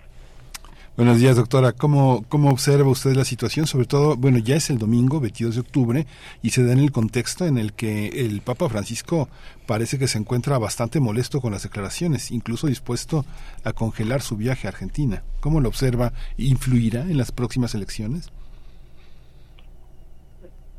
[0.98, 1.74] Buenos días, doctora.
[1.74, 3.68] ¿Cómo, ¿Cómo observa usted la situación?
[3.68, 6.06] Sobre todo, bueno, ya es el domingo, 22 de octubre,
[6.42, 9.28] y se da en el contexto en el que el Papa Francisco
[9.68, 13.26] parece que se encuentra bastante molesto con las declaraciones, incluso dispuesto
[13.66, 15.22] a congelar su viaje a Argentina.
[15.42, 16.14] ¿Cómo lo observa?
[16.38, 18.32] ¿Influirá en las próximas elecciones?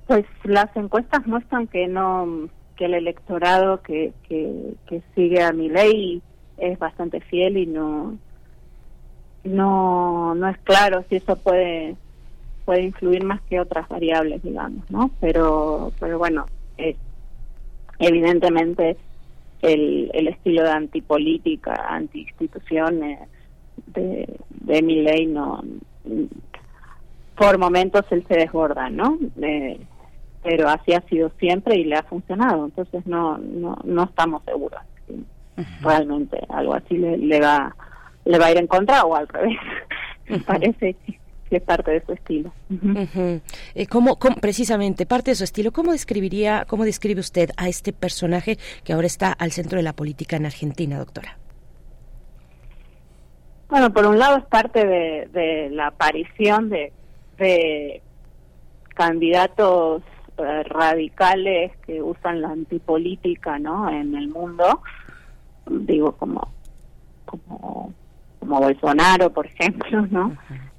[0.07, 2.49] Pues las encuestas muestran que no
[2.79, 6.23] que el electorado que, que, que sigue a mi ley
[6.57, 8.17] es bastante fiel y no
[9.47, 11.97] no no es claro si eso puede
[12.65, 16.47] puede influir más que otras variables digamos no pero pero bueno
[16.79, 16.97] eh,
[17.99, 18.97] evidentemente
[19.63, 23.21] el, el estilo de antipolítica anti instituciones
[23.87, 25.63] de, de mi ley no
[27.37, 29.79] por momentos él se desborda no eh,
[30.43, 34.81] pero así ha sido siempre y le ha funcionado entonces no no no estamos seguros
[35.81, 37.75] realmente algo así le, le va
[38.27, 39.57] le va a ir en contra o al revés.
[40.29, 40.95] Me parece
[41.49, 42.53] que es parte de su estilo.
[43.75, 47.93] Eh, ¿cómo- cómo- precisamente, parte de su estilo, ¿cómo describiría, cómo describe usted a este
[47.93, 51.39] personaje que ahora está al centro de la política en Argentina, doctora?
[53.69, 56.93] Bueno, por un lado es parte de, de la aparición de,
[57.39, 58.01] de
[58.95, 60.03] candidatos
[60.39, 63.89] eh, radicales que usan la antipolítica, ¿no?
[63.91, 64.83] En el mundo,
[65.69, 66.53] digo como
[67.25, 67.93] como
[68.39, 70.37] como Bolsonaro, por ejemplo, ¿no?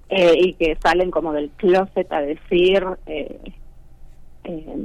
[0.09, 3.39] Eh, y que salen como del closet a decir eh,
[4.45, 4.75] eh,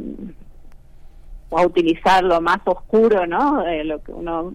[1.48, 3.64] o a utilizar lo más oscuro, ¿no?
[3.66, 4.52] Eh, lo que uno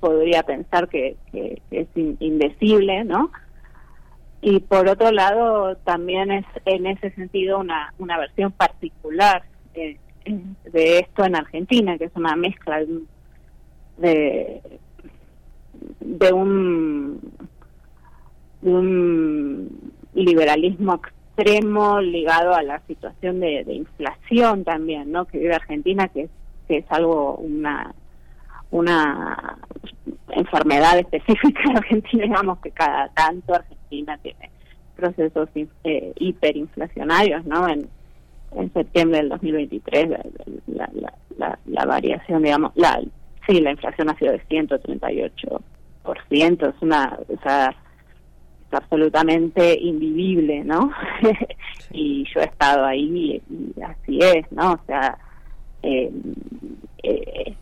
[0.00, 3.30] podría pensar que, que- que es in- indecible, ¿no?
[4.42, 9.42] Y por otro lado, también es en ese sentido una, una versión particular
[9.74, 9.98] eh,
[10.72, 12.82] de esto en Argentina, que es una mezcla
[13.98, 14.60] de,
[16.00, 17.20] de un
[18.62, 25.24] de un liberalismo extremo ligado a la situación de, de inflación también, ¿no?
[25.26, 26.30] Que vive Argentina, que, es-
[26.68, 27.94] que es algo una
[28.72, 29.58] una
[30.28, 34.50] enfermedad específica de Argentina, digamos que cada tanto Argentina tiene
[34.94, 35.48] procesos
[35.84, 37.66] eh, hiperinflacionarios, ¿no?
[37.68, 37.88] En,
[38.54, 40.18] en septiembre del 2023 la,
[40.66, 40.90] la,
[41.38, 43.00] la, la- variación, digamos, la
[43.50, 50.92] sí, la inflación ha sido de 138%, es una, o sea, es absolutamente invivible, ¿no?
[51.92, 54.72] y yo he estado ahí y así es, ¿no?
[54.74, 55.18] O sea,
[55.82, 56.10] eh,
[57.02, 57.54] eh,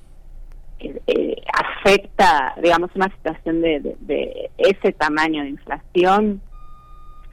[0.80, 6.40] eh, eh, afecta, digamos, una situación de, de, de ese tamaño de inflación,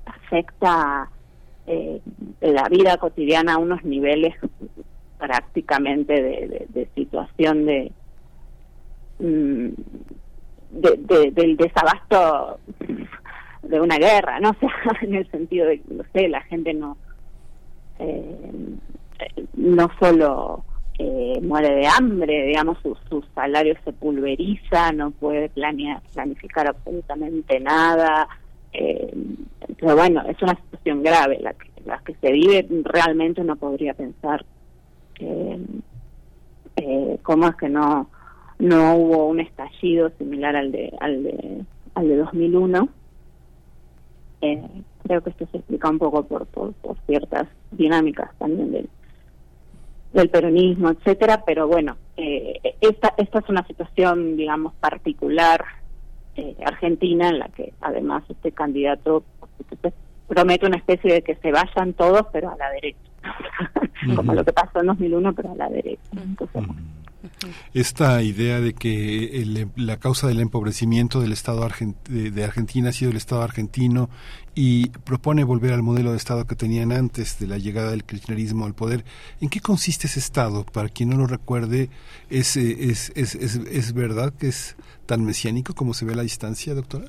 [0.05, 1.09] afecta
[1.67, 1.99] eh,
[2.41, 4.35] la vida cotidiana a unos niveles
[5.17, 7.91] prácticamente de, de- situación de,
[9.19, 12.59] de- de- del desabasto
[13.63, 14.49] de una guerra, ¿no?
[14.59, 16.97] O sea, en el sentido de, no sé, la gente no
[17.99, 18.51] eh,
[19.55, 20.63] no solo
[20.99, 27.59] eh, muere de hambre, digamos, su, su salario se pulveriza, no puede planear, planificar absolutamente
[27.59, 28.27] nada.
[28.73, 29.13] Eh,
[29.79, 32.67] pero bueno, es una situación grave la que, la que se vive.
[32.83, 34.45] Realmente uno podría pensar
[35.19, 35.57] eh,
[37.23, 38.09] cómo es que no
[38.59, 41.63] no hubo un estallido similar al de al de
[41.93, 42.89] al de 2001
[44.41, 44.61] eh,
[45.03, 48.89] creo que esto se explica un poco por, por, por ciertas dinámicas también del,
[50.13, 55.63] del peronismo, etcétera, pero bueno, eh, esta, esta es una situación, digamos, particular
[56.35, 59.23] eh, argentina en la que además este candidato
[60.27, 62.99] promete una especie de que se vayan todos, pero a la derecha,
[64.15, 66.09] como lo que pasó en 2001, pero a la derecha.
[66.11, 66.63] Entonces,
[67.73, 72.93] esta idea de que el- la causa del empobrecimiento del Estado argen- de, Argentina ha
[72.93, 74.09] sido el Estado argentino
[74.53, 78.65] y propone volver al modelo de Estado que tenían antes de la llegada del kirchnerismo
[78.65, 79.03] al poder.
[79.41, 80.65] ¿En qué consiste ese Estado?
[80.65, 81.89] Para quien no lo recuerde,
[82.29, 84.75] ¿es, eh, es, es, es, es verdad que es
[85.05, 87.05] tan mesiánico como se ve a la distancia, doctora?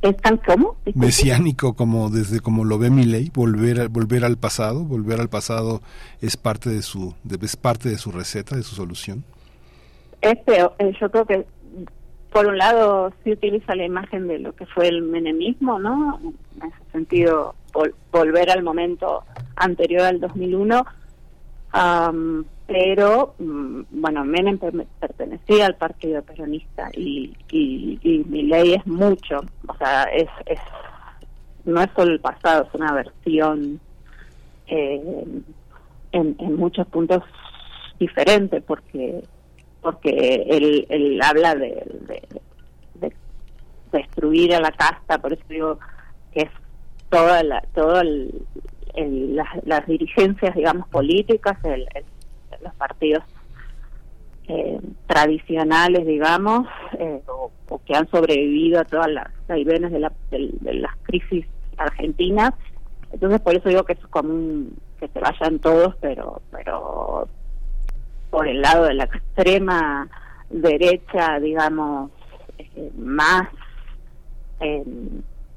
[0.00, 0.76] ¿Es tan como?
[0.94, 5.82] Mesiánico como desde como lo ve mi ley, volver, volver al pasado, volver al pasado
[6.20, 9.24] es parte de su, de- es parte de su receta, de su solución.
[10.20, 11.46] Es peor, eh, yo creo que
[12.32, 16.20] por un lado sí utiliza la imagen de lo que fue el menemismo, ¿no?
[16.22, 19.22] En ese sentido, vol- volver al momento
[19.56, 20.84] anterior al 2001,
[21.72, 28.74] am, pero mm, bueno, Menem per- pertenecía al partido peronista y, y, y mi ley
[28.74, 30.58] es mucho, o sea, es, es
[31.64, 33.80] no es solo el pasado, es una versión
[34.66, 35.24] eh,
[36.12, 37.22] en muchos puntos
[37.98, 39.22] diferente porque
[39.92, 40.44] porque
[40.90, 42.22] él, habla de, de,
[42.94, 43.12] de
[43.92, 45.78] destruir a la casta, por eso digo
[46.32, 46.50] que es
[47.08, 48.44] toda la, todo el,
[49.34, 51.86] las, las dirigencias, digamos, políticas, el,
[52.62, 53.22] los partidos
[54.48, 56.66] eh, tradicionales, digamos,
[56.98, 57.50] eh, o,
[57.84, 61.46] que han sobrevivido a todas las vaivenes de, la, del- de las crisis
[61.76, 62.52] argentinas.
[63.12, 67.28] Entonces, por eso digo que es común que se vayan todos, pero pero
[68.30, 70.08] por el lado de la extrema
[70.50, 72.10] derecha, digamos,
[72.58, 73.48] eh, más,
[74.60, 74.84] eh,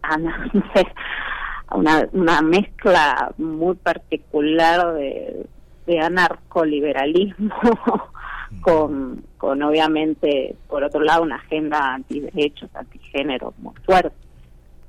[1.72, 5.46] una, una mezcla muy particular de,
[5.86, 7.54] de anarcoliberalismo
[8.62, 14.16] con, con obviamente, por otro lado, una agenda antiderechos, antigénero muy fuerte.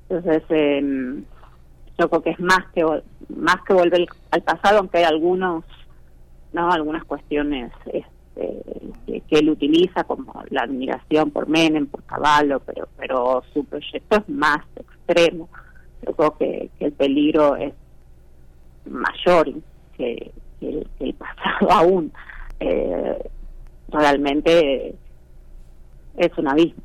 [0.08, 1.22] Entonces, eh,
[1.98, 2.84] yo creo que es más que
[3.28, 5.64] más que volver al pasado, aunque hay algunos
[6.52, 8.62] no algunas cuestiones este,
[9.06, 14.16] que, que él utiliza como la admiración por Menem, por Caballo, pero pero su proyecto
[14.16, 15.48] es más extremo.
[16.00, 17.74] creo que, el peligro es
[18.86, 19.52] mayor
[19.96, 22.12] que, el, pasado aún.
[22.60, 23.30] Eh,
[23.88, 24.94] realmente
[26.16, 26.82] es un abismo.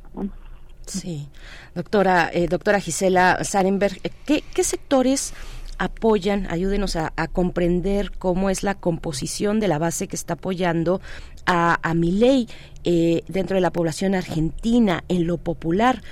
[0.86, 1.28] Sí,
[1.74, 5.34] doctora, eh, doctora Gisela Sarenberg, ¿qué, ¿qué sectores
[5.78, 11.00] apoyan, ayúdenos a, comprender cómo es la composición de la base que está apoyando
[11.46, 12.48] a, a ley
[12.84, 16.02] eh, dentro de la población argentina, en lo popular,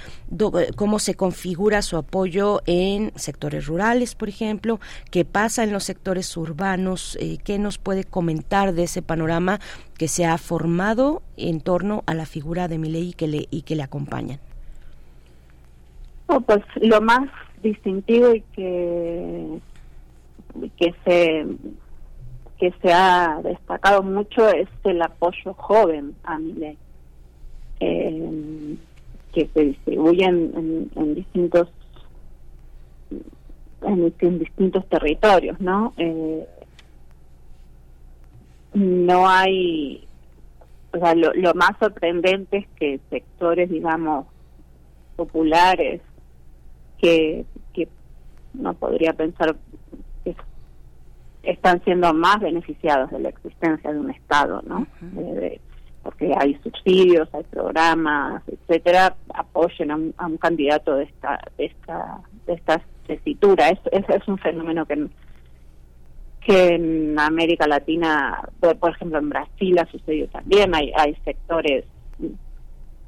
[0.76, 4.80] cómo se configura su apoyo en sectores rurales, por ejemplo,
[5.10, 9.60] qué pasa en los sectores urbanos, eh, qué nos puede comentar de ese panorama
[9.96, 13.62] que se ha formado en torno a la figura de Milei y que le, y
[13.62, 14.40] que le acompañan.
[16.28, 17.28] Oh, pues lo más
[17.66, 19.58] distintivo y que
[20.78, 21.46] que se
[22.58, 26.76] que se ha destacado mucho es el apoyo joven a mi
[27.80, 28.76] eh,
[29.32, 31.68] que se distribuye en, distintos
[33.82, 36.46] en, distintos territorios no eh,
[38.72, 40.06] no hay
[40.92, 44.26] o sea lo, lo más sorprendente es que sectores digamos
[45.16, 46.00] populares
[46.98, 47.88] que, que
[48.54, 49.56] no podría pensar
[50.24, 50.34] que
[51.42, 54.86] están siendo más beneficiados de la existencia de un Estado, ¿no?
[56.02, 62.52] porque hay subsidios, hay programas, etcétera, apoyen a un, candidato de esta, de esta, de
[62.52, 63.70] esta tesitura.
[63.70, 65.08] Es, es, un fenómeno que
[66.46, 71.84] que en América Latina, por, ejemplo en Brasil ha sucedido también, hay, hay sectores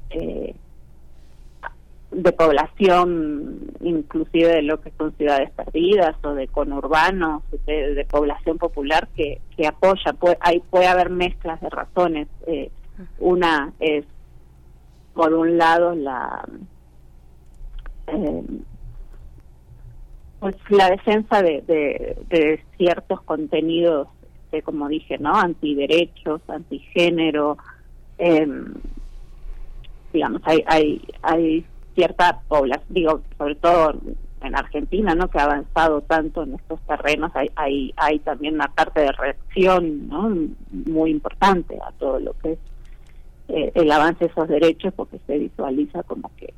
[0.09, 0.53] eh,
[2.11, 9.07] de población inclusive de lo que son ciudades perdidas o de conurbanos, de, población popular
[9.15, 10.13] que, que apoya.
[10.13, 12.27] Puede, hay, puede haber mezclas de razones.
[12.47, 12.71] Eh,
[13.19, 14.05] una es,
[15.13, 16.43] por un lado, la...
[18.07, 18.43] Eh,
[20.39, 21.61] pues la defensa de,
[22.29, 24.07] de, ciertos contenidos,
[24.45, 25.35] este, como dije, ¿no?
[25.35, 27.57] Antiderechos, antigénero,
[28.17, 28.47] eh,
[30.13, 31.65] digamos, hay, hay, hay
[31.99, 33.93] cierta población, digo, sobre todo
[34.41, 35.27] en Argentina, ¿no?
[35.27, 40.07] Que ha avanzado tanto en estos terrenos, hay, hay, hay también una parte de reacción,
[40.07, 40.33] ¿no?
[40.71, 42.59] Muy importante a todo lo que es
[43.49, 46.53] eh, el avance de esos derechos, porque se visualiza como que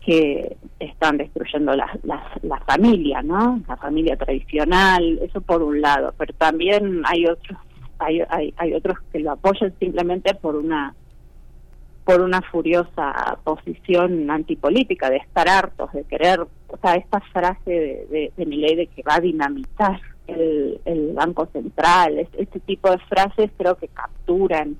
[0.00, 3.60] que están destruyendo la, la, la familia, ¿no?
[3.68, 7.58] La familia tradicional, eso por un lado, pero también hay otros
[7.98, 10.94] hay, hay, hay otros que lo apoyan simplemente por una
[12.08, 18.32] por una furiosa posición antipolítica, de estar hartos, de querer, o sea, esta frase de,
[18.34, 22.96] de, mi ley de que va a dinamitar el, el Banco Central, este tipo de
[23.10, 24.78] frases creo que capturan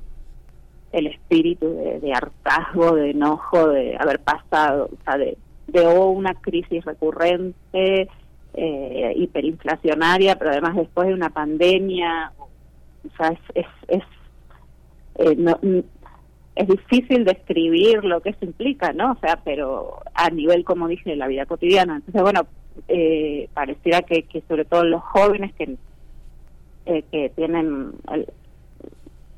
[0.90, 1.68] el espíritu
[2.00, 5.36] de, hartazgo, de enojo, de haber pasado, o sea, de,
[5.66, 8.08] de una crisis recurrente,
[8.54, 14.02] eh, hiperinflacionaria, pero además después de una pandemia, o sea, es, es, es
[15.18, 15.58] eh, no,
[16.58, 19.12] es difícil describir lo que eso implica, ¿no?
[19.12, 21.96] O sea, pero a nivel, como dije, de la vida cotidiana.
[21.96, 22.48] Entonces, bueno,
[22.88, 25.76] eh, pareciera que, sobre todo los jóvenes que,
[26.86, 27.92] eh, que tienen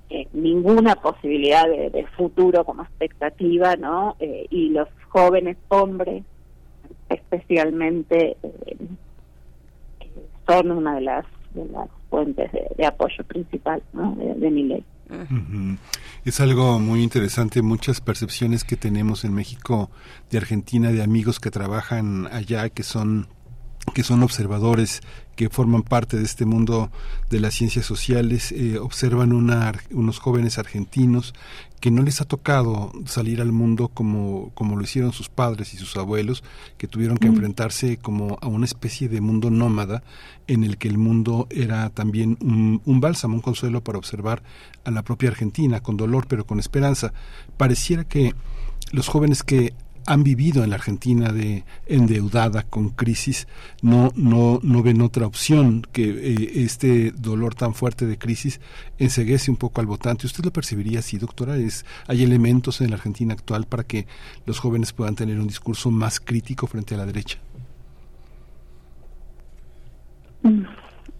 [0.09, 4.17] eh, ninguna posibilidad de, futuro como expectativa, ¿no?
[4.19, 6.25] y los jóvenes hombres,
[7.11, 8.39] especialmente,
[10.49, 14.17] son una de las, de las fuentes de, apoyo principal ¿no?
[14.17, 14.85] de mi ley.
[16.25, 19.91] Es algo muy interesante, muchas percepciones que tenemos en México
[20.31, 23.29] de Argentina, de amigos que trabajan allá, que son
[23.95, 25.01] que son observadores,
[25.37, 26.91] que forman parte de este mundo
[27.31, 31.35] de las ciencias sociales, eh, observan una, unos jóvenes argentinos
[31.81, 35.79] que no les ha tocado salir al mundo como, como lo hicieron sus padres y
[35.79, 36.45] sus abuelos,
[36.77, 37.33] que tuvieron que mm.
[37.33, 40.03] enfrentarse como a una especie de mundo nómada
[40.47, 44.43] en el que el mundo era también un, un bálsamo, un consuelo para observar
[44.85, 47.13] a la propia Argentina, con dolor pero con esperanza.
[47.57, 48.35] Pareciera que
[48.93, 49.75] los jóvenes que
[50.07, 53.47] han vivido en la Argentina de endeudada con crisis
[53.83, 58.61] no no no ven otra opción que eh, este dolor tan fuerte de crisis
[58.99, 60.27] enseguece un poco al votante.
[60.27, 64.07] Usted lo percibiría así doctora es hay elementos en la Argentina actual para que
[64.47, 67.39] los jóvenes puedan tener un discurso más crítico frente a la derecha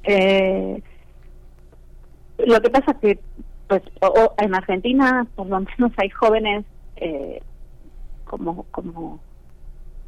[0.05, 0.83] eh,
[2.39, 3.19] lo que pasa que
[3.71, 3.83] pues
[4.39, 6.65] en Argentina por lo menos hay jóvenes
[6.97, 7.41] eh,
[8.25, 9.21] como como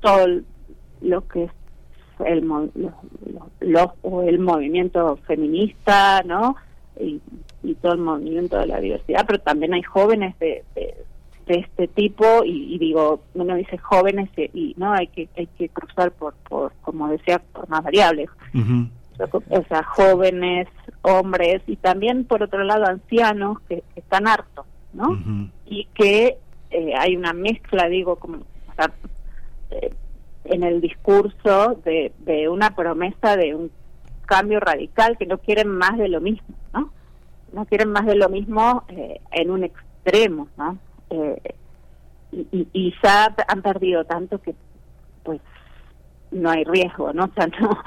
[0.00, 0.26] todo
[1.00, 1.50] lo que es
[2.26, 2.44] el
[4.02, 6.56] o el movimiento feminista no
[6.98, 7.20] y,
[7.80, 10.96] todo el movimiento de la diversidad pero también hay jóvenes de, de,
[11.46, 16.34] este tipo y, digo uno dice jóvenes y, no hay que hay que cruzar por,
[16.48, 18.28] por como decía, por más variables.
[19.32, 20.68] O sea, jóvenes,
[21.02, 25.18] hombres y también, por otro lado, ancianos que, están hartos, ¿no?
[25.66, 26.38] Y que
[26.70, 28.92] eh, hay una mezcla, digo, como o sea,
[29.70, 29.92] eh,
[30.44, 33.70] en el discurso de, de una promesa de un
[34.26, 36.90] cambio radical, que no quieren más de lo mismo, ¿no?
[37.52, 40.78] No quieren más de lo mismo eh, en un extremo, ¿no?
[41.10, 41.54] Eh,
[42.32, 44.54] y, y, ya han perdido tanto que,
[45.22, 45.40] pues,
[46.30, 47.24] no hay riesgo, ¿no?
[47.30, 47.78] O sea, no,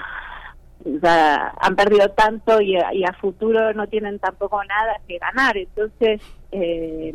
[0.86, 5.58] o sea, han perdido tanto y, y, a futuro no tienen tampoco nada que ganar.
[5.58, 6.22] Entonces,
[6.52, 7.14] eh,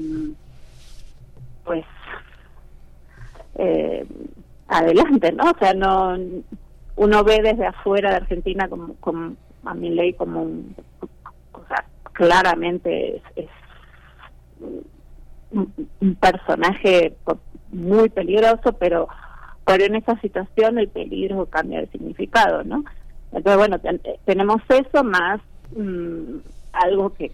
[1.64, 1.84] pues,
[3.56, 4.05] eh,
[4.68, 5.51] adelante, ¿no?
[5.51, 6.16] O sea, no
[6.97, 9.34] uno ve desde afuera de Argentina como, como
[9.64, 10.74] a mi ley como un,
[11.52, 13.48] o sea, claramente es,
[15.51, 17.16] un, personaje
[17.70, 19.09] muy peligroso, pero
[19.64, 22.84] pero en esa situación el peligro cambia de significado, ¿no?
[23.32, 23.78] Entonces, bueno,
[24.24, 25.40] tenemos eso más
[25.77, 26.39] mm,
[26.73, 27.31] algo que,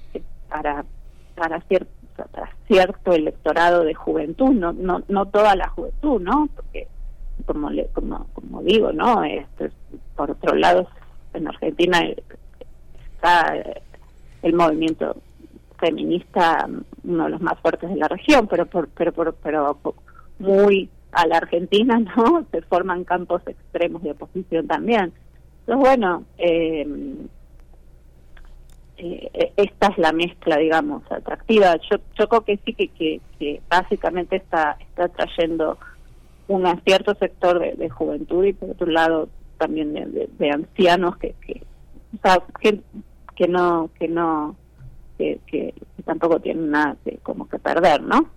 [0.49, 0.85] para
[1.35, 6.49] para cierto para cierto electorado de juventud, no no no toda la juventud, ¿no?
[6.55, 6.89] Porque
[7.45, 9.23] como le, como como digo, ¿no?
[9.25, 9.71] Este,
[10.15, 10.89] por otro lado,
[11.35, 12.01] en Argentina
[13.15, 13.55] está
[14.43, 15.17] el movimiento
[15.79, 16.69] feminista
[17.05, 19.79] uno de los más fuertes de la región, pero por, pero por, pero
[20.39, 22.45] muy a la Argentina, ¿no?
[22.51, 25.13] Se forman campos extremos de oposición también.
[25.67, 26.87] Entonces, bueno, eh,
[28.99, 31.77] eh, esta es la mezcla, digamos, atractiva.
[31.91, 35.77] Yo, yo creo que sí que, que, básicamente está, está trayendo
[36.47, 39.29] un cierto sector de, juventud y por otro lado
[39.59, 41.63] también de, ancianos que, que,
[42.15, 42.81] o sea, que,
[43.35, 44.55] que no, que no,
[45.19, 45.75] que, que,
[46.05, 48.31] tampoco tienen nada que, como que perder, ¿no?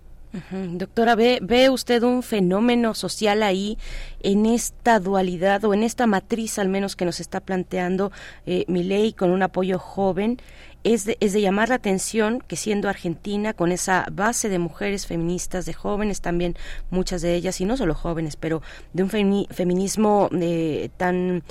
[0.52, 3.78] Doctora, ¿ve, ¿ve usted un fenómeno social ahí
[4.22, 8.12] en esta dualidad o en esta matriz al menos que nos está planteando
[8.46, 10.38] eh, mi ley con un apoyo joven?
[10.82, 15.06] Es de, es de llamar la atención que siendo Argentina, con esa base de mujeres
[15.06, 16.56] feministas, de jóvenes también,
[16.90, 18.62] muchas de ellas, y no solo jóvenes, pero
[18.94, 21.42] de un feminismo eh, tan,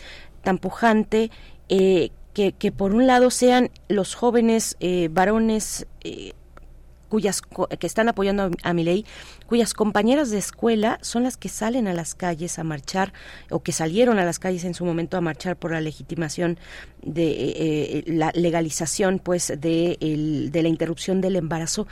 [0.42, 1.30] tan pujante,
[1.68, 6.34] eh, que, que, por un lado sean los jóvenes eh, varones eh,
[7.10, 9.06] cuyas que están apoyando a mi ley,
[9.48, 13.12] cuyas compañeras de escuela son las que salen a las calles a marchar
[13.50, 16.58] o que salieron a las calles en su momento a marchar por la legitimación
[17.02, 21.88] de eh, eh, la legalización pues de, el, de la interrupción del embarazo.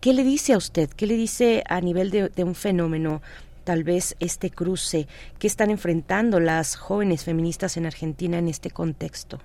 [0.00, 0.88] ¿Qué le dice a usted?
[0.90, 3.20] ¿Qué le dice a nivel de, de un fenómeno
[3.64, 5.08] tal vez este cruce
[5.38, 9.40] que están enfrentando las jóvenes feministas en Argentina en este contexto?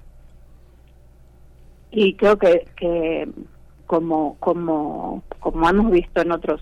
[1.91, 3.29] Y creo que, que
[3.93, 6.59] como como como hemos visto en otros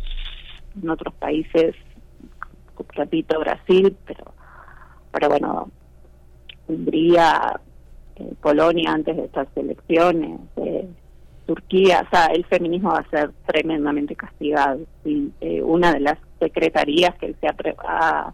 [0.83, 1.75] en otros países
[2.89, 4.33] repito Brasil pero
[5.13, 5.71] pero bueno
[6.67, 7.57] Hungría
[8.17, 10.89] eh, Polonia antes de estas elecciones eh,
[11.45, 14.81] Turquía o sea el feminismo va a ser tremendamente castigado.
[15.05, 18.33] Y eh, una de las secretarías que se ha,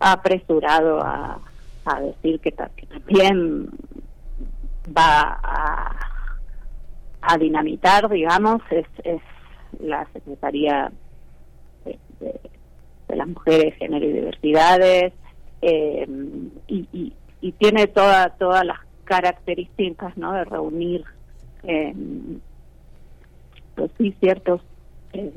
[0.00, 1.40] apresurado a,
[1.86, 3.68] a decir que, que también
[4.96, 6.17] va a
[7.20, 9.20] a dinamitar, digamos, es, es
[9.80, 10.92] la Secretaría
[11.84, 11.98] de,
[13.08, 15.12] las Mujeres, Género y Diversidades,
[15.62, 16.06] eh,
[16.68, 20.32] y, y, tiene toda, todas las características ¿no?
[20.32, 21.04] de reunir
[21.62, 21.94] eh,
[23.74, 24.60] pues sí ciertos
[25.12, 25.32] eh,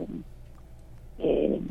[1.20, 1.62] eh,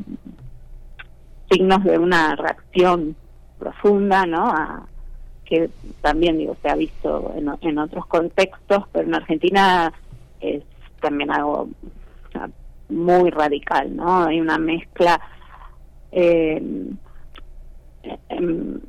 [1.51, 3.16] signos de una reacción
[3.59, 4.49] profunda ¿no?
[4.49, 4.87] a,
[5.51, 5.68] que
[6.01, 9.93] también digo se ha visto en, en otros contextos, pero en Argentina
[10.40, 10.62] es
[11.01, 11.68] también algo
[12.89, 14.24] muy radical, ¿no?
[14.24, 15.20] Hay una mezcla,
[16.12, 16.62] eh,
[18.28, 18.81] em,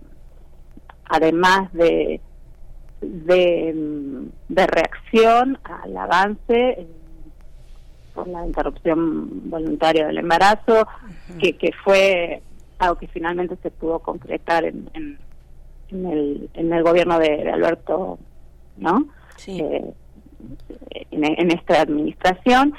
[1.06, 2.22] además de,
[3.02, 6.88] de, de, reacción al avance
[8.14, 10.88] por la interrupción voluntaria del embarazo,
[11.40, 12.42] que, que fue
[12.80, 15.18] algo que finalmente se pudo concretar en, en
[15.92, 18.20] en el, en el gobierno de, Alberto,
[18.78, 19.06] ¿no?
[19.48, 19.94] Eh,
[21.12, 22.74] en, esta administración,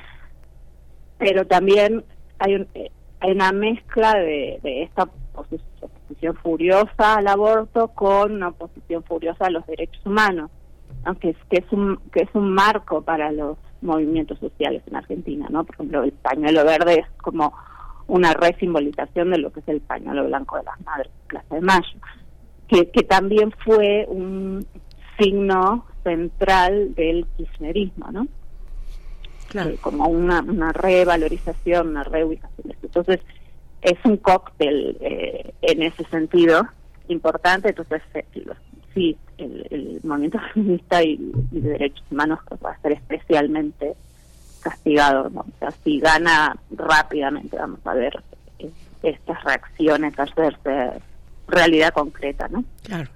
[1.19, 2.05] pero también
[2.39, 2.69] hay, un,
[3.21, 9.51] hay una mezcla de, de esta oposición furiosa al aborto con una oposición furiosa a
[9.51, 10.51] los derechos humanos,
[11.05, 15.47] aunque es, que es un que es un marco para los movimientos sociales en Argentina,
[15.51, 15.65] ¿no?
[15.65, 17.53] Por ejemplo, el pañuelo verde es como
[18.07, 21.99] una resimbolización de lo que es el pañuelo blanco de las madres, Plaza de Mayo
[22.73, 24.67] que, también fue un
[25.19, 28.27] signo central del kirchnerismo, ¿no?
[29.55, 32.75] Eh, como una, una revalorización, una reubicación.
[32.83, 33.21] Entonces,
[33.83, 36.67] es un cóctel eh, en ese sentido
[37.09, 38.25] importante, entonces eh,
[38.95, 41.17] sí, el, movimiento feminista y,
[41.51, 43.95] de derechos humanos va a ser especialmente
[44.63, 45.41] castigado, ¿no?
[45.41, 48.23] o sea, si gana rápidamente vamos a ver
[48.61, 48.71] eh,
[49.03, 50.93] estas reacciones hacerse
[51.53, 52.65] realidad concreta, ¿no?
[52.83, 53.11] Claro.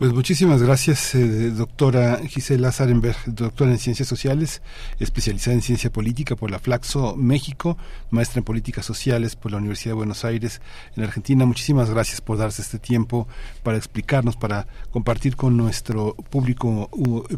[0.00, 4.62] Pues muchísimas gracias, eh, doctora Gisela Sarenberg, doctora en Ciencias Sociales,
[4.98, 7.76] especializada en Ciencia Política por la Flaxo México,
[8.08, 10.62] maestra en Políticas Sociales por la Universidad de Buenos Aires
[10.96, 11.44] en Argentina.
[11.44, 13.28] Muchísimas gracias por darse este tiempo
[13.62, 16.88] para explicarnos, para compartir con nuestro público,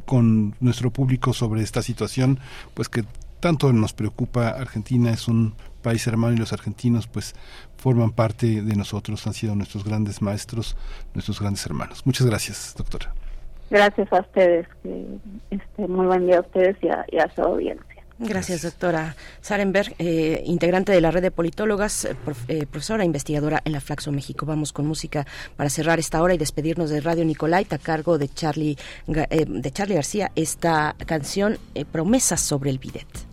[0.07, 2.39] con nuestro público sobre esta situación,
[2.75, 3.05] pues que
[3.41, 4.51] tanto nos preocupa.
[4.51, 7.35] Argentina es un país hermano y los argentinos pues
[7.77, 10.77] forman parte de nosotros, han sido nuestros grandes maestros,
[11.15, 12.07] nuestros grandes hermanos.
[12.07, 13.13] Muchas gracias, doctora.
[13.71, 14.67] Gracias a ustedes,
[15.51, 17.87] este, muy buen día a ustedes y a, su audiencia.
[18.19, 22.15] Gracias, doctora Sarenberg, eh, integrante de la red de politólogas, eh,
[22.49, 24.45] eh, profesora investigadora en la Flaxo México.
[24.45, 25.27] Vamos con música
[25.57, 28.77] para cerrar esta hora y despedirnos de Radio Nicolait a cargo de Charlie,
[29.07, 31.57] de Charlie García, esta canción
[31.91, 33.32] Promesas sobre el bidet.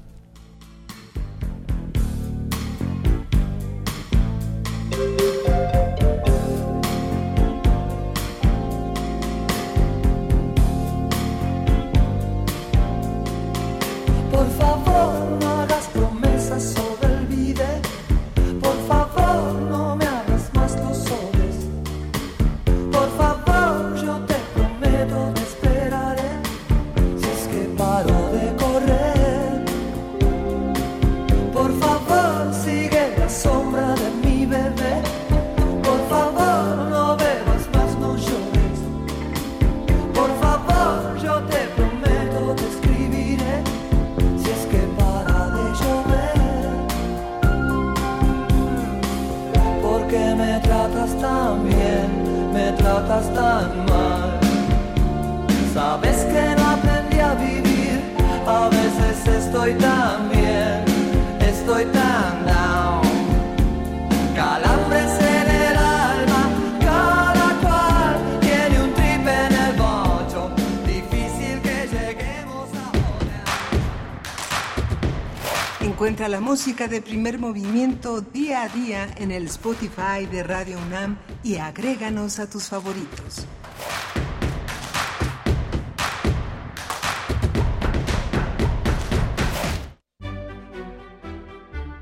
[76.29, 81.55] La música de primer movimiento día a día en el Spotify de Radio UNAM y
[81.55, 83.47] agréganos a tus favoritos.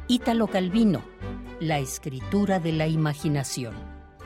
[0.09, 1.05] Ítalo Calvino,
[1.61, 3.75] La escritura de la imaginación.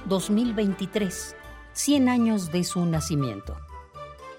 [0.06, 1.36] 2023,
[1.74, 3.56] 100 años de su nacimiento.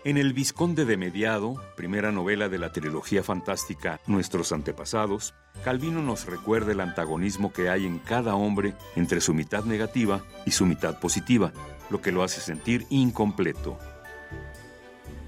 [0.04, 6.26] En El Visconde de Mediado, primera novela de la trilogía fantástica Nuestros antepasados, Calvino nos
[6.26, 10.98] recuerda el antagonismo que hay en cada hombre entre su mitad negativa y su mitad
[10.98, 11.52] positiva,
[11.88, 13.78] lo que lo hace sentir incompleto.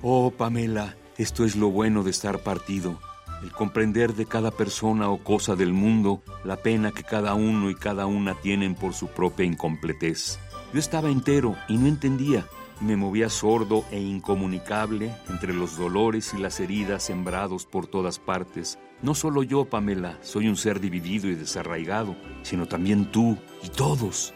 [0.02, 2.98] Oh, Pamela, esto es lo bueno de estar partido,
[3.44, 7.76] el comprender de cada persona o cosa del mundo la pena que cada uno y
[7.76, 10.40] cada una tienen por su propia incompletez.
[10.72, 12.44] Yo estaba entero y no entendía,
[12.80, 18.78] me movía sordo e incomunicable entre los dolores y las heridas sembrados por todas partes.
[19.02, 24.34] No solo yo, Pamela, soy un ser dividido y desarraigado, sino también tú y todos.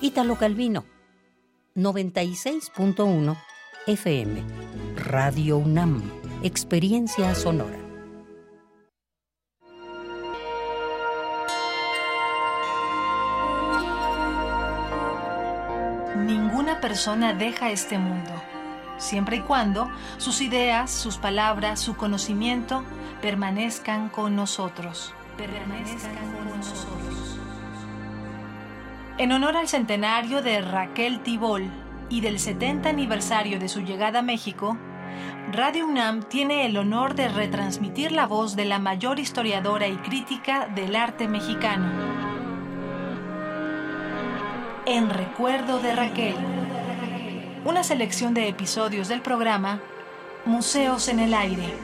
[0.00, 0.84] Ítalo Calvino,
[1.76, 3.36] 96.1
[3.86, 4.42] FM,
[4.96, 6.02] Radio UNAM,
[6.42, 7.89] Experiencia Sonora.
[16.90, 18.32] Persona deja este mundo,
[18.98, 22.82] siempre y cuando sus ideas, sus palabras, su conocimiento
[23.22, 25.14] permanezcan con nosotros.
[25.36, 27.38] Permanezcan con nosotros.
[29.18, 31.70] En honor al centenario de Raquel Tibol
[32.08, 34.76] y del 70 aniversario de su llegada a México,
[35.52, 40.66] Radio UNAM tiene el honor de retransmitir la voz de la mayor historiadora y crítica
[40.66, 42.20] del arte mexicano
[44.86, 46.34] en recuerdo de Raquel.
[47.64, 49.80] Una selección de episodios del programa
[50.46, 51.74] Museos en el Aire.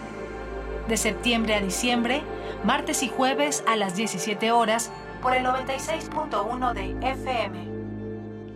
[0.88, 2.22] De septiembre a diciembre,
[2.64, 4.90] martes y jueves a las 17 horas
[5.20, 7.58] por el 96.1 de FM.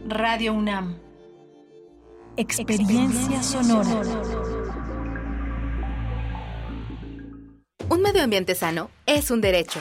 [0.09, 0.97] Radio UNAM.
[2.39, 4.01] Experiencia sonora.
[7.91, 9.81] Un medio ambiente sano es un derecho.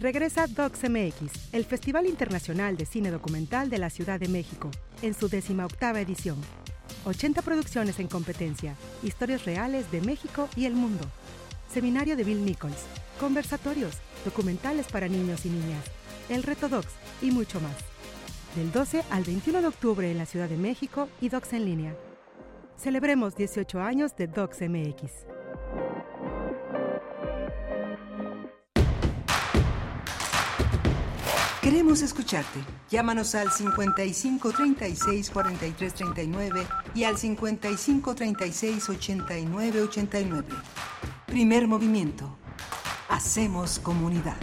[0.00, 4.70] Regresa DocsMX, el Festival Internacional de Cine Documental de la Ciudad de México,
[5.02, 6.36] en su décima octava edición.
[7.04, 11.04] 80 producciones en competencia, historias reales de México y el mundo.
[11.68, 12.84] Seminario de Bill Nichols,
[13.18, 15.84] conversatorios, documentales para niños y niñas,
[16.28, 17.74] el reto Docs y mucho más.
[18.54, 21.96] Del 12 al 21 de octubre en la Ciudad de México y Docs en línea.
[22.76, 25.10] Celebremos 18 años de Docs MX.
[31.62, 32.60] Queremos escucharte.
[32.88, 40.46] Llámanos al 55 36 43 39 y al 55 36 89 89.
[41.26, 42.36] Primer movimiento.
[43.08, 44.36] Hacemos comunidad.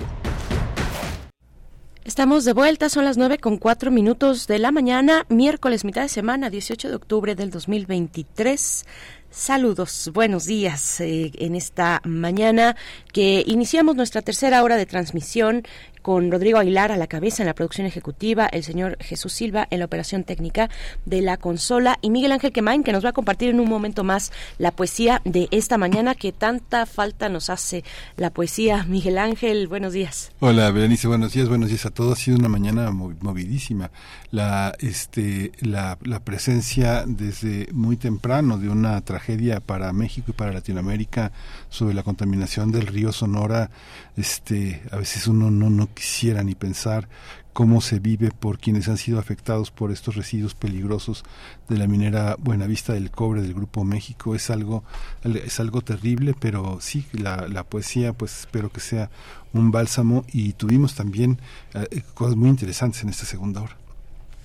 [2.03, 6.09] Estamos de vuelta, son las 9 con 4 minutos de la mañana, miércoles, mitad de
[6.09, 8.85] semana, 18 de octubre del 2023.
[9.31, 12.75] Saludos, buenos días eh, en esta mañana
[13.11, 15.63] que iniciamos nuestra tercera hora de transmisión
[16.05, 19.79] con Rodrigo Aguilar a la cabeza en la producción ejecutiva, el señor Jesús Silva en
[19.79, 20.69] la operación técnica
[21.05, 24.03] de la consola y Miguel Ángel Quemain que nos va a compartir en un momento
[24.03, 27.83] más la poesía de esta mañana que tanta falta nos hace
[28.17, 28.85] la poesía.
[28.87, 30.31] Miguel Ángel, buenos días.
[30.41, 32.19] Hola, Berenice, buenos días, buenos días a todos.
[32.19, 33.89] Ha sido una mañana movidísima.
[34.35, 40.51] La, este, la, la presencia desde muy temprano de una tragedia para México y para
[40.51, 41.31] Latinoamérica
[41.69, 43.69] sobre la contaminación del río Sonora,
[44.17, 47.07] este, a veces uno no, no quisiera ni pensar
[47.53, 51.23] cómo se vive por quienes han sido afectados por estos residuos peligrosos
[51.69, 54.35] de la minera Buenavista del Cobre del Grupo México.
[54.35, 54.83] Es algo,
[55.23, 59.09] es algo terrible, pero sí, la, la poesía, pues espero que sea
[59.53, 61.39] un bálsamo y tuvimos también
[61.73, 63.84] eh, cosas muy interesantes en esta segunda hora.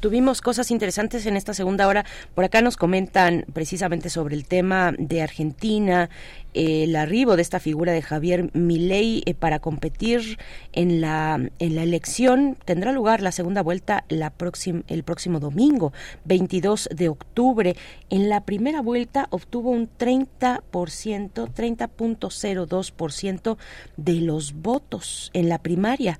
[0.00, 2.06] Tuvimos cosas interesantes en esta segunda hora.
[2.34, 6.08] Por acá nos comentan precisamente sobre el tema de Argentina,
[6.54, 10.38] el arribo de esta figura de Javier Milei eh, para competir
[10.72, 12.56] en la en la elección.
[12.64, 15.92] Tendrá lugar la segunda vuelta la próxima el próximo domingo
[16.24, 17.76] 22 de octubre.
[18.08, 23.56] En la primera vuelta obtuvo un 30% 30.02%
[23.96, 26.18] de los votos en la primaria.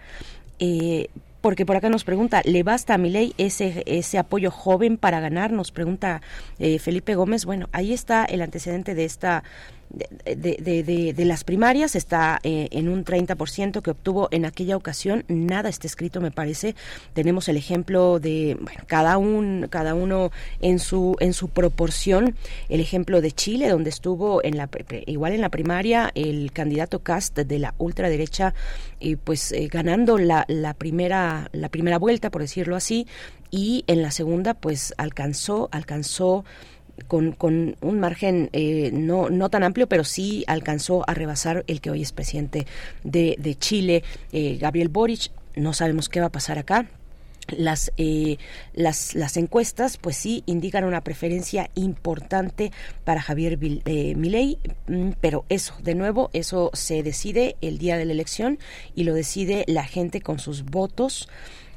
[0.59, 1.09] Eh,
[1.41, 5.21] porque por acá nos pregunta, ¿le basta a mi ley ese, ese apoyo joven para
[5.21, 5.53] ganar?
[5.53, 6.21] Nos pregunta
[6.59, 7.45] eh, Felipe Gómez.
[7.45, 9.43] Bueno, ahí está el antecedente de esta
[9.91, 15.25] de, de, de, las primarias está eh, en un 30% que obtuvo en aquella ocasión.
[15.29, 16.77] Nada está escrito, me parece.
[17.13, 18.57] Tenemos el ejemplo de
[18.87, 20.31] cada, un, cada uno
[20.61, 22.37] en su, en su proporción.
[22.69, 24.69] El ejemplo de Chile, donde estuvo en la,
[25.07, 28.55] igual en la primaria el candidato Cast de la ultraderecha,
[29.01, 33.07] y pues eh, ganando la, la, primera, la primera vuelta, por decirlo así,
[33.51, 36.45] y en la segunda pues alcanzó, alcanzó
[37.07, 41.81] con, con un margen eh, no, no tan amplio, pero sí alcanzó a rebasar el
[41.81, 42.67] que hoy es presidente
[43.05, 44.03] de, de Chile,
[44.33, 45.31] eh, Gabriel Boric.
[45.57, 46.87] No sabemos qué va a pasar acá,
[47.57, 48.39] las, eh,
[48.75, 52.73] las, las encuestas pues sí indican una preferencia importante
[53.05, 58.05] para Javier eh, Milei, mm, pero eso, de nuevo, eso se decide el día de
[58.05, 58.59] la elección
[58.95, 61.29] y lo decide la gente con sus votos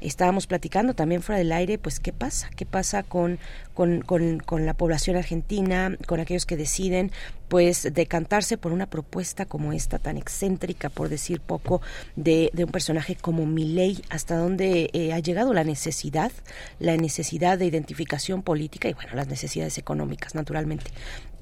[0.04, 3.38] estábamos platicando también fuera del aire, pues qué pasa, qué pasa con,
[3.74, 7.10] con, con, la población argentina, con aquellos que deciden
[7.48, 11.80] pues decantarse por una propuesta como esta tan excéntrica, por decir poco,
[12.16, 16.32] de, de un personaje como Milei, hasta dónde eh, ha llegado la necesidad,
[16.78, 20.90] la necesidad de identificación política y bueno, las necesidades económicas, naturalmente.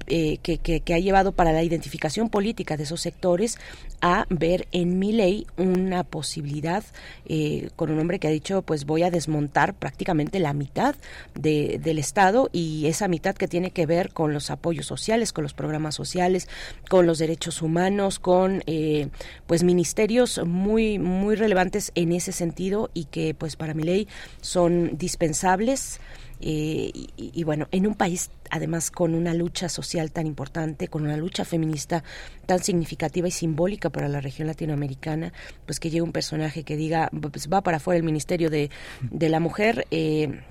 [0.07, 3.57] Eh, que, que, ha llevado para la identificación política de esos sectores
[4.03, 6.83] a ver en mi ley una posibilidad
[7.25, 10.95] eh, con un hombre que ha dicho pues voy a desmontar prácticamente la mitad
[11.35, 15.43] de, del Estado y esa mitad que tiene que ver con los apoyos sociales, con
[15.43, 16.49] los programas sociales,
[16.89, 19.07] con los derechos humanos, con eh,
[19.47, 24.09] pues ministerios muy muy relevantes en ese sentido y que pues para mi ley
[24.41, 26.01] son dispensables.
[26.45, 31.15] Eh, y, bueno, en un país además con una lucha social tan importante, con una
[31.15, 32.03] lucha feminista
[32.45, 35.31] tan significativa y simbólica para la región latinoamericana,
[35.65, 38.69] pues que llegue un personaje que diga, pues va para afuera el Ministerio de,
[39.09, 40.41] de la Mujer, eh,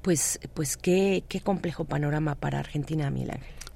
[0.00, 3.30] pues, pues qué, qué complejo panorama para Argentina, Ángel.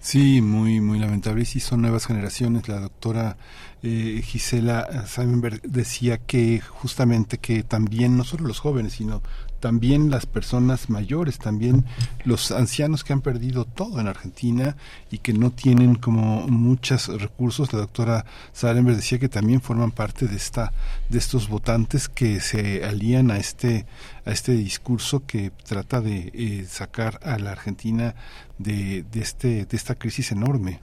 [0.05, 1.43] Sí, muy, muy lamentable.
[1.43, 2.69] Y sí, son nuevas generaciones.
[2.69, 3.39] La doctora
[3.83, 9.23] eh, Gisela Seimenberg decía que justamente que también no solo los jóvenes, sino
[9.65, 11.87] también las personas mayores, también
[12.27, 14.77] los ancianos que han perdido todo en Argentina
[15.11, 17.73] y que no tienen como muchos recursos.
[17.73, 20.75] La doctora Sarenberg decía que también forman parte de esta
[21.09, 23.87] de estos votantes que se alían a este
[24.27, 28.15] a este discurso que trata de eh, sacar a la Argentina
[28.59, 30.83] de, de este de esta crisis enorme.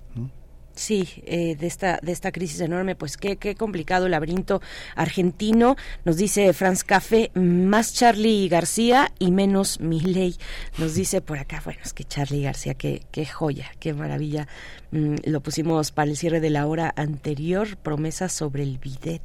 [0.73, 4.61] Sí, eh, de esta de esta crisis enorme, pues qué qué complicado laberinto
[4.95, 5.75] argentino.
[6.05, 10.37] Nos dice Franz Café, más Charlie García y menos Milley.
[10.77, 14.47] Nos dice por acá, bueno, es que Charlie García, qué qué joya, qué maravilla.
[14.91, 19.21] Mm, lo pusimos para el cierre de la hora anterior, promesas sobre el bidet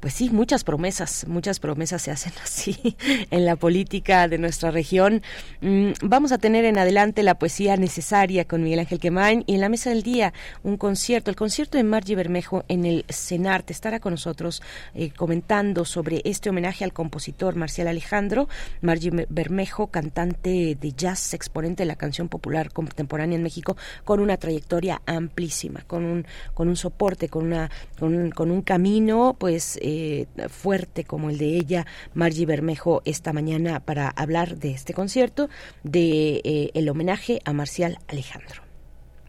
[0.00, 2.96] pues sí, muchas promesas, muchas promesas se hacen así
[3.30, 5.22] en la política de nuestra región.
[5.60, 9.60] Mm, vamos a tener en adelante la poesía necesaria con Miguel Ángel Quemain y en
[9.60, 10.32] la mesa del día
[10.62, 13.72] un concierto, el concierto de Margie Bermejo en el CENARTE.
[13.72, 14.62] Estará con nosotros
[14.94, 18.48] eh, comentando sobre este homenaje al compositor Marcial Alejandro.
[18.82, 24.36] Margie Bermejo, cantante de jazz, exponente de la canción popular contemporánea en México, con una
[24.36, 30.26] trayectoria amplísima, con un, con un soporte, con, una, con, con un camino, pues eh,
[30.48, 35.48] fuerte como el de ella, Margie Bermejo, esta mañana para hablar de este concierto,
[35.84, 38.66] de eh, el homenaje a Marcial Alejandro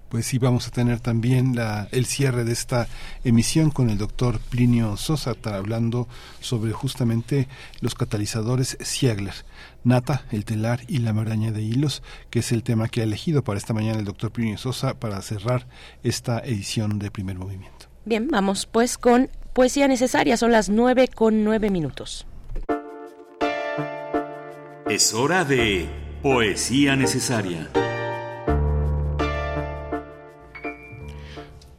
[0.09, 2.88] pues sí vamos a tener también la, el cierre de esta
[3.23, 6.07] emisión con el doctor Plinio Sosa hablando
[6.39, 7.47] sobre justamente
[7.81, 9.34] los catalizadores Siegler,
[9.84, 13.43] Nata, el telar y la maraña de hilos, que es el tema que ha elegido
[13.43, 15.67] para esta mañana el doctor Plinio Sosa para cerrar
[16.03, 17.88] esta edición de primer movimiento.
[18.05, 22.27] Bien, vamos pues con Poesía necesaria, son las nueve con nueve minutos.
[24.88, 25.89] Es hora de
[26.21, 27.67] Poesía necesaria.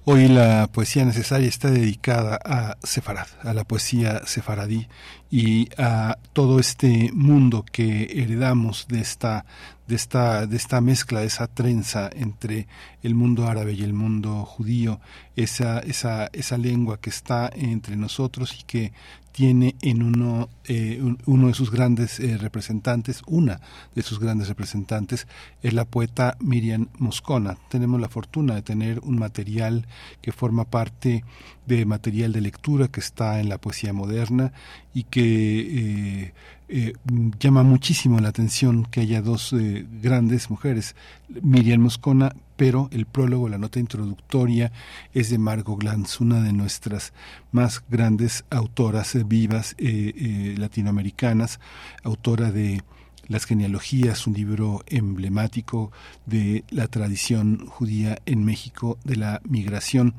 [0.04, 4.88] Hoy la poesía necesaria está dedicada a Sefarad, a la poesía sefaradí
[5.30, 9.44] y a todo este mundo que heredamos de esta
[9.88, 12.68] de esta, de esta mezcla, de esa trenza entre
[13.02, 15.00] el mundo árabe y el mundo judío,
[15.34, 18.92] esa, esa, esa lengua que está entre nosotros y que
[19.32, 23.60] tiene en uno, eh, uno de sus grandes eh, representantes, una
[23.94, 25.26] de sus grandes representantes,
[25.62, 27.56] es la poeta Miriam Moscona.
[27.70, 29.86] Tenemos la fortuna de tener un material
[30.20, 31.24] que forma parte
[31.66, 34.52] de material de lectura que está en la poesía moderna
[34.92, 36.32] y que eh,
[36.68, 36.92] eh,
[37.40, 40.94] llama muchísimo la atención que haya dos eh, grandes mujeres,
[41.42, 44.70] Miriam Moscona, pero el prólogo, la nota introductoria
[45.14, 47.14] es de Margot Glantz, una de nuestras
[47.52, 51.58] más grandes autoras eh, vivas latinoamericanas,
[52.02, 52.82] autora de
[53.28, 55.92] las genealogías, un libro emblemático
[56.26, 60.14] de la tradición judía en México, de la migración.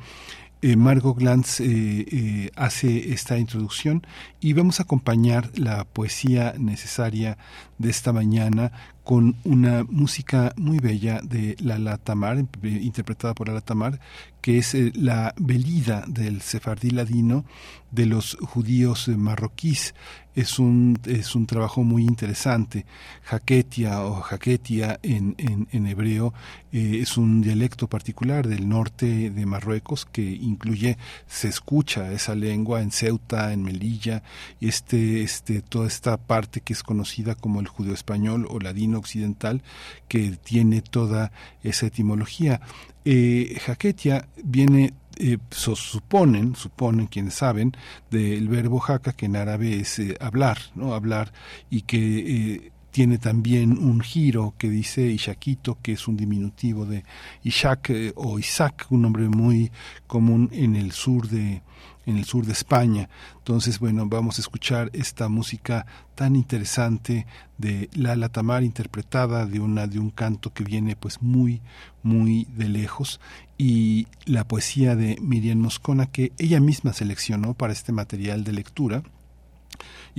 [0.61, 4.06] Eh, Margot Glantz eh, eh, hace esta introducción
[4.41, 7.38] y vamos a acompañar la poesía necesaria
[7.77, 8.73] de esta mañana
[9.10, 13.99] con una música muy bella de Lala Tamar, interpretada por Lala Tamar,
[14.40, 17.44] que es la velida del sefardí ladino
[17.90, 19.95] de los judíos marroquíes
[20.40, 22.86] es un, es un trabajo muy interesante.
[23.23, 26.34] Jaquetia o Jaquetia en, en, hebreo
[26.72, 32.81] eh, es un dialecto particular del norte de Marruecos que incluye, se escucha esa lengua
[32.81, 34.23] en Ceuta, en Melilla,
[34.61, 39.63] este, este, toda esta parte que es conocida como el judeo español o ladino occidental,
[40.07, 41.31] que tiene toda
[41.63, 42.61] esa etimología.
[43.05, 47.73] Eh, Jaquetia viene eh, suponen, suponen quienes saben,
[48.09, 50.93] del verbo jaca, que en árabe es eh, hablar, ¿no?
[50.93, 51.34] Hablar,
[51.69, 57.03] y que eh, tiene también un giro que dice Ishaquito, que es un diminutivo de
[57.43, 59.69] Ishak o Isaac, un nombre muy
[60.07, 61.63] común en el sur de,
[62.05, 63.09] en el sur de España.
[63.38, 65.85] Entonces, bueno, vamos a escuchar esta música
[66.15, 67.26] tan interesante
[67.57, 71.61] de Lala Tamar interpretada de una de un canto que viene pues muy
[72.03, 73.19] muy de lejos
[73.57, 79.03] y la poesía de Miriam Moscona que ella misma seleccionó para este material de lectura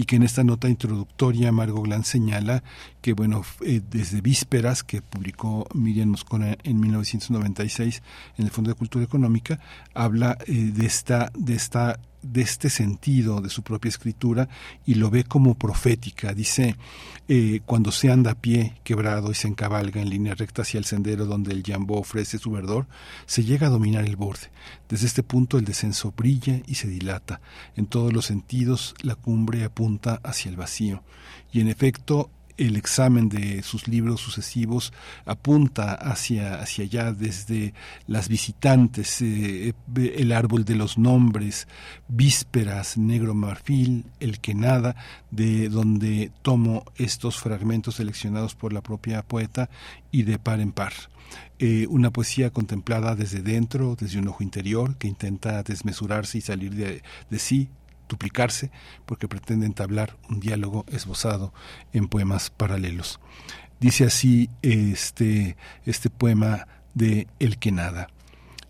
[0.01, 2.63] y que en esta nota introductoria Margot Glantz señala
[3.03, 8.03] que bueno eh, desde vísperas que publicó Miriam Moscona en 1996
[8.39, 9.61] en el Fondo de Cultura Económica
[9.93, 14.49] habla eh, de esta de esta de este sentido de su propia escritura
[14.87, 16.35] y lo ve como profética.
[16.35, 16.77] Dice,
[17.29, 20.85] eh, cuando se anda a pie quebrado y se encabalga en línea recta hacia el
[20.85, 22.87] sendero donde el jambó ofrece su verdor,
[23.27, 24.51] se llega a dominar el borde.
[24.89, 27.41] Desde este punto el descenso brilla y se dilata.
[27.77, 31.03] En todos los sentidos la cumbre apunta hacia el vacío.
[31.53, 32.31] Y en efecto,
[32.61, 34.93] el examen de sus libros sucesivos
[35.25, 37.73] apunta hacia, hacia allá, desde
[38.07, 41.67] las visitantes, eh, el árbol de los nombres,
[42.09, 44.95] vísperas, negro marfil, el que nada,
[45.31, 49.71] de donde tomo estos fragmentos seleccionados por la propia poeta
[50.13, 50.93] y de par en par.
[51.59, 56.75] Eh, una poesía contemplada desde dentro, desde un ojo interior, que intenta desmesurarse y salir
[56.75, 57.69] de, de sí,
[58.11, 58.71] duplicarse,
[59.07, 61.55] porque pretende entablar un diálogo esbozado
[61.95, 63.21] en poemas paralelos.
[63.81, 65.57] Dice así este,
[65.87, 68.09] este poema de El que nada.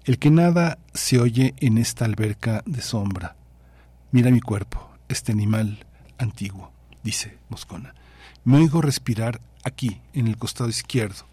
[0.04, 3.34] El que nada se oye en esta alberca de sombra.
[4.12, 5.86] Mira mi cuerpo, este animal
[6.18, 6.72] antiguo,
[7.02, 7.94] dice Moscona.
[8.44, 11.26] Me oigo respirar aquí, en el costado izquierdo,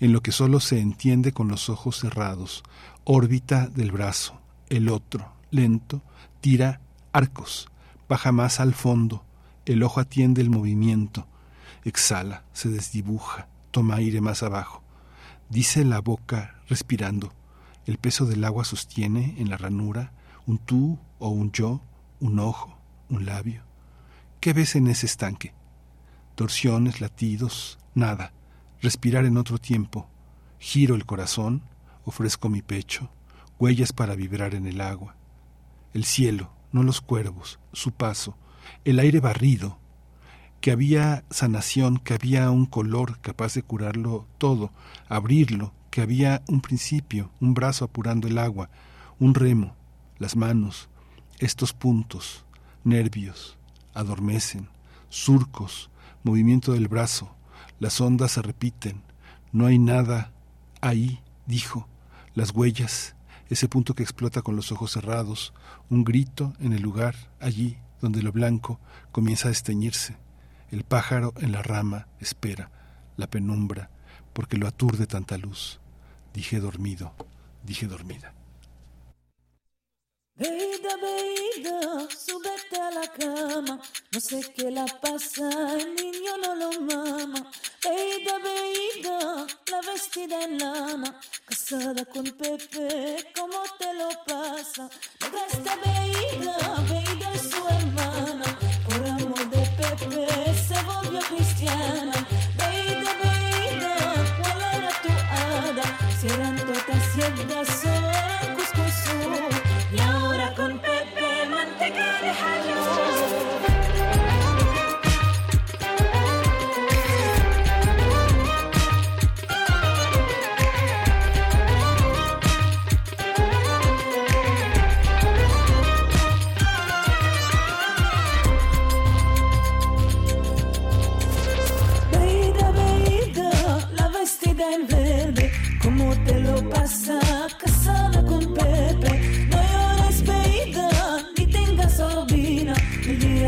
[0.00, 2.62] en lo que solo se entiende con los ojos cerrados,
[3.04, 6.02] órbita del brazo, el otro, lento,
[6.40, 6.80] tira
[7.12, 7.68] arcos,
[8.08, 9.24] baja más al fondo,
[9.66, 11.26] el ojo atiende el movimiento,
[11.84, 14.82] exhala, se desdibuja, toma aire más abajo,
[15.48, 17.32] dice la boca respirando,
[17.86, 20.12] el peso del agua sostiene en la ranura
[20.46, 21.82] un tú o un yo,
[22.20, 22.78] un ojo,
[23.08, 23.62] un labio.
[24.40, 25.52] ¿Qué ves en ese estanque?
[26.34, 28.32] Torsiones, latidos, nada.
[28.80, 30.08] Respirar en otro tiempo.
[30.58, 31.62] Giro el corazón,
[32.04, 33.10] ofrezco mi pecho,
[33.58, 35.16] huellas para vibrar en el agua.
[35.92, 38.36] El cielo, no los cuervos, su paso,
[38.84, 39.78] el aire barrido,
[40.60, 44.70] que había sanación, que había un color capaz de curarlo todo,
[45.08, 48.70] abrirlo, que había un principio, un brazo apurando el agua,
[49.18, 49.74] un remo,
[50.18, 50.88] las manos,
[51.38, 52.44] estos puntos,
[52.84, 53.58] nervios,
[53.92, 54.68] adormecen,
[55.08, 55.90] surcos,
[56.22, 57.34] movimiento del brazo,
[57.80, 59.02] las ondas se repiten,
[59.50, 60.32] no hay nada
[60.80, 61.88] ahí, dijo,
[62.34, 63.16] las huellas,
[63.52, 65.52] ese punto que explota con los ojos cerrados,
[65.90, 68.80] un grito en el lugar, allí donde lo blanco
[69.12, 70.16] comienza a esteñirse.
[70.70, 72.70] El pájaro en la rama espera,
[73.18, 73.90] la penumbra,
[74.32, 75.80] porque lo aturde tanta luz.
[76.32, 77.12] Dije dormido,
[77.62, 78.32] dije dormida.
[80.42, 81.78] Veida, veida,
[82.10, 83.78] súbete a la cama.
[84.10, 85.48] No sé qué la pasa,
[85.78, 87.40] el niño no lo mama.
[87.84, 91.20] Veida, veida, la vestida en lana.
[91.44, 94.90] Casada con Pepe, ¿cómo te lo pasa?
[95.20, 96.56] Luego está veida,
[96.90, 98.58] veida es su hermana.
[98.88, 100.26] Por amor de Pepe
[100.66, 102.16] se volvió cristiana.
[102.58, 103.94] Veida, veida,
[104.38, 105.84] ¿cuál era tu hada?
[106.18, 107.71] Si eran todas ciertas
[111.82, 112.91] Pepe manteca de Veida,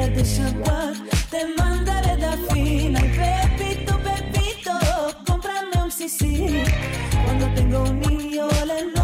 [0.04, 0.96] El día de Shabbat
[1.30, 3.00] te mandaré de fina.
[3.00, 4.72] Y Pepito, Pepito,
[5.26, 6.62] cómprame un sisí.
[7.24, 9.03] Cuando tengo un niño le nombraré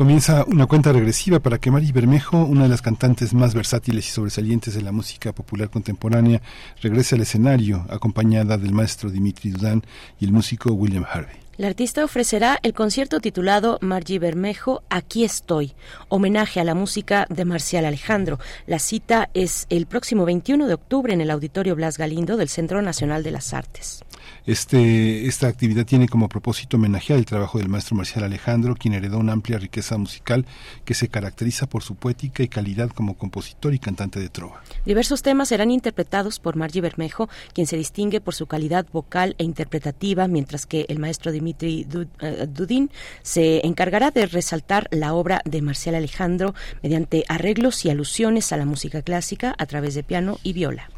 [0.00, 4.10] Comienza una cuenta regresiva para que Mari Bermejo, una de las cantantes más versátiles y
[4.10, 6.40] sobresalientes de la música popular contemporánea,
[6.80, 9.82] regrese al escenario, acompañada del maestro Dimitri Dudán
[10.18, 11.36] y el músico William Harvey.
[11.58, 15.74] La artista ofrecerá el concierto titulado Margie Bermejo, Aquí estoy,
[16.08, 18.38] homenaje a la música de Marcial Alejandro.
[18.66, 22.80] La cita es el próximo 21 de octubre en el Auditorio Blas Galindo del Centro
[22.80, 24.02] Nacional de las Artes.
[24.50, 29.18] Este, esta actividad tiene como propósito homenajear el trabajo del maestro Marcial Alejandro, quien heredó
[29.18, 30.44] una amplia riqueza musical
[30.84, 34.60] que se caracteriza por su poética y calidad como compositor y cantante de trova.
[34.84, 39.44] Diversos temas serán interpretados por Margie Bermejo, quien se distingue por su calidad vocal e
[39.44, 41.86] interpretativa, mientras que el maestro Dimitri
[42.18, 42.90] eh, Dudin
[43.22, 48.64] se encargará de resaltar la obra de Marcial Alejandro mediante arreglos y alusiones a la
[48.64, 50.90] música clásica a través de piano y viola.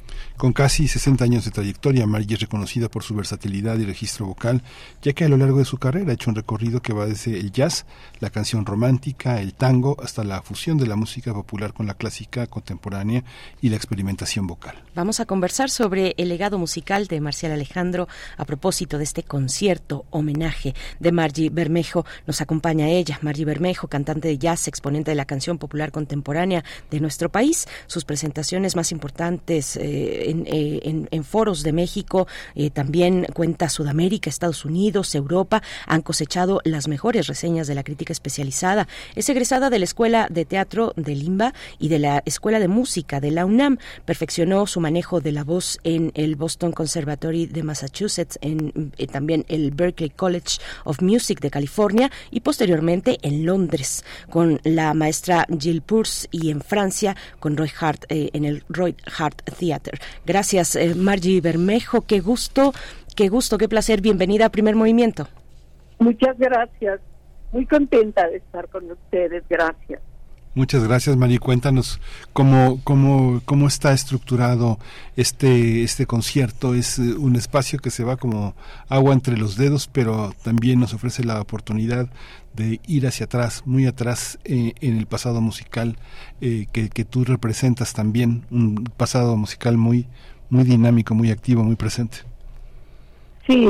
[0.43, 4.61] Con casi 60 años de trayectoria, Margie es reconocida por su versatilidad y registro vocal,
[5.01, 7.39] ya que a lo largo de su carrera ha hecho un recorrido que va desde
[7.39, 7.87] el jazz,
[8.19, 12.49] la canción romántica, el tango, hasta la fusión de la música popular con la clásica
[12.49, 13.23] contemporánea
[13.61, 14.83] y la experimentación vocal.
[14.97, 20.07] Vamos a conversar sobre el legado musical de Marcial Alejandro a propósito de este concierto
[20.11, 22.05] homenaje de Margie Bermejo.
[22.27, 26.99] Nos acompaña ella, Margie Bermejo, cantante de jazz, exponente de la canción popular contemporánea de
[26.99, 27.69] nuestro país.
[27.87, 34.65] Sus presentaciones más importantes eh, eh, en, foros de México, eh, también cuenta Sudamérica, Estados
[34.65, 38.89] Unidos, Europa, han cosechado las mejores reseñas de la crítica especializada.
[39.15, 43.21] Es egresada de la Escuela de Teatro de Limba y de la Escuela de Música
[43.21, 43.79] de la UNAM.
[44.05, 49.45] Perfeccionó su manejo de la voz en el Boston Conservatory de Massachusetts, en, eh, también
[49.49, 55.83] el Berklee College of Music de California y posteriormente en Londres con la maestra Jill
[55.83, 59.99] Purse y en Francia con Roy Hart en el Roy Hart Theatre.
[60.25, 62.03] Gracias, eh, Margie Bermejo.
[62.03, 62.73] Qué gusto,
[63.17, 64.01] qué gusto, qué placer.
[64.01, 65.29] Bienvenida a Primer Movimiento.
[65.99, 67.01] Muchas gracias.
[67.53, 69.45] Muy contenta de estar con ustedes.
[69.49, 70.01] Gracias.
[70.55, 71.39] Muchas gracias, Mari.
[71.39, 71.99] Cuéntanos
[72.35, 74.79] cómo, cómo, cómo está estructurado
[75.17, 76.75] este, este concierto.
[76.75, 78.55] Es eh, un espacio que se va como
[78.89, 82.11] agua entre los dedos, pero también nos ofrece la oportunidad
[82.53, 85.97] de ir hacia atrás, muy atrás eh, en el pasado musical
[86.43, 90.07] eh, que, que, tú representas también, un pasado musical muy,
[90.51, 92.19] muy dinámico, muy activo, muy presente.
[93.47, 93.69] Sí,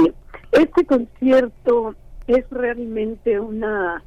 [0.50, 1.94] este concierto
[2.26, 4.02] es realmente una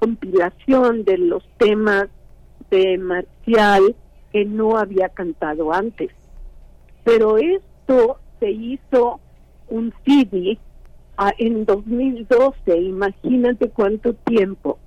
[0.00, 2.08] compilación de los temas
[2.70, 3.94] de Marcial
[4.32, 6.10] que no había cantado antes.
[7.04, 9.20] Pero esto se hizo
[9.68, 10.58] un CD
[11.38, 14.78] en 2012, imagínate cuánto tiempo.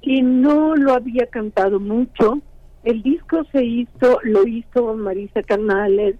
[0.00, 2.40] Y no lo había cantado mucho.
[2.84, 6.16] El disco se hizo, lo hizo Marisa Canales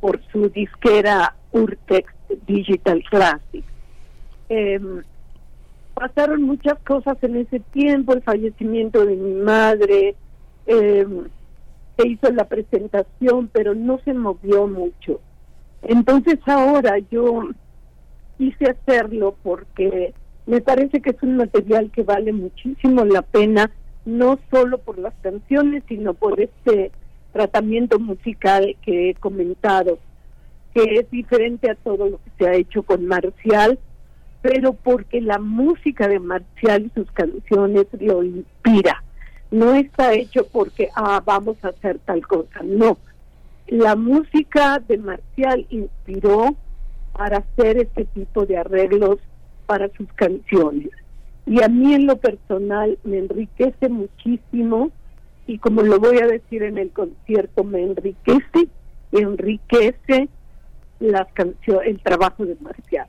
[0.00, 2.12] por su disquera Urtex
[2.46, 3.64] Digital Classic.
[4.50, 5.02] Em,
[5.94, 10.16] pasaron muchas cosas en ese tiempo, el fallecimiento de mi madre,
[10.66, 11.24] em,
[11.96, 15.20] se hizo la presentación, pero no se movió mucho.
[15.82, 17.50] Entonces ahora yo
[18.36, 20.12] quise hacerlo porque
[20.46, 23.70] me parece que es un material que vale muchísimo la pena,
[24.04, 26.90] no solo por las canciones, sino por este
[27.32, 29.98] tratamiento musical que he comentado,
[30.74, 33.78] que es diferente a todo lo que se ha hecho con Marcial,
[34.44, 39.02] pero porque la música de Marcial y sus canciones lo inspira.
[39.50, 42.98] No está hecho porque, ah, vamos a hacer tal cosa, no.
[43.68, 46.54] La música de Marcial inspiró
[47.14, 49.18] para hacer este tipo de arreglos
[49.64, 50.90] para sus canciones.
[51.46, 54.90] Y a mí en lo personal me enriquece muchísimo
[55.46, 58.68] y como lo voy a decir en el concierto, me enriquece,
[59.10, 60.28] enriquece
[61.00, 63.03] las canciones, el trabajo de Marcial.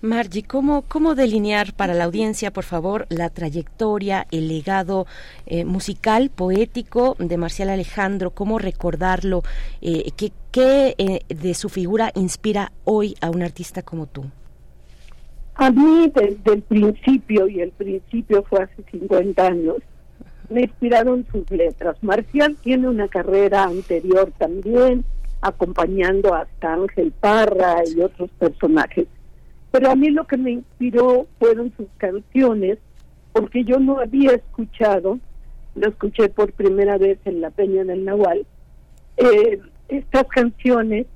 [0.00, 5.06] Margie, ¿cómo, ¿cómo delinear para la audiencia, por favor, la trayectoria, el legado
[5.46, 8.30] eh, musical, poético de Marcial Alejandro?
[8.30, 9.42] ¿Cómo recordarlo?
[9.82, 14.24] Eh, ¿Qué, qué eh, de su figura inspira hoy a un artista como tú?
[15.54, 19.76] A mí, desde el principio, y el principio fue hace 50 años,
[20.48, 21.96] me inspiraron sus letras.
[22.02, 25.04] Marcial tiene una carrera anterior también,
[25.40, 29.06] acompañando hasta Ángel Parra y otros personajes.
[29.70, 32.78] Pero a mí lo que me inspiró fueron sus canciones,
[33.32, 35.18] porque yo no había escuchado,
[35.74, 38.46] lo escuché por primera vez en la Peña del Nahual,
[39.16, 41.06] eh, estas canciones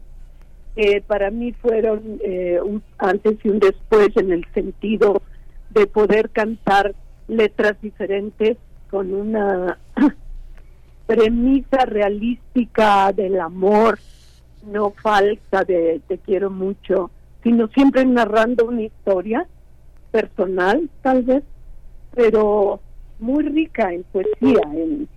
[0.76, 5.22] que para mí fueron eh, un antes y un después en el sentido
[5.70, 6.94] de poder cantar
[7.28, 8.56] letras diferentes
[8.90, 9.78] con una
[11.06, 13.98] premisa realística del amor,
[14.66, 17.10] no falsa de te quiero mucho,
[17.42, 19.46] sino siempre narrando una historia
[20.10, 21.42] personal tal vez,
[22.14, 22.80] pero
[23.18, 25.08] muy rica en poesía, en,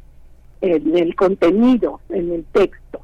[0.62, 3.02] en el contenido, en el texto.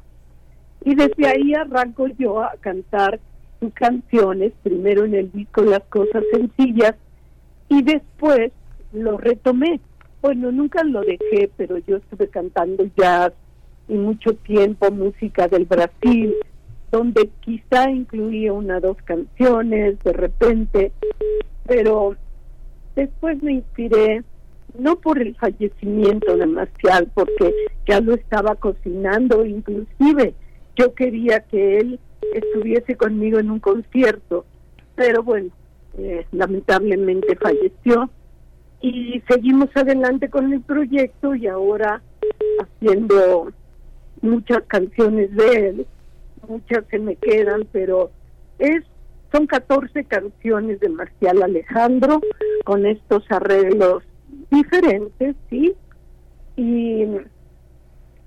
[0.84, 3.20] Y desde ahí arranco yo a cantar
[3.60, 6.94] sus canciones, primero en el disco Las Cosas Sencillas,
[7.68, 8.52] y después
[8.92, 9.80] lo retomé.
[10.20, 13.32] Bueno, nunca lo dejé, pero yo estuve cantando jazz
[13.88, 16.34] y mucho tiempo música del Brasil,
[16.90, 20.92] donde quizá incluía una o dos canciones de repente,
[21.66, 22.16] pero
[22.94, 24.22] después me inspiré
[24.78, 27.54] no por el fallecimiento de Marcial, porque
[27.86, 30.34] ya lo estaba cocinando, inclusive
[30.76, 32.00] yo quería que él
[32.32, 34.44] estuviese conmigo en un concierto,
[34.96, 35.50] pero bueno,
[35.98, 38.10] eh, lamentablemente falleció.
[38.80, 42.02] Y seguimos adelante con el proyecto y ahora
[42.60, 43.50] haciendo
[44.24, 45.86] muchas canciones de él,
[46.48, 48.10] muchas se me quedan, pero
[48.58, 48.82] es
[49.32, 52.20] son 14 canciones de Marcial Alejandro
[52.64, 54.04] con estos arreglos
[54.48, 55.74] diferentes, sí,
[56.56, 57.02] y,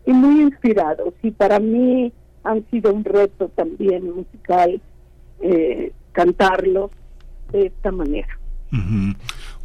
[0.05, 1.13] y muy inspirados.
[1.23, 2.11] Y para mí
[2.43, 4.81] han sido un reto también musical
[5.41, 6.91] eh, cantarlos
[7.53, 8.37] de esta manera.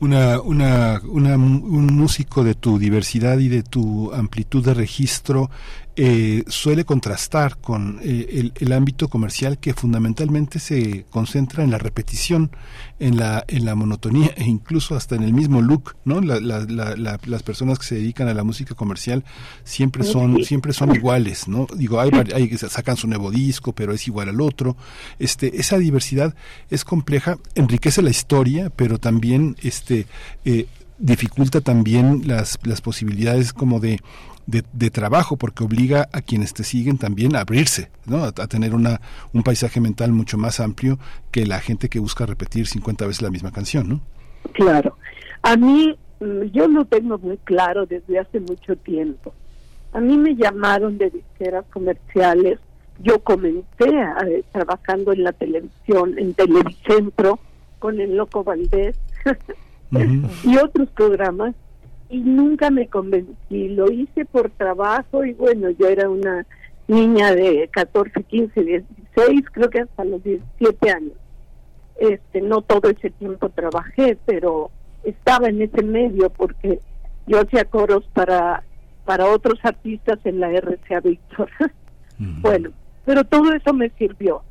[0.00, 5.50] una, una, una, un músico de tu diversidad y de tu amplitud de registro
[5.94, 11.76] eh, suele contrastar con eh, el, el, ámbito comercial que fundamentalmente se concentra en la
[11.76, 12.50] repetición,
[12.98, 16.22] en la, en la monotonía e incluso hasta en el mismo look, ¿no?
[16.22, 19.22] La, la, las personas que se dedican a la música comercial
[19.64, 21.66] siempre son, siempre son iguales, ¿no?
[21.76, 24.76] Digo, hay, hay que sacan su nuevo disco, pero es igual al otro.
[25.18, 26.34] Este, esa diversidad
[26.70, 30.06] es compleja, enriquece la historia, pero también este,
[30.46, 30.66] eh,
[30.98, 34.00] dificulta también las, las posibilidades como de
[34.46, 38.24] de, trabajo, porque obliga a quienes te siguen también a abrirse, ¿no?
[38.24, 39.00] a, tener una,
[39.32, 40.98] un paisaje mental mucho más amplio
[41.30, 43.88] que la gente que busca repetir 50 veces la misma canción.
[43.88, 44.00] ¿no?
[44.52, 44.96] Claro.
[45.42, 49.32] A mí, mm, yo lo tengo muy claro desde hace mucho tiempo.
[49.92, 52.58] A mí me llamaron de disqueras comerciales.
[53.00, 57.38] Yo comencé a, eh, trabajando en la televisión, en Televicentro,
[57.78, 58.96] con el Loco Valdés
[60.44, 61.54] y otros programas
[62.12, 63.68] y nunca me convencí.
[63.70, 66.46] Lo hice por trabajo y bueno, yo era una
[66.86, 71.14] niña de 14, 15, 16, creo que hasta los 17 años.
[71.98, 74.70] Este, no todo ese tiempo trabajé, pero
[75.04, 76.80] estaba en ese medio porque
[77.26, 78.62] yo hacía coros para
[79.06, 81.48] para otros artistas en la RCA Víctor.
[82.40, 82.70] Bueno,
[83.04, 84.42] pero todo eso me sirvió.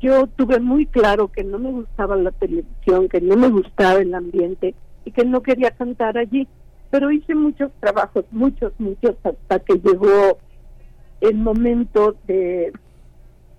[0.00, 4.14] Yo tuve muy claro que no me gustaba la televisión, que no me gustaba el
[4.14, 6.46] ambiente y que no quería cantar allí
[6.90, 10.38] pero hice muchos trabajos, muchos, muchos, hasta que llegó
[11.20, 12.72] el momento de,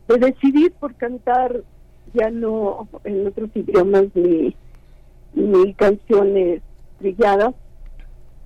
[0.08, 1.64] de decidir por cantar
[2.14, 4.56] ya no en otros idiomas ni,
[5.33, 6.61] ni canciones
[6.99, 7.53] trilladas,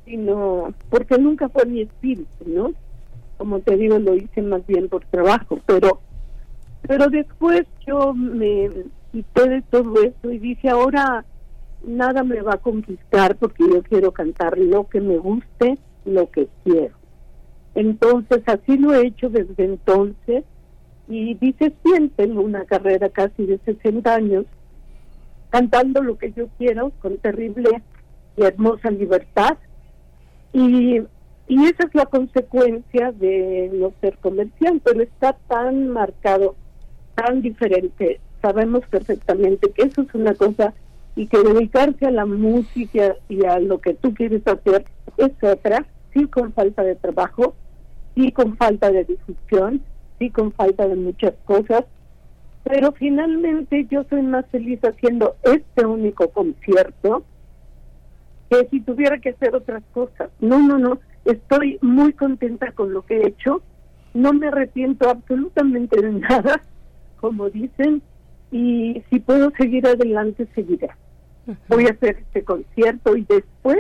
[0.05, 2.73] sino porque nunca fue mi espíritu, ¿no?
[3.37, 6.01] Como te digo, lo hice más bien por trabajo, pero
[6.85, 8.69] pero después yo me
[9.11, 11.23] quité de todo eso y dije, ahora
[11.83, 16.47] nada me va a conquistar porque yo quiero cantar lo que me guste, lo que
[16.63, 16.95] quiero.
[17.75, 20.43] Entonces, así lo he hecho desde entonces
[21.07, 24.45] y dices bien, tengo una carrera casi de 60 años
[25.49, 27.81] cantando lo que yo quiero con terrible
[28.37, 29.57] y hermosa libertad
[30.51, 31.01] y,
[31.47, 36.55] y esa es la consecuencia de no ser comercial, pero está tan marcado,
[37.15, 38.19] tan diferente.
[38.41, 40.73] Sabemos perfectamente que eso es una cosa
[41.15, 44.85] y que dedicarse a la música y a lo que tú quieres hacer
[45.17, 47.55] es otra, sí con falta de trabajo,
[48.15, 49.81] sí con falta de difusión,
[50.19, 51.85] sí con falta de muchas cosas,
[52.63, 57.23] pero finalmente yo soy más feliz haciendo este único concierto
[58.49, 60.29] que si tuviera que hacer otras cosas.
[60.39, 63.61] No, no, no, estoy muy contenta con lo que he hecho,
[64.13, 66.61] no me arrepiento absolutamente de nada,
[67.19, 68.01] como dicen,
[68.51, 70.89] y si puedo seguir adelante, seguiré.
[71.67, 73.79] Voy a hacer este concierto y después,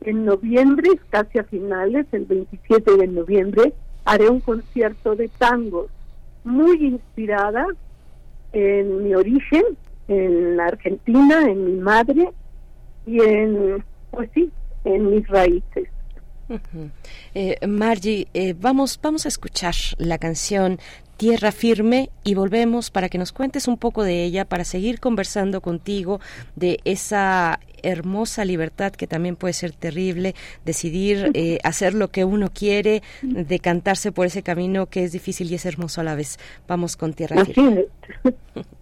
[0.00, 3.72] en noviembre, casi a finales, el 27 de noviembre,
[4.04, 5.90] haré un concierto de tangos
[6.44, 7.66] muy inspirada
[8.52, 9.62] en mi origen,
[10.08, 12.30] en Argentina, en mi madre
[13.06, 14.50] y en, pues sí,
[14.84, 15.88] en mis raíces.
[17.34, 20.78] eh, Margie, eh, vamos, vamos a escuchar la canción
[21.20, 25.60] Tierra Firme y volvemos para que nos cuentes un poco de ella, para seguir conversando
[25.60, 26.18] contigo
[26.56, 30.34] de esa hermosa libertad que también puede ser terrible,
[30.64, 35.56] decidir eh, hacer lo que uno quiere, decantarse por ese camino que es difícil y
[35.56, 36.38] es hermoso a la vez.
[36.66, 37.84] Vamos con Tierra Firme.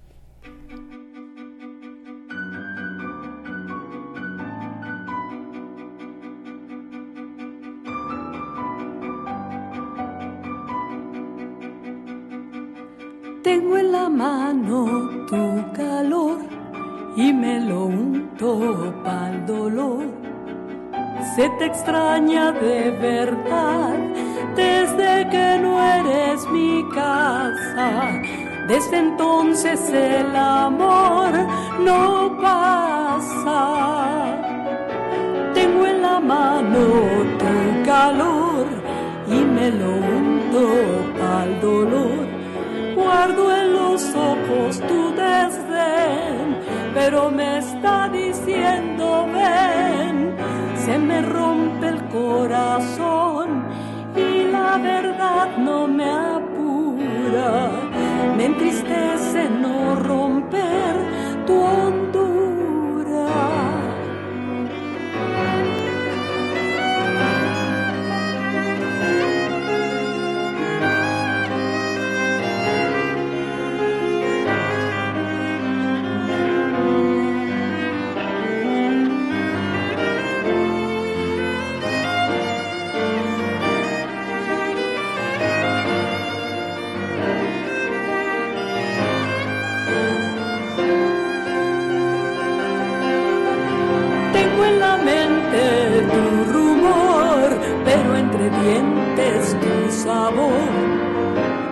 [13.48, 14.84] Tengo en la mano
[15.26, 16.40] tu calor
[17.16, 20.04] y me lo unto pa'l dolor.
[21.34, 23.96] Se te extraña de verdad
[24.54, 28.20] desde que no eres mi casa.
[28.68, 31.30] Desde entonces el amor
[31.88, 33.62] no pasa.
[35.54, 36.84] Tengo en la mano
[37.42, 37.54] tu
[37.86, 38.66] calor
[39.26, 40.64] y me lo unto
[41.18, 42.37] pa'l dolor
[43.08, 46.46] guardo en los ojos tu desdén,
[46.92, 50.36] pero me está diciendo ven,
[50.84, 53.64] se me rompe el corazón
[54.14, 57.70] y la verdad no me apura,
[58.36, 60.94] me entristece no romper
[61.46, 62.47] tu hondura.
[99.28, 100.52] Dientes tu sabor.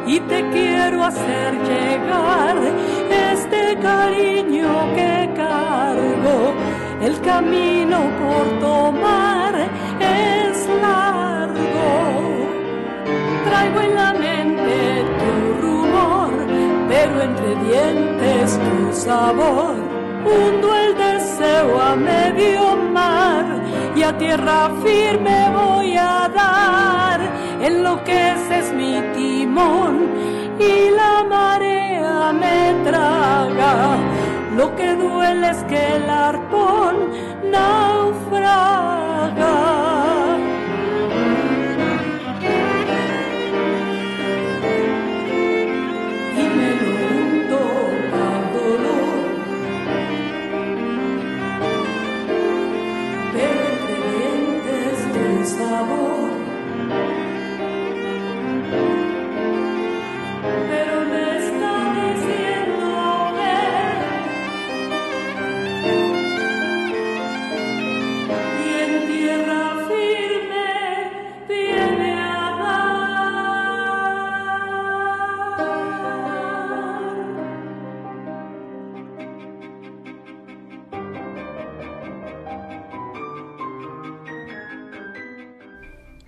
[0.07, 2.57] Y te quiero hacer llegar
[3.11, 6.55] este cariño que cargo.
[7.03, 9.55] El camino por tomar
[10.01, 11.57] es largo.
[13.45, 16.33] Traigo en la mente tu rumor,
[16.89, 19.75] pero entre dientes tu sabor.
[20.25, 23.63] Hundo el deseo a medio mar
[23.95, 27.21] y a tierra firme voy a dar.
[27.61, 29.95] Enloqueces mi timón
[30.59, 33.97] y la marea me traga.
[34.57, 36.95] Lo que duele es que el arpón
[37.51, 38.67] naufraga.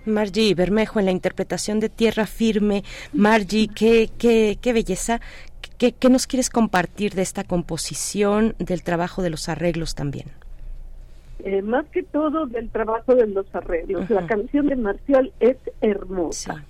[0.09, 2.83] Margie Bermejo en la interpretación de Tierra Firme.
[3.13, 5.21] Margie, qué, qué, qué belleza.
[5.77, 10.27] ¿Qué, ¿Qué nos quieres compartir de esta composición, del trabajo de los arreglos también?
[11.43, 14.09] Eh, más que todo del trabajo de los arreglos.
[14.09, 16.65] La canción de Marcial es hermosa.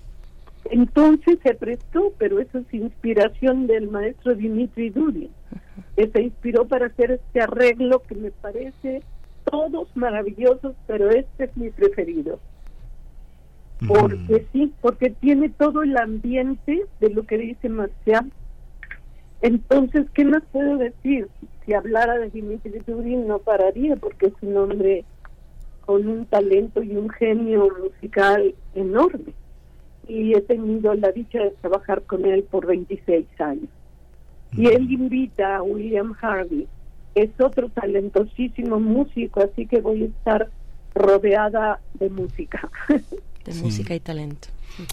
[0.70, 5.30] Entonces se prestó, pero eso es inspiración del maestro Dimitri Dudin,
[5.96, 9.02] que se inspiró para hacer este arreglo que me parece
[9.50, 12.38] todos maravillosos, pero este es mi preferido.
[13.86, 18.30] Porque sí, porque tiene todo el ambiente de lo que dice Marcial.
[19.40, 21.28] Entonces, ¿qué más puedo decir?
[21.64, 25.04] Si hablara de Dimitri Dudin no pararía, porque es un hombre
[25.86, 29.32] con un talento y un genio musical enorme.
[30.06, 33.68] Y he tenido la dicha de trabajar con él por 26 años.
[34.56, 36.66] Y él invita a William Harvey,
[37.14, 40.50] es otro talentosísimo músico, así que voy a estar
[40.94, 42.68] rodeada de música.
[43.44, 44.48] De música y talento.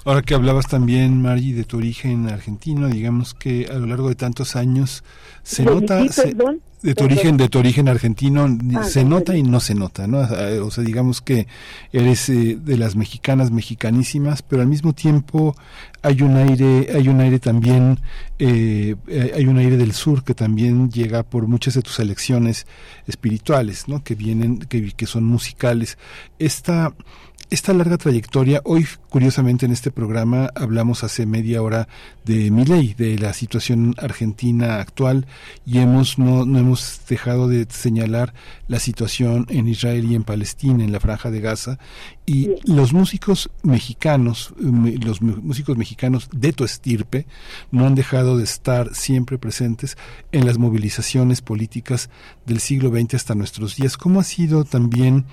[0.06, 4.16] Ahora que hablabas también, Margie, de tu origen argentino, digamos que a lo largo de
[4.16, 5.04] tantos años
[5.44, 6.08] se ¿De nota...
[6.10, 6.36] se-
[6.80, 10.20] de tu origen de tu origen argentino Ah, se nota y no se nota no
[10.64, 11.48] o sea digamos que
[11.92, 15.56] eres eh, de las mexicanas mexicanísimas pero al mismo tiempo
[16.04, 18.00] hay un aire hay un aire también
[18.38, 22.68] eh, eh, hay un aire del sur que también llega por muchas de tus elecciones
[23.08, 25.98] espirituales no que vienen que, que son musicales.
[26.38, 26.94] Esta
[27.50, 31.88] esta larga trayectoria, hoy curiosamente en este programa hablamos hace media hora
[32.26, 35.26] de Milei, de la situación argentina actual
[35.66, 38.34] y hemos no, no hemos dejado de señalar
[38.68, 41.80] la situación en Israel y en Palestina, en la franja de Gaza
[42.26, 47.28] y los músicos mexicanos, los músicos mexicanos de tu estirpe
[47.72, 49.98] no han dejado de estar siempre presentes
[50.34, 52.10] en las movilizaciones políticas
[52.46, 53.96] del siglo XX hasta nuestros días.
[53.96, 55.26] ¿Cómo ha sido también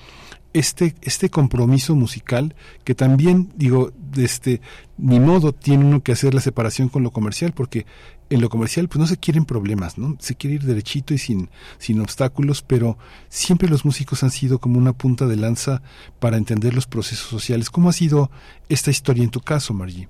[0.54, 4.60] este, este compromiso musical que también, digo, este,
[4.96, 7.84] ni modo tiene uno que hacer la separación con lo comercial, porque
[8.30, 10.16] en lo comercial pues no se quieren problemas, ¿no?
[10.20, 12.96] Se quiere ir derechito y sin, sin obstáculos, pero
[13.28, 15.82] siempre los músicos han sido como una punta de lanza
[16.20, 17.68] para entender los procesos sociales.
[17.68, 18.30] ¿Cómo ha sido
[18.68, 20.08] esta historia en tu caso, Margie?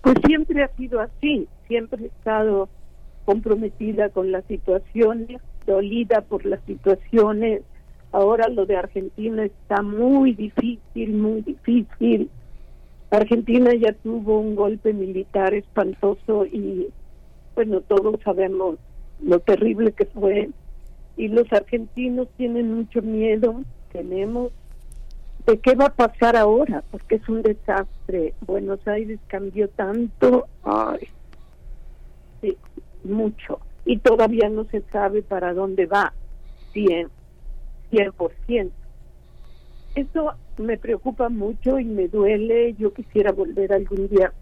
[0.00, 2.70] Pues siempre ha sido así, siempre he estado
[3.26, 7.60] comprometida con las situaciones, dolida por las situaciones,
[8.12, 12.30] Ahora lo de Argentina está muy difícil, muy difícil.
[13.10, 16.88] Argentina ya tuvo un golpe militar espantoso y
[17.54, 18.76] bueno, todos sabemos
[19.22, 20.50] lo terrible que fue.
[21.16, 24.52] Y los argentinos tienen mucho miedo, tenemos,
[25.46, 28.34] de qué va a pasar ahora, porque es un desastre.
[28.46, 31.08] Buenos Aires cambió tanto, ay,
[32.40, 32.56] sí,
[33.04, 33.60] mucho.
[33.84, 36.12] Y todavía no se sabe para dónde va.
[36.72, 37.08] Bien,
[37.90, 38.70] 100%.
[39.94, 42.74] Eso me preocupa mucho y me duele.
[42.74, 44.32] Yo quisiera volver algún día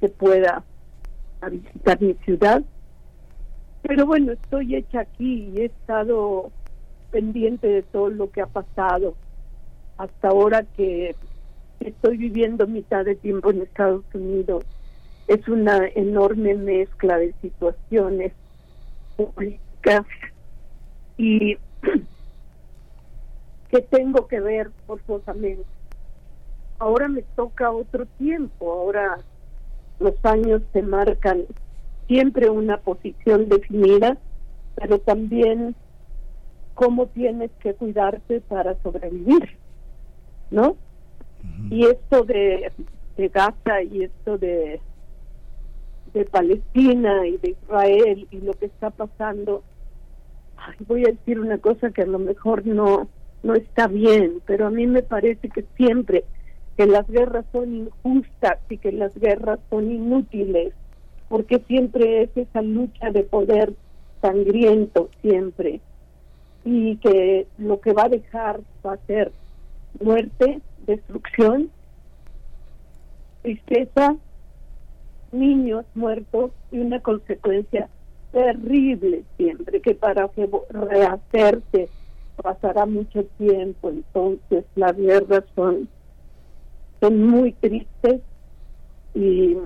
[0.00, 0.64] que pueda
[1.40, 2.62] a visitar mi ciudad.
[3.82, 6.50] Pero bueno, estoy hecha aquí y he estado
[7.10, 9.14] pendiente de todo lo que ha pasado
[9.98, 11.14] hasta ahora que
[11.80, 14.64] estoy viviendo mitad de tiempo en Estados Unidos.
[15.28, 18.32] Es una enorme mezcla de situaciones
[19.16, 20.06] políticas
[21.18, 21.56] y
[23.72, 25.64] que tengo que ver forzosamente.
[26.78, 29.18] Ahora me toca otro tiempo, ahora
[29.98, 31.46] los años te marcan
[32.06, 34.18] siempre una posición definida,
[34.74, 35.74] pero también
[36.74, 39.56] cómo tienes que cuidarte para sobrevivir,
[40.50, 40.76] ¿no?
[41.70, 42.70] Y esto de,
[43.16, 44.80] de Gaza y esto de,
[46.12, 49.62] de Palestina y de Israel y lo que está pasando,
[50.86, 53.08] voy a decir una cosa que a lo mejor no,
[53.42, 56.24] no está bien, pero a mí me parece que siempre
[56.76, 60.72] que las guerras son injustas y que las guerras son inútiles,
[61.28, 63.74] porque siempre es esa lucha de poder
[64.20, 65.80] sangriento, siempre,
[66.64, 69.32] y que lo que va a dejar va a ser
[70.00, 71.70] muerte, destrucción,
[73.42, 74.16] tristeza,
[75.32, 77.88] niños muertos y una consecuencia
[78.30, 80.30] terrible siempre, que para
[80.70, 81.88] rehacerse
[82.42, 85.88] pasará mucho tiempo, entonces las guerras son,
[87.00, 88.20] son muy tristes
[89.14, 89.56] y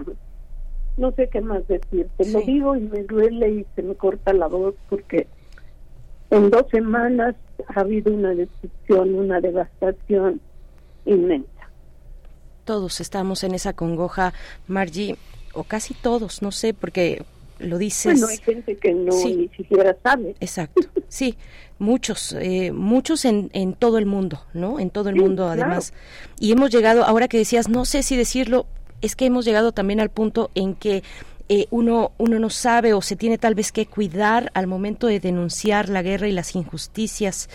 [0.96, 2.08] no sé qué más decir.
[2.16, 5.26] Te lo digo y me duele y se me corta la voz porque
[6.30, 7.34] en dos semanas
[7.74, 10.40] ha habido una destrucción, una devastación
[11.04, 11.50] inmensa.
[12.64, 14.32] Todos estamos en esa congoja,
[14.66, 15.16] Margie,
[15.54, 17.22] o casi todos, no sé, porque
[17.58, 18.20] lo dices.
[18.20, 20.34] Bueno, hay gente que no ni siquiera sabe.
[20.40, 21.36] Exacto, sí,
[21.78, 24.80] muchos, eh, muchos en, en todo el mundo, ¿no?
[24.80, 25.92] En todo el mundo, además.
[26.38, 28.66] Y hemos llegado, ahora que decías, no sé si decirlo,
[29.02, 31.02] es que hemos llegado también al punto en que
[31.48, 35.20] eh, uno, uno no sabe o se tiene tal vez que cuidar al momento de
[35.20, 37.48] denunciar la guerra y las injusticias.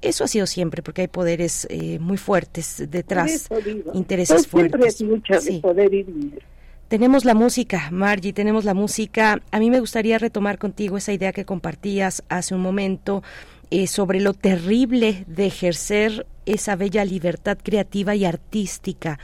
[0.00, 3.48] Eso ha sido siempre, porque hay poderes eh, muy fuertes detrás,
[3.92, 5.00] intereses fuertes.
[5.00, 6.46] lucha de poder y dinero.
[6.92, 9.40] Tenemos la música, Margie, tenemos la música.
[9.50, 13.22] A mí me gustaría retomar contigo esa idea que compartías hace un momento
[13.70, 19.18] eh, sobre lo terrible de ejercer esa bella libertad creativa y artística.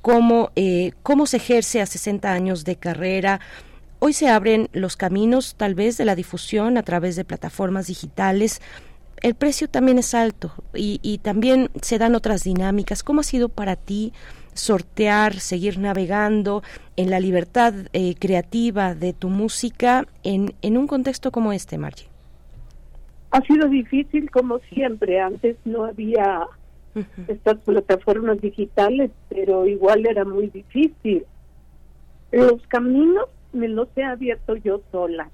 [0.00, 3.40] Cómo, eh, cómo se ejerce a 60 años de carrera.
[3.98, 8.62] Hoy se abren los caminos tal vez de la difusión a través de plataformas digitales.
[9.20, 13.02] El precio también es alto y, y también se dan otras dinámicas.
[13.02, 14.14] ¿Cómo ha sido para ti?
[14.54, 16.62] Sortear, seguir navegando
[16.96, 22.08] en la libertad eh, creativa de tu música en, en un contexto como este, Margie?
[23.30, 25.20] Ha sido difícil como siempre.
[25.20, 26.46] Antes no había
[27.28, 31.24] estas plataformas digitales, pero igual era muy difícil.
[32.30, 35.30] Los caminos me los he abierto yo sola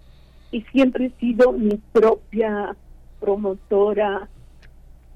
[0.50, 2.76] y siempre he sido mi propia
[3.20, 4.28] promotora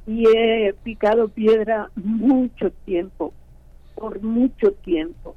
[0.06, 3.32] y he picado piedra mucho tiempo
[3.94, 5.34] por mucho tiempo.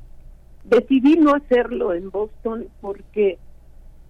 [0.64, 3.38] Decidí no hacerlo en Boston porque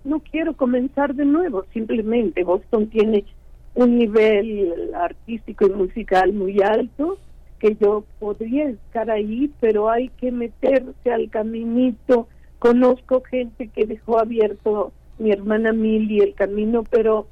[0.04, 3.26] no quiero comenzar de nuevo, simplemente Boston tiene
[3.74, 7.18] un nivel artístico y musical muy alto
[7.60, 12.28] que yo podría estar ahí, pero hay que meterse al caminito.
[12.60, 17.28] Conozco gente que dejó abierto mi hermana Mili el camino, pero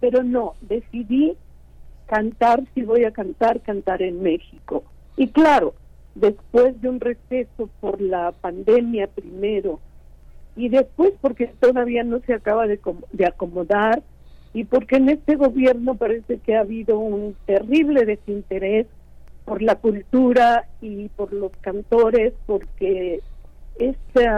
[0.00, 1.34] pero no, decidí
[2.06, 4.82] cantar, si voy a cantar, cantar en México.
[5.16, 5.74] Y claro,
[6.14, 9.80] después de un receso por la pandemia primero,
[10.56, 12.78] y después porque todavía no se acaba de,
[13.12, 14.02] de acomodar,
[14.54, 18.86] y porque en este gobierno parece que ha habido un terrible desinterés
[19.44, 23.20] por la cultura y por los cantores, porque
[23.78, 24.28] ese,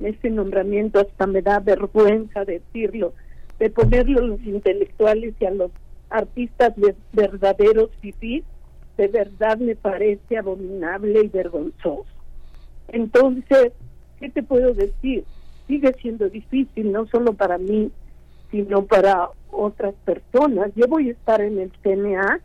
[0.00, 3.14] ese nombramiento hasta me da vergüenza decirlo,
[3.58, 5.70] de ponerlo a los intelectuales y a los
[6.08, 8.42] artistas de verdaderos fifís,
[9.00, 12.04] de verdad me parece abominable y vergonzoso.
[12.88, 13.72] Entonces,
[14.18, 15.24] ¿qué te puedo decir?
[15.66, 17.90] Sigue siendo difícil, no solo para mí,
[18.50, 20.70] sino para otras personas.
[20.76, 22.40] Yo voy a estar en el CNA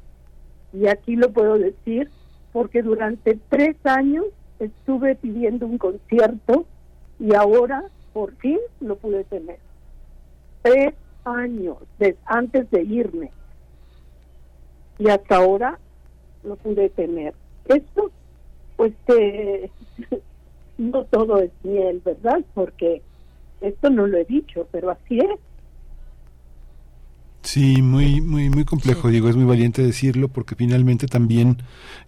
[0.71, 2.09] y aquí lo puedo decir
[2.53, 4.23] porque durante tres años
[4.59, 6.65] estuve pidiendo un concierto
[7.19, 9.59] y ahora por fin lo pude tener.
[10.61, 10.93] Tres
[11.25, 11.79] años
[12.25, 13.31] antes de irme
[14.97, 15.79] y hasta ahora
[16.45, 17.33] lo pude tener.
[17.65, 18.11] Esto,
[18.77, 19.69] pues que
[20.77, 22.43] no todo es miel, ¿verdad?
[22.53, 23.01] Porque
[23.61, 25.39] esto no lo he dicho, pero así es.
[27.45, 29.29] Sí, muy, muy, muy complejo, Diego.
[29.29, 31.57] Es muy valiente decirlo porque finalmente también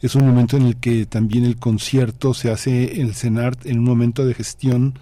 [0.01, 3.85] es un momento en el que también el concierto se hace el CENART en un
[3.85, 4.95] momento de gestión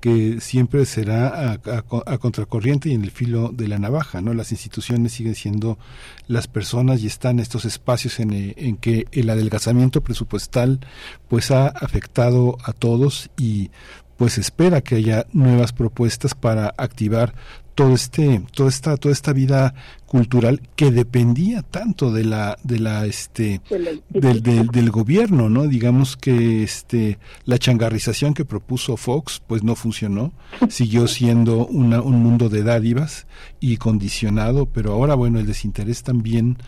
[0.00, 4.34] que siempre será a, contracorriente y en el filo de la navaja, ¿no?
[4.34, 5.78] Las instituciones siguen siendo
[6.26, 10.80] las personas y están estos espacios en, eh, en que el adelgazamiento presupuestal
[11.28, 13.70] pues ha afectado a todos y
[14.16, 17.34] pues espera que haya nuevas propuestas para activar
[17.74, 19.74] todo este toda esta toda esta vida
[20.10, 26.64] cultural que dependía tanto de la de la este del, del, gobierno no digamos que
[26.64, 30.32] este la changarrización que propuso Fox pues no funcionó.
[30.68, 33.28] Siguió siendo una, un mundo de dádivas
[33.60, 36.58] y condicionado pero ahora bueno el desinterés también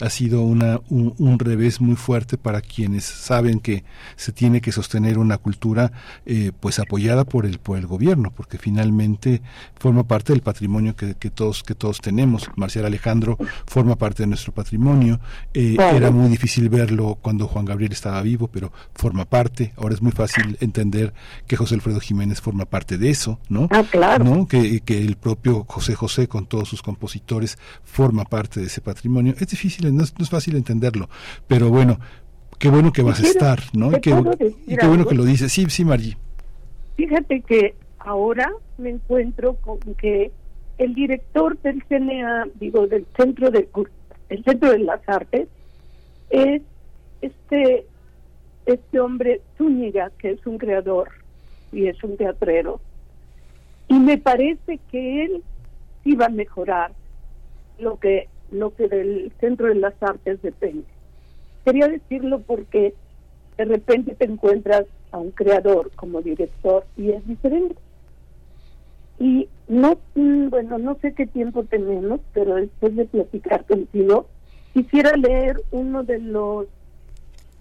[0.00, 3.82] ha sido una un, un revés muy fuerte para quienes saben que
[4.14, 5.90] se tiene que sostener una cultura
[6.24, 9.42] eh, pues apoyada por el por el gobierno porque finalmente
[9.80, 12.48] forma parte del patrimonio que, que todos que todos tenemos.
[12.54, 15.20] Marcial Alejandro forma parte de nuestro patrimonio.
[15.54, 19.72] Eh, era muy difícil verlo cuando Juan Gabriel estaba vivo, pero forma parte.
[19.76, 21.12] Ahora es muy fácil entender
[21.46, 23.68] que José Alfredo Jiménez forma parte de eso, ¿no?
[23.70, 24.24] Ah, claro.
[24.24, 24.46] ¿No?
[24.46, 29.34] Que, que el propio José José, con todos sus compositores, forma parte de ese patrimonio.
[29.38, 31.08] Es difícil, no es, no es fácil entenderlo,
[31.46, 31.98] pero bueno,
[32.58, 33.96] qué bueno que vas a estar, ¿no?
[33.96, 34.10] Y qué,
[34.66, 35.52] y qué bueno que lo dices.
[35.52, 36.16] Sí, sí, Margie.
[36.96, 40.30] Fíjate que ahora me encuentro con que
[40.82, 43.68] el director del CNA, digo, del Centro de,
[44.44, 45.48] Centro de las Artes,
[46.30, 46.62] es
[47.20, 47.86] este,
[48.66, 51.08] este hombre Zúñiga, que es un creador
[51.70, 52.80] y es un teatrero.
[53.86, 55.44] Y me parece que él
[56.04, 56.92] iba a mejorar
[57.78, 60.84] lo que, lo que del Centro de las Artes depende.
[61.64, 62.92] Quería decirlo porque
[63.56, 67.76] de repente te encuentras a un creador como director y es diferente.
[69.18, 74.28] Y no, mm, bueno, no sé qué tiempo tenemos, pero después de platicar contigo,
[74.74, 76.66] quisiera leer uno de los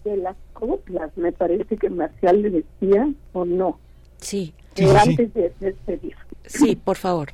[0.04, 3.80] de las coplas, me parece que Marcial le decía, o no.
[4.18, 4.54] Sí.
[5.00, 6.16] antes de despedir.
[6.46, 7.30] Sí, por favor.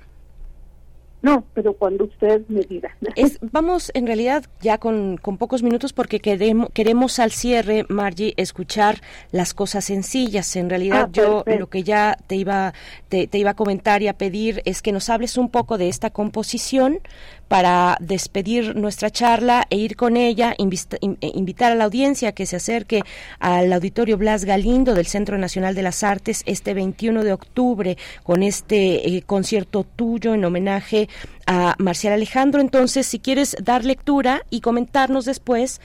[1.22, 2.92] No, pero cuando ustedes me digan.
[3.16, 8.34] Es, vamos, en realidad, ya con, con pocos minutos, porque queremos, queremos al cierre, Margie,
[8.38, 10.56] escuchar las cosas sencillas.
[10.56, 11.60] En realidad, Ah, yo perfecto.
[11.60, 12.74] lo que ya te iba,
[13.10, 15.90] te, te iba a comentar y a pedir es que nos hables un poco de
[15.90, 17.00] esta composición
[17.48, 22.58] para despedir nuestra charla e ir con ella, eh, invitar a la audiencia que se
[22.58, 23.02] acerque
[23.40, 28.44] al Auditorio Blas Galindo del Centro Nacional de las Artes este 21 de octubre con
[28.44, 31.10] este eh, concierto tuyo en homenaje
[31.46, 32.62] a Marcial Alejandro.
[32.62, 35.82] Entonces, si quieres dar lectura y comentarnos después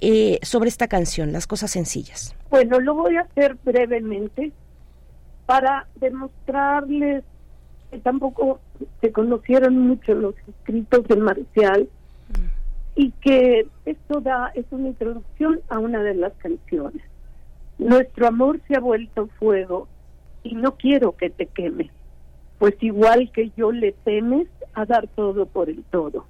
[0.00, 2.34] eh, sobre esta canción, Las Cosas Sencillas.
[2.50, 4.52] Bueno, lo voy a hacer brevemente
[5.46, 7.24] para demostrarles
[7.90, 8.58] que tampoco
[9.00, 11.88] se conocieron mucho los escritos de Marcial
[12.94, 17.02] y que esto da es una introducción a una de las canciones.
[17.78, 19.88] Nuestro amor se ha vuelto fuego
[20.42, 21.90] y no quiero que te queme,
[22.58, 26.26] pues igual que yo le temes a dar todo por el todo.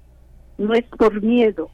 [0.57, 1.69] No es por miedo,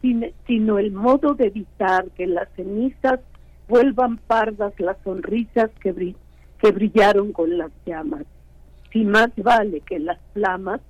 [0.00, 3.20] sin- sino el modo de evitar que las cenizas
[3.68, 6.14] vuelvan pardas las sonrisas que,
[6.60, 8.24] que brillaron con las llamas.
[8.92, 10.80] Si más vale que las flamas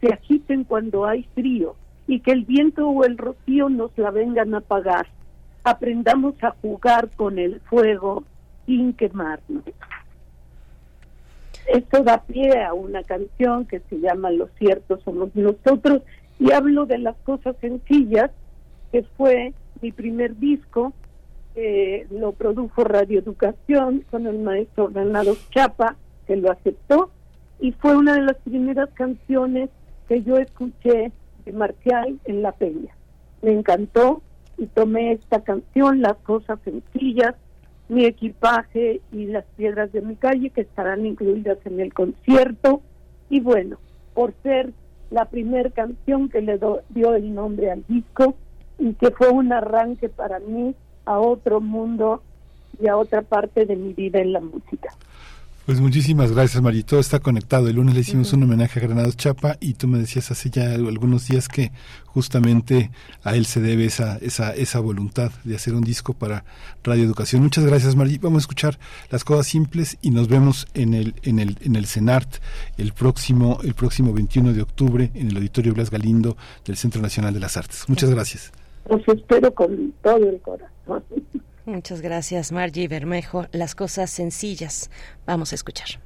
[0.00, 4.54] se agiten cuando hay frío y que el viento o el rocío nos la vengan
[4.54, 5.06] a apagar.
[5.62, 8.24] aprendamos a jugar con el fuego
[8.66, 9.62] sin quemarnos.
[11.66, 16.02] Esto da pie a una canción que se llama Los ciertos somos nosotros
[16.38, 18.30] y hablo de las cosas sencillas,
[18.90, 20.94] que fue mi primer disco,
[21.54, 25.96] eh, lo produjo Radio Educación con el maestro Renato Chapa,
[26.26, 27.10] que lo aceptó,
[27.60, 29.70] y fue una de las primeras canciones
[30.08, 31.12] que yo escuché
[31.44, 32.94] de Marcial en La Peña.
[33.42, 34.22] Me encantó
[34.56, 37.34] y tomé esta canción, Las Cosas Sencillas,
[37.88, 42.82] mi equipaje y las piedras de mi calle que estarán incluidas en el concierto.
[43.28, 43.78] Y bueno,
[44.14, 44.72] por ser
[45.10, 46.58] la primera canción que le
[46.90, 48.34] dio el nombre al disco
[48.78, 50.74] y que fue un arranque para mí
[51.04, 52.22] a otro mundo
[52.80, 54.94] y a otra parte de mi vida en la música.
[55.70, 56.82] Pues muchísimas gracias, Mari.
[56.82, 57.68] Todo está conectado.
[57.68, 60.74] El lunes le hicimos un homenaje a Granados Chapa y tú me decías hace ya
[60.74, 61.70] algunos días que
[62.06, 62.90] justamente
[63.22, 66.44] a él se debe esa, esa, esa voluntad de hacer un disco para
[66.82, 67.44] Radio Educación.
[67.44, 68.18] Muchas gracias, Mari.
[68.18, 71.86] Vamos a escuchar las cosas simples y nos vemos en el, en el, en el
[71.86, 72.38] CENART
[72.76, 77.32] el próximo, el próximo 21 de octubre en el Auditorio Blas Galindo del Centro Nacional
[77.32, 77.84] de las Artes.
[77.86, 78.50] Muchas gracias.
[78.88, 81.04] Los espero con todo el corazón.
[81.70, 83.46] Muchas gracias, Margie Bermejo.
[83.52, 84.90] Las cosas sencillas.
[85.24, 86.00] Vamos a escuchar.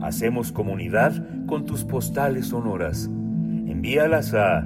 [0.00, 3.06] Hacemos comunidad con tus postales sonoras.
[3.06, 4.64] Envíalas a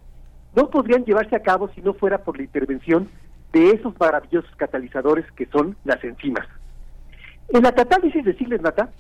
[0.54, 3.08] no podrían llevarse a cabo si no fuera por la intervención
[3.56, 6.46] de esos maravillosos catalizadores que son las enzimas.
[7.48, 8.90] En la catálisis de Sigler Nata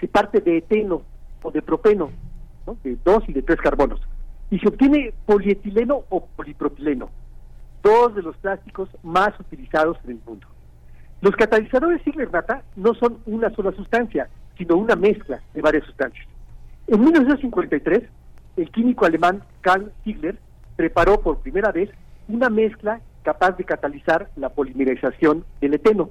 [0.00, 1.02] se parte de eteno
[1.42, 2.10] o de propeno,
[2.82, 4.00] de dos y de tres carbonos,
[4.50, 7.10] y se obtiene polietileno o polipropileno,
[7.82, 10.46] dos de los plásticos más utilizados en el mundo.
[11.20, 16.26] Los catalizadores Ziegler-Natta no son una sola sustancia, sino una mezcla de varias sustancias.
[16.86, 18.04] En 1953,
[18.56, 20.38] el químico alemán Karl Ziegler
[20.76, 21.90] preparó por primera vez
[22.28, 26.08] una mezcla capaz de catalizar la polimerización del eteno.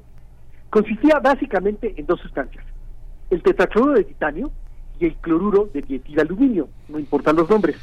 [0.70, 2.64] Consistía básicamente en dos sustancias,
[3.32, 4.52] el tetracloruro de titanio
[5.00, 7.76] y el cloruro de dietilaluminio, no importan los nombres.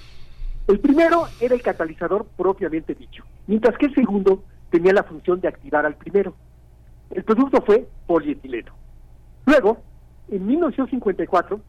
[0.68, 5.48] El primero era el catalizador propiamente dicho, mientras que el segundo tenía la función de
[5.48, 6.36] activar al primero.
[7.10, 8.72] El producto fue polietileno.
[9.46, 9.78] Luego,
[10.28, 11.60] en 1954,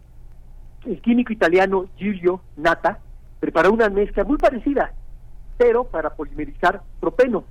[0.86, 3.00] el químico italiano Giulio Natta
[3.40, 4.94] preparó una mezcla muy parecida,
[5.58, 7.44] pero para polimerizar propeno.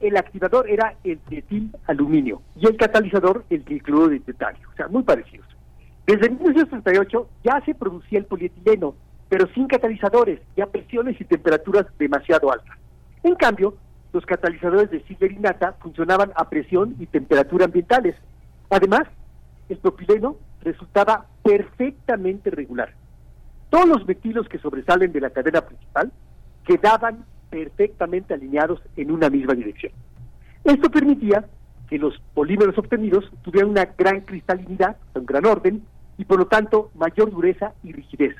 [0.00, 4.88] El activador era el dietil aluminio y el catalizador el tricloruro de titanio, o sea,
[4.88, 5.46] muy parecidos.
[6.06, 8.94] Desde 1968 ya se producía el polietileno,
[9.28, 12.76] pero sin catalizadores y a presiones y temperaturas demasiado altas.
[13.22, 13.74] En cambio,
[14.12, 18.14] los catalizadores de Ziegler y Nata funcionaban a presión y temperatura ambientales.
[18.70, 19.02] Además,
[19.68, 22.94] el propileno resultaba perfectamente regular.
[23.70, 26.12] Todos los metilos que sobresalen de la cadena principal
[26.66, 29.92] quedaban perfectamente alineados en una misma dirección.
[30.64, 31.46] Esto permitía
[31.88, 35.82] que los polímeros obtenidos tuvieran una gran cristalinidad, un gran orden,
[36.18, 38.34] y por lo tanto mayor dureza y rigidez.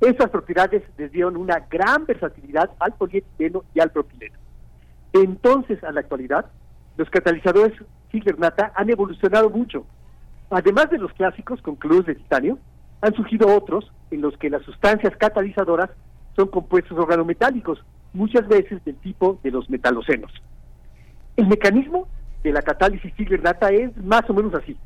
[0.00, 4.36] Estas propiedades les dieron una gran versatilidad al polietileno y al propileno.
[5.12, 6.46] Entonces, a la actualidad,
[6.96, 7.72] los catalizadores
[8.10, 9.86] Ziegler-Natta han evolucionado mucho.
[10.50, 12.58] Además de los clásicos con cloruros de titanio,
[13.00, 15.90] han surgido otros en los que las sustancias catalizadoras
[16.36, 20.32] son compuestos organometálicos, muchas veces del tipo de los metalocenos.
[21.36, 22.08] El mecanismo
[22.42, 24.76] de la catálisis Ziegler-Natta es más o menos así.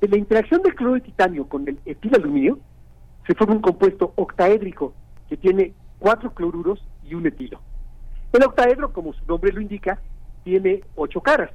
[0.00, 2.58] En la interacción del cloruro de titanio con el etilaluminio,
[3.26, 4.94] se forma un compuesto octaédrico
[5.28, 7.60] que tiene cuatro cloruros y un etilo.
[8.32, 10.00] El octaedro, como su nombre lo indica,
[10.44, 11.50] tiene ocho caras.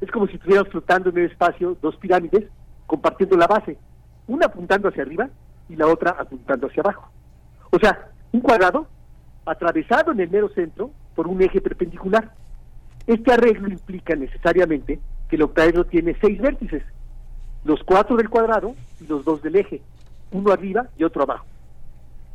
[0.00, 2.44] Es como si estuviéramos flotando en el espacio dos pirámides
[2.86, 3.76] compartiendo la base,
[4.28, 5.28] una apuntando hacia arriba
[5.68, 7.10] y la otra apuntando hacia abajo.
[7.70, 8.86] O sea, un cuadrado
[9.44, 12.32] atravesado en el mero centro por un eje perpendicular.
[13.06, 16.82] Este arreglo implica necesariamente que el octaedro tiene seis vértices,
[17.64, 19.80] los cuatro del cuadrado y los dos del eje,
[20.32, 21.46] uno arriba y otro abajo.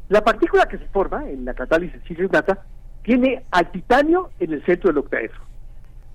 [0.10, 2.66] La partícula que se forma en la catálisis Ziegler-Natta
[3.04, 5.40] tiene al titanio en el centro del octaedro,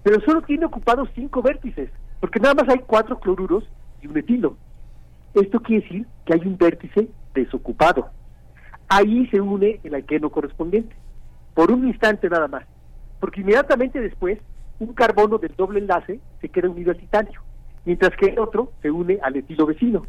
[0.02, 1.90] pero solo tiene ocupados cinco vértices,
[2.20, 3.64] porque nada más hay cuatro cloruros
[4.02, 4.56] y un etilo.
[5.34, 8.10] Esto quiere decir que hay un vértice desocupado.
[8.88, 10.96] Ahí se une el alqueno correspondiente,
[11.54, 12.64] por un instante nada más,
[13.20, 14.38] porque inmediatamente después
[14.78, 17.42] un carbono del doble enlace se queda unido al titanio,
[17.84, 20.06] mientras que el otro se une al etilo vecino.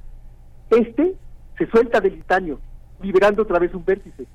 [0.70, 1.16] Este
[1.58, 2.60] se suelta del titanio,
[3.02, 4.26] liberando otra vez un vértice.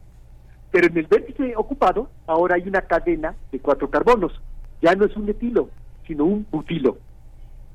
[0.70, 4.40] Pero en el vértice ocupado ahora hay una cadena de cuatro carbonos.
[4.82, 5.70] Ya no es un etilo,
[6.06, 6.98] sino un butilo.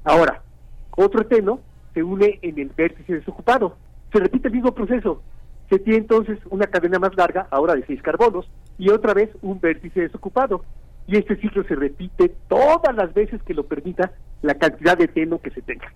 [0.04, 0.44] Ahora,
[0.96, 1.62] otro eteno
[1.94, 3.78] se une en el vértice desocupado.
[4.12, 5.22] Se repite el mismo proceso.
[5.70, 9.60] Se tiene entonces una cadena más larga, ahora de seis carbonos, y otra vez un
[9.60, 10.64] vértice desocupado.
[11.06, 15.40] Y este ciclo se repite todas las veces que lo permita la cantidad de eteno
[15.40, 15.92] que se tenga.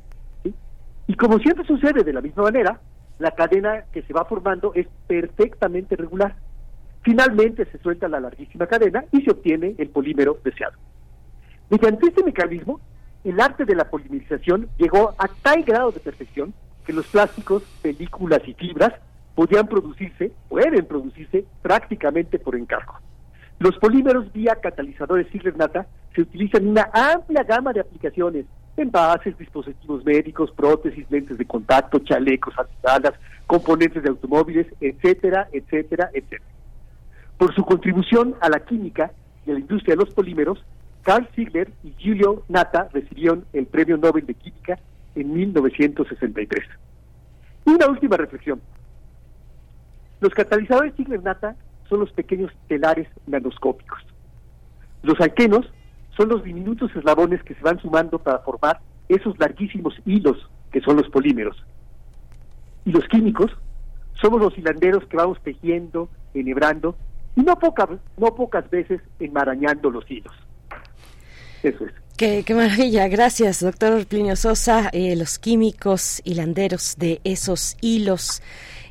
[1.07, 2.79] Y como siempre sucede de la misma manera,
[3.19, 6.35] la cadena que se va formando es perfectamente regular.
[7.01, 10.77] Finalmente se suelta la larguísima cadena y se obtiene el polímero deseado.
[11.69, 12.79] Mediante este mecanismo,
[13.23, 16.53] el arte de la polimerización llegó a tal grado de perfección
[16.85, 18.93] que los plásticos, películas y fibras
[19.35, 22.99] podían producirse, pueden producirse prácticamente por encargo.
[23.59, 28.45] Los polímeros vía catalizadores Ziegler-Natta se utilizan en una amplia gama de aplicaciones,
[28.77, 33.13] envases, dispositivos médicos, prótesis, lentes de contacto, chalecos, antibalas,
[33.47, 36.43] componentes de automóviles, etcétera, etcétera, etcétera.
[37.37, 39.11] Por su contribución a la química
[39.45, 40.63] y a la industria de los polímeros,
[41.03, 44.79] Carl Ziegler y Giulio Natta recibieron el Premio Nobel de Química
[45.15, 46.65] en 1963.
[47.65, 48.61] Y una última reflexión.
[50.23, 51.57] Los catalizadores Ziegler-Natta
[51.89, 53.99] son los pequeños telares nanoscópicos.
[55.01, 55.69] Los alquenos
[56.15, 58.79] son los diminutos eslabones que se van sumando para formar
[59.09, 60.37] esos larguísimos hilos
[60.71, 61.61] que son los polímeros.
[62.85, 63.51] Y los químicos
[64.21, 66.95] somos los hilanderos que vamos tejiendo, enhebrando
[67.35, 70.33] y no pocas, no pocas veces enmarañando los hilos.
[71.63, 71.91] Eso es.
[72.15, 78.41] Qué, qué, maravilla, gracias, doctor Plinio Sosa, eh, los químicos hilanderos de esos hilos.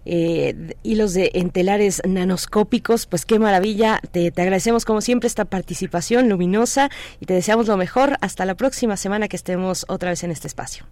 [0.04, 6.28] Eh, hilos de entelares nanoscópicos, pues qué maravilla, te, te agradecemos como siempre esta participación
[6.28, 6.90] luminosa
[7.20, 10.48] y te deseamos lo mejor hasta la próxima semana que estemos otra vez en este
[10.48, 10.86] espacio.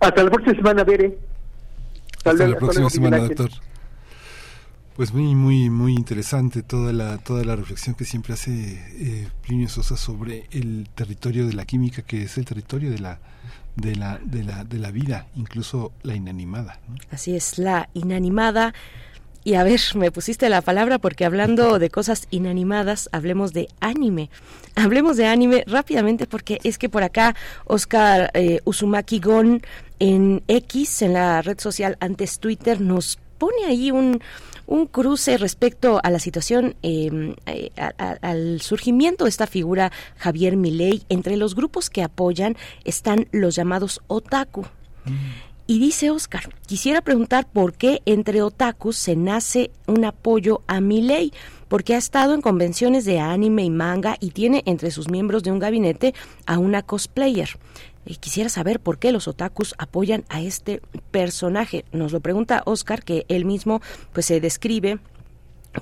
[0.00, 1.18] Hasta la próxima semana, Bere.
[2.24, 3.50] Hasta, la próxima semana, doctor.
[4.96, 8.50] Pues muy, muy, muy interesante toda la, toda la reflexión que siempre hace
[8.98, 13.18] eh, Plinio Sosa sobre el territorio de la química, que es el territorio de la,
[13.76, 16.80] de la, de la, de la vida, incluso la inanimada.
[17.10, 18.74] Así es, la inanimada.
[19.44, 24.28] Y a ver, me pusiste la palabra porque hablando de cosas inanimadas, hablemos de anime.
[24.74, 29.62] Hablemos de anime rápidamente porque es que por acá Oscar eh, Uzumaki Gon
[30.00, 34.20] en X, en la red social antes Twitter, nos pone ahí un,
[34.66, 41.02] un cruce respecto a la situación, em, eh, al surgimiento de esta figura Javier Milei.
[41.08, 44.62] Entre los grupos que apoyan están los llamados otaku.
[45.04, 45.46] Mm.
[45.68, 51.32] Y dice Oscar, quisiera preguntar por qué entre otakus se nace un apoyo a Milei,
[51.66, 55.50] porque ha estado en convenciones de anime y manga y tiene entre sus miembros de
[55.50, 56.14] un gabinete
[56.46, 57.58] a una cosplayer.
[58.20, 61.84] Quisiera saber por qué los otakus apoyan a este personaje.
[61.92, 63.80] Nos lo pregunta Oscar, que él mismo
[64.12, 64.98] pues se describe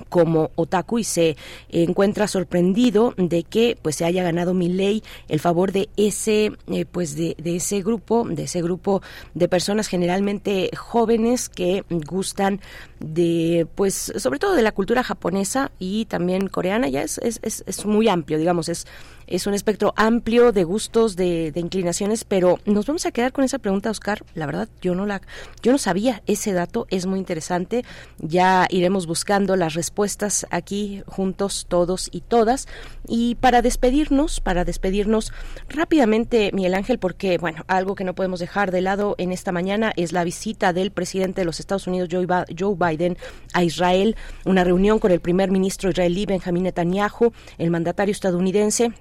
[0.09, 1.37] como otaku y se
[1.69, 6.85] encuentra sorprendido de que pues se haya ganado mi ley el favor de ese eh,
[6.85, 9.01] pues de, de, ese grupo de ese grupo
[9.33, 12.61] de personas generalmente jóvenes que gustan
[12.99, 17.85] de pues sobre todo de la cultura japonesa y también coreana ya es, es, es
[17.85, 18.87] muy amplio digamos es
[19.27, 23.59] es un espectro amplio de gustos, de, inclinaciones, pero nos vamos a quedar con esa
[23.59, 24.23] pregunta, Oscar.
[24.33, 25.21] La verdad, yo no la,
[25.61, 27.83] yo no sabía ese dato, es muy interesante.
[28.19, 32.67] Ya iremos buscando las respuestas aquí juntos, todos y todas.
[33.07, 35.33] Y para despedirnos, para despedirnos
[35.69, 39.91] rápidamente, Miguel Ángel, porque bueno, algo que no podemos dejar de lado en esta mañana
[39.95, 43.17] es la visita del presidente de los Estados Unidos, Joe Biden,
[43.53, 48.91] a Israel, una reunión con el primer ministro israelí Benjamin Netanyahu, el mandatario estadounidense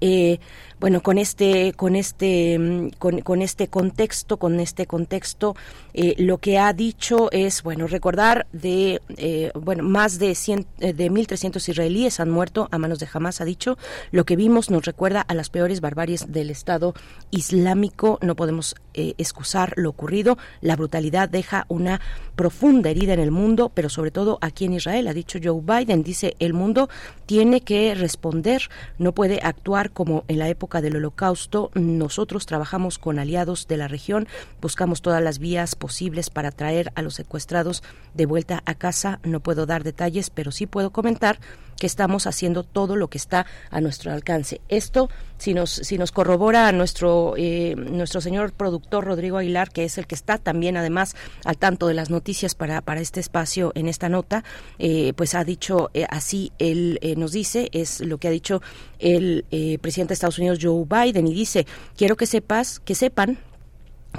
[0.00, 0.38] eh,
[0.82, 5.54] bueno con este con este mm, con, este contexto con este contexto
[5.94, 11.08] eh, lo que ha dicho es bueno recordar de eh, bueno más de 100 de
[11.08, 13.78] 1300 israelíes han muerto a manos de Hamas ha dicho.
[14.10, 16.94] Lo que vimos nos recuerda a las peores barbaries del Estado
[17.30, 18.18] Islámico.
[18.22, 20.38] No podemos excusar lo ocurrido.
[20.60, 22.00] La brutalidad deja una
[22.34, 26.02] profunda herida en el mundo pero sobre todo aquí en Israel ha dicho Joe Biden.
[26.02, 26.88] Dice el mundo
[27.26, 28.68] tiene que responder.
[28.98, 31.70] No puede actuar como en la época del holocausto.
[31.74, 34.28] Nosotros trabajamos con aliados de la región,
[34.60, 37.82] buscamos todas las vías posibles para traer a los secuestrados
[38.14, 39.20] de vuelta a casa.
[39.24, 41.38] No puedo dar detalles, pero sí puedo comentar
[41.78, 44.60] que estamos haciendo todo lo que está a nuestro alcance.
[44.68, 49.98] Esto, si nos, si nos corrobora nuestro, eh, nuestro señor productor Rodrigo Aguilar, que es
[49.98, 53.88] el que está también además al tanto de las noticias para, para este espacio en
[53.88, 54.44] esta nota,
[54.78, 58.62] eh, pues ha dicho eh, así, él nos dice, es lo que ha dicho
[58.98, 59.44] el
[59.80, 63.38] presidente de Estados Unidos Joe Biden y dice, quiero que sepas, que sepan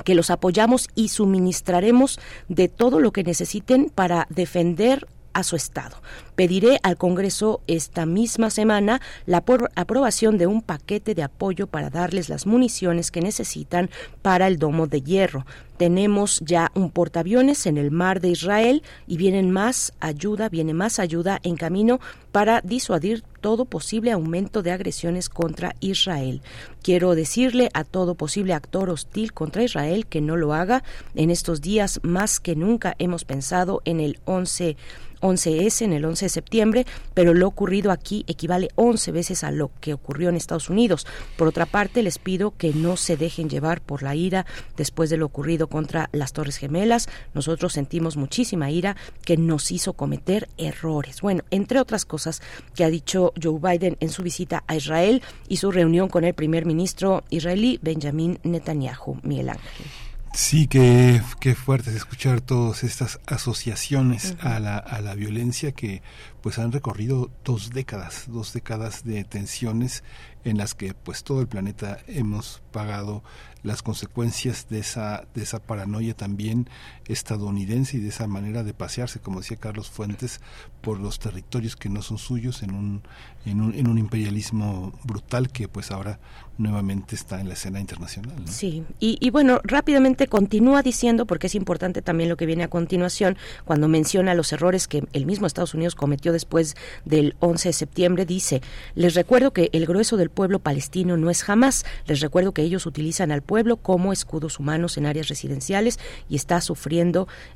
[0.03, 5.97] que los apoyamos y suministraremos de todo lo que necesiten para defender a su Estado.
[6.35, 9.43] Pediré al Congreso esta misma semana la
[9.75, 13.89] aprobación de un paquete de apoyo para darles las municiones que necesitan
[14.21, 15.45] para el domo de hierro.
[15.77, 20.99] Tenemos ya un portaaviones en el mar de Israel y vienen más ayuda, viene más
[20.99, 21.99] ayuda en camino
[22.31, 26.41] para disuadir todo posible aumento de agresiones contra Israel.
[26.81, 30.83] Quiero decirle a todo posible actor hostil contra Israel que no lo haga.
[31.15, 34.77] En estos días más que nunca hemos pensado en el 11
[35.23, 39.71] 11S en el 11 de septiembre, pero lo ocurrido aquí equivale 11 veces a lo
[39.81, 41.07] que ocurrió en Estados Unidos.
[41.37, 44.45] Por otra parte, les pido que no se dejen llevar por la ira
[44.77, 47.07] después de lo ocurrido contra las Torres Gemelas.
[47.33, 48.95] Nosotros sentimos muchísima ira
[49.25, 51.21] que nos hizo cometer errores.
[51.21, 52.41] Bueno, entre otras cosas
[52.75, 56.33] que ha dicho Joe Biden en su visita a Israel y su reunión con el
[56.33, 59.19] primer ministro israelí Benjamin Netanyahu.
[59.23, 60.02] Miguel Ángel.
[60.35, 66.01] Sí, qué, qué fuerte es escuchar todas estas asociaciones a, la, a la violencia que
[66.41, 70.03] pues han recorrido dos décadas, dos décadas de tensiones
[70.43, 73.23] en las que pues todo el planeta hemos pagado
[73.61, 76.67] las consecuencias de esa de esa paranoia también
[77.07, 80.39] estadounidense y de esa manera de pasearse como decía Carlos Fuentes
[80.81, 83.03] por los territorios que no son suyos en un
[83.45, 86.19] en un, en un imperialismo brutal que pues ahora
[86.57, 88.35] nuevamente está en la escena internacional.
[88.45, 92.67] Sí, y, y, bueno, rápidamente continúa diciendo, porque es importante también lo que viene a
[92.67, 96.75] continuación, cuando menciona los errores que el mismo Estados Unidos cometió después
[97.05, 98.61] del 11 de septiembre, dice,
[98.93, 102.85] les recuerdo que el grueso del pueblo palestino no es jamás, les recuerdo que ellos
[102.85, 105.99] utilizan al pueblo como escudos humanos en áreas residenciales
[106.29, 106.92] y está sufriendo,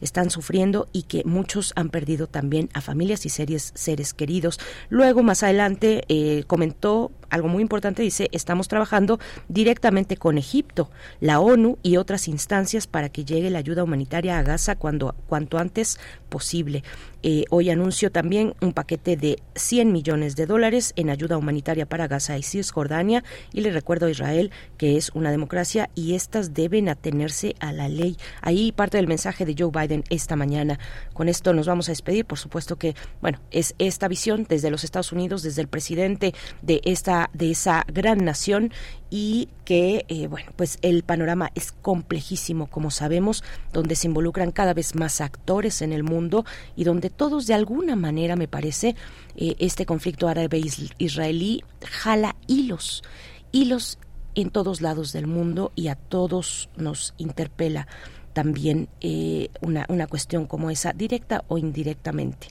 [0.02, 4.60] están sufriendo y que muchos han perdido también a familias y series, seres queridos.
[4.90, 11.40] Luego, más adelante, eh, comentó algo muy importante, dice, estamos trabajando directamente con Egipto, la
[11.40, 16.00] ONU y otras instancias para que llegue la ayuda humanitaria a Gaza cuando, cuanto antes
[16.30, 16.84] posible.
[17.30, 22.08] Eh, hoy anunció también un paquete de 100 millones de dólares en ayuda humanitaria para
[22.08, 26.88] Gaza y Cisjordania y le recuerdo a Israel que es una democracia y estas deben
[26.88, 28.16] atenerse a la ley.
[28.42, 30.80] Ahí parte del mensaje de Joe Biden esta mañana.
[31.14, 32.24] Con esto nos vamos a despedir.
[32.24, 36.80] Por supuesto que, bueno, es esta visión desde los Estados Unidos, desde el presidente de
[36.86, 38.72] esta de esa gran nación
[39.10, 44.74] y que, eh, bueno, pues el panorama es complejísimo, como sabemos, donde se involucran cada
[44.74, 46.46] vez más actores en el mundo
[46.76, 48.96] y donde todos, de alguna manera, me parece,
[49.36, 53.04] eh, este conflicto árabe-israelí jala hilos,
[53.52, 54.00] hilos
[54.36, 57.88] en todos lados del mundo y a todos nos interpela
[58.34, 62.50] también eh, una, una cuestión como esa, directa o indirectamente.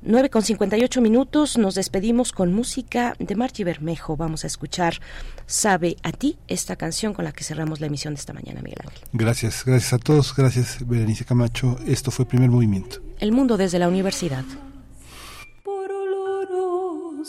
[0.00, 4.16] 9 con 58 minutos, nos despedimos con música de Marchi Bermejo.
[4.16, 5.00] Vamos a escuchar
[5.46, 8.78] Sabe a ti, esta canción con la que cerramos la emisión de esta mañana, Miguel
[8.84, 9.00] Ángel.
[9.12, 11.78] Gracias, gracias a todos, gracias Berenice Camacho.
[11.86, 12.98] Esto fue Primer Movimiento.
[13.18, 14.44] El mundo desde la universidad.
[15.64, 17.22] Por oloroso,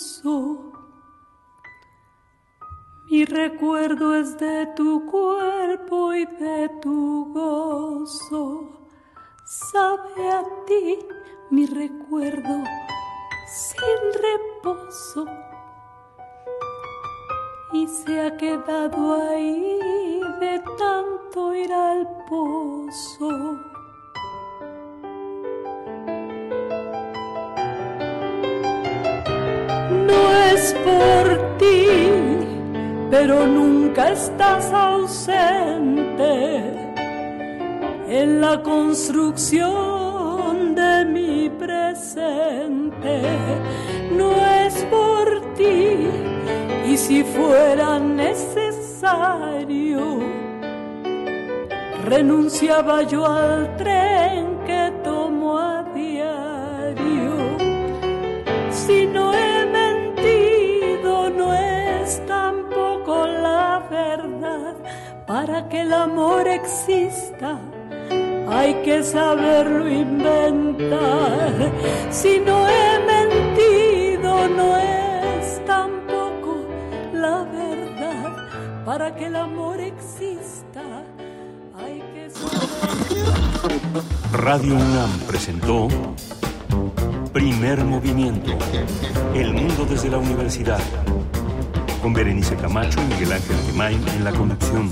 [3.09, 8.89] mi recuerdo es de tu cuerpo y de tu gozo.
[9.45, 10.99] Sabe a ti
[11.51, 12.63] mi recuerdo
[13.47, 15.25] sin reposo
[17.73, 23.31] y se ha quedado ahí de tanto ir al pozo.
[30.07, 31.97] No es por ti,
[33.09, 36.19] pero nunca estás ausente
[38.07, 40.28] en la construcción
[41.13, 43.21] mi presente.
[44.11, 44.31] No
[44.65, 46.09] es por ti,
[46.85, 48.59] y si fuera necesario,
[52.05, 57.31] renunciaba yo al tren que tomo a diario.
[58.71, 64.75] Si no he mentido, no es tampoco la verdad.
[65.27, 67.59] Para que el amor exista,
[68.51, 71.71] hay que saberlo inventar.
[72.09, 76.65] Si no he mentido, no es tampoco
[77.13, 78.83] la verdad.
[78.85, 80.81] Para que el amor exista,
[81.77, 84.01] hay que saberlo.
[84.33, 85.87] Radio UNAM presentó
[87.33, 88.51] Primer Movimiento.
[89.35, 90.79] El mundo desde la universidad.
[92.01, 94.91] Con Berenice Camacho y Miguel Ángel Gemain en la conducción.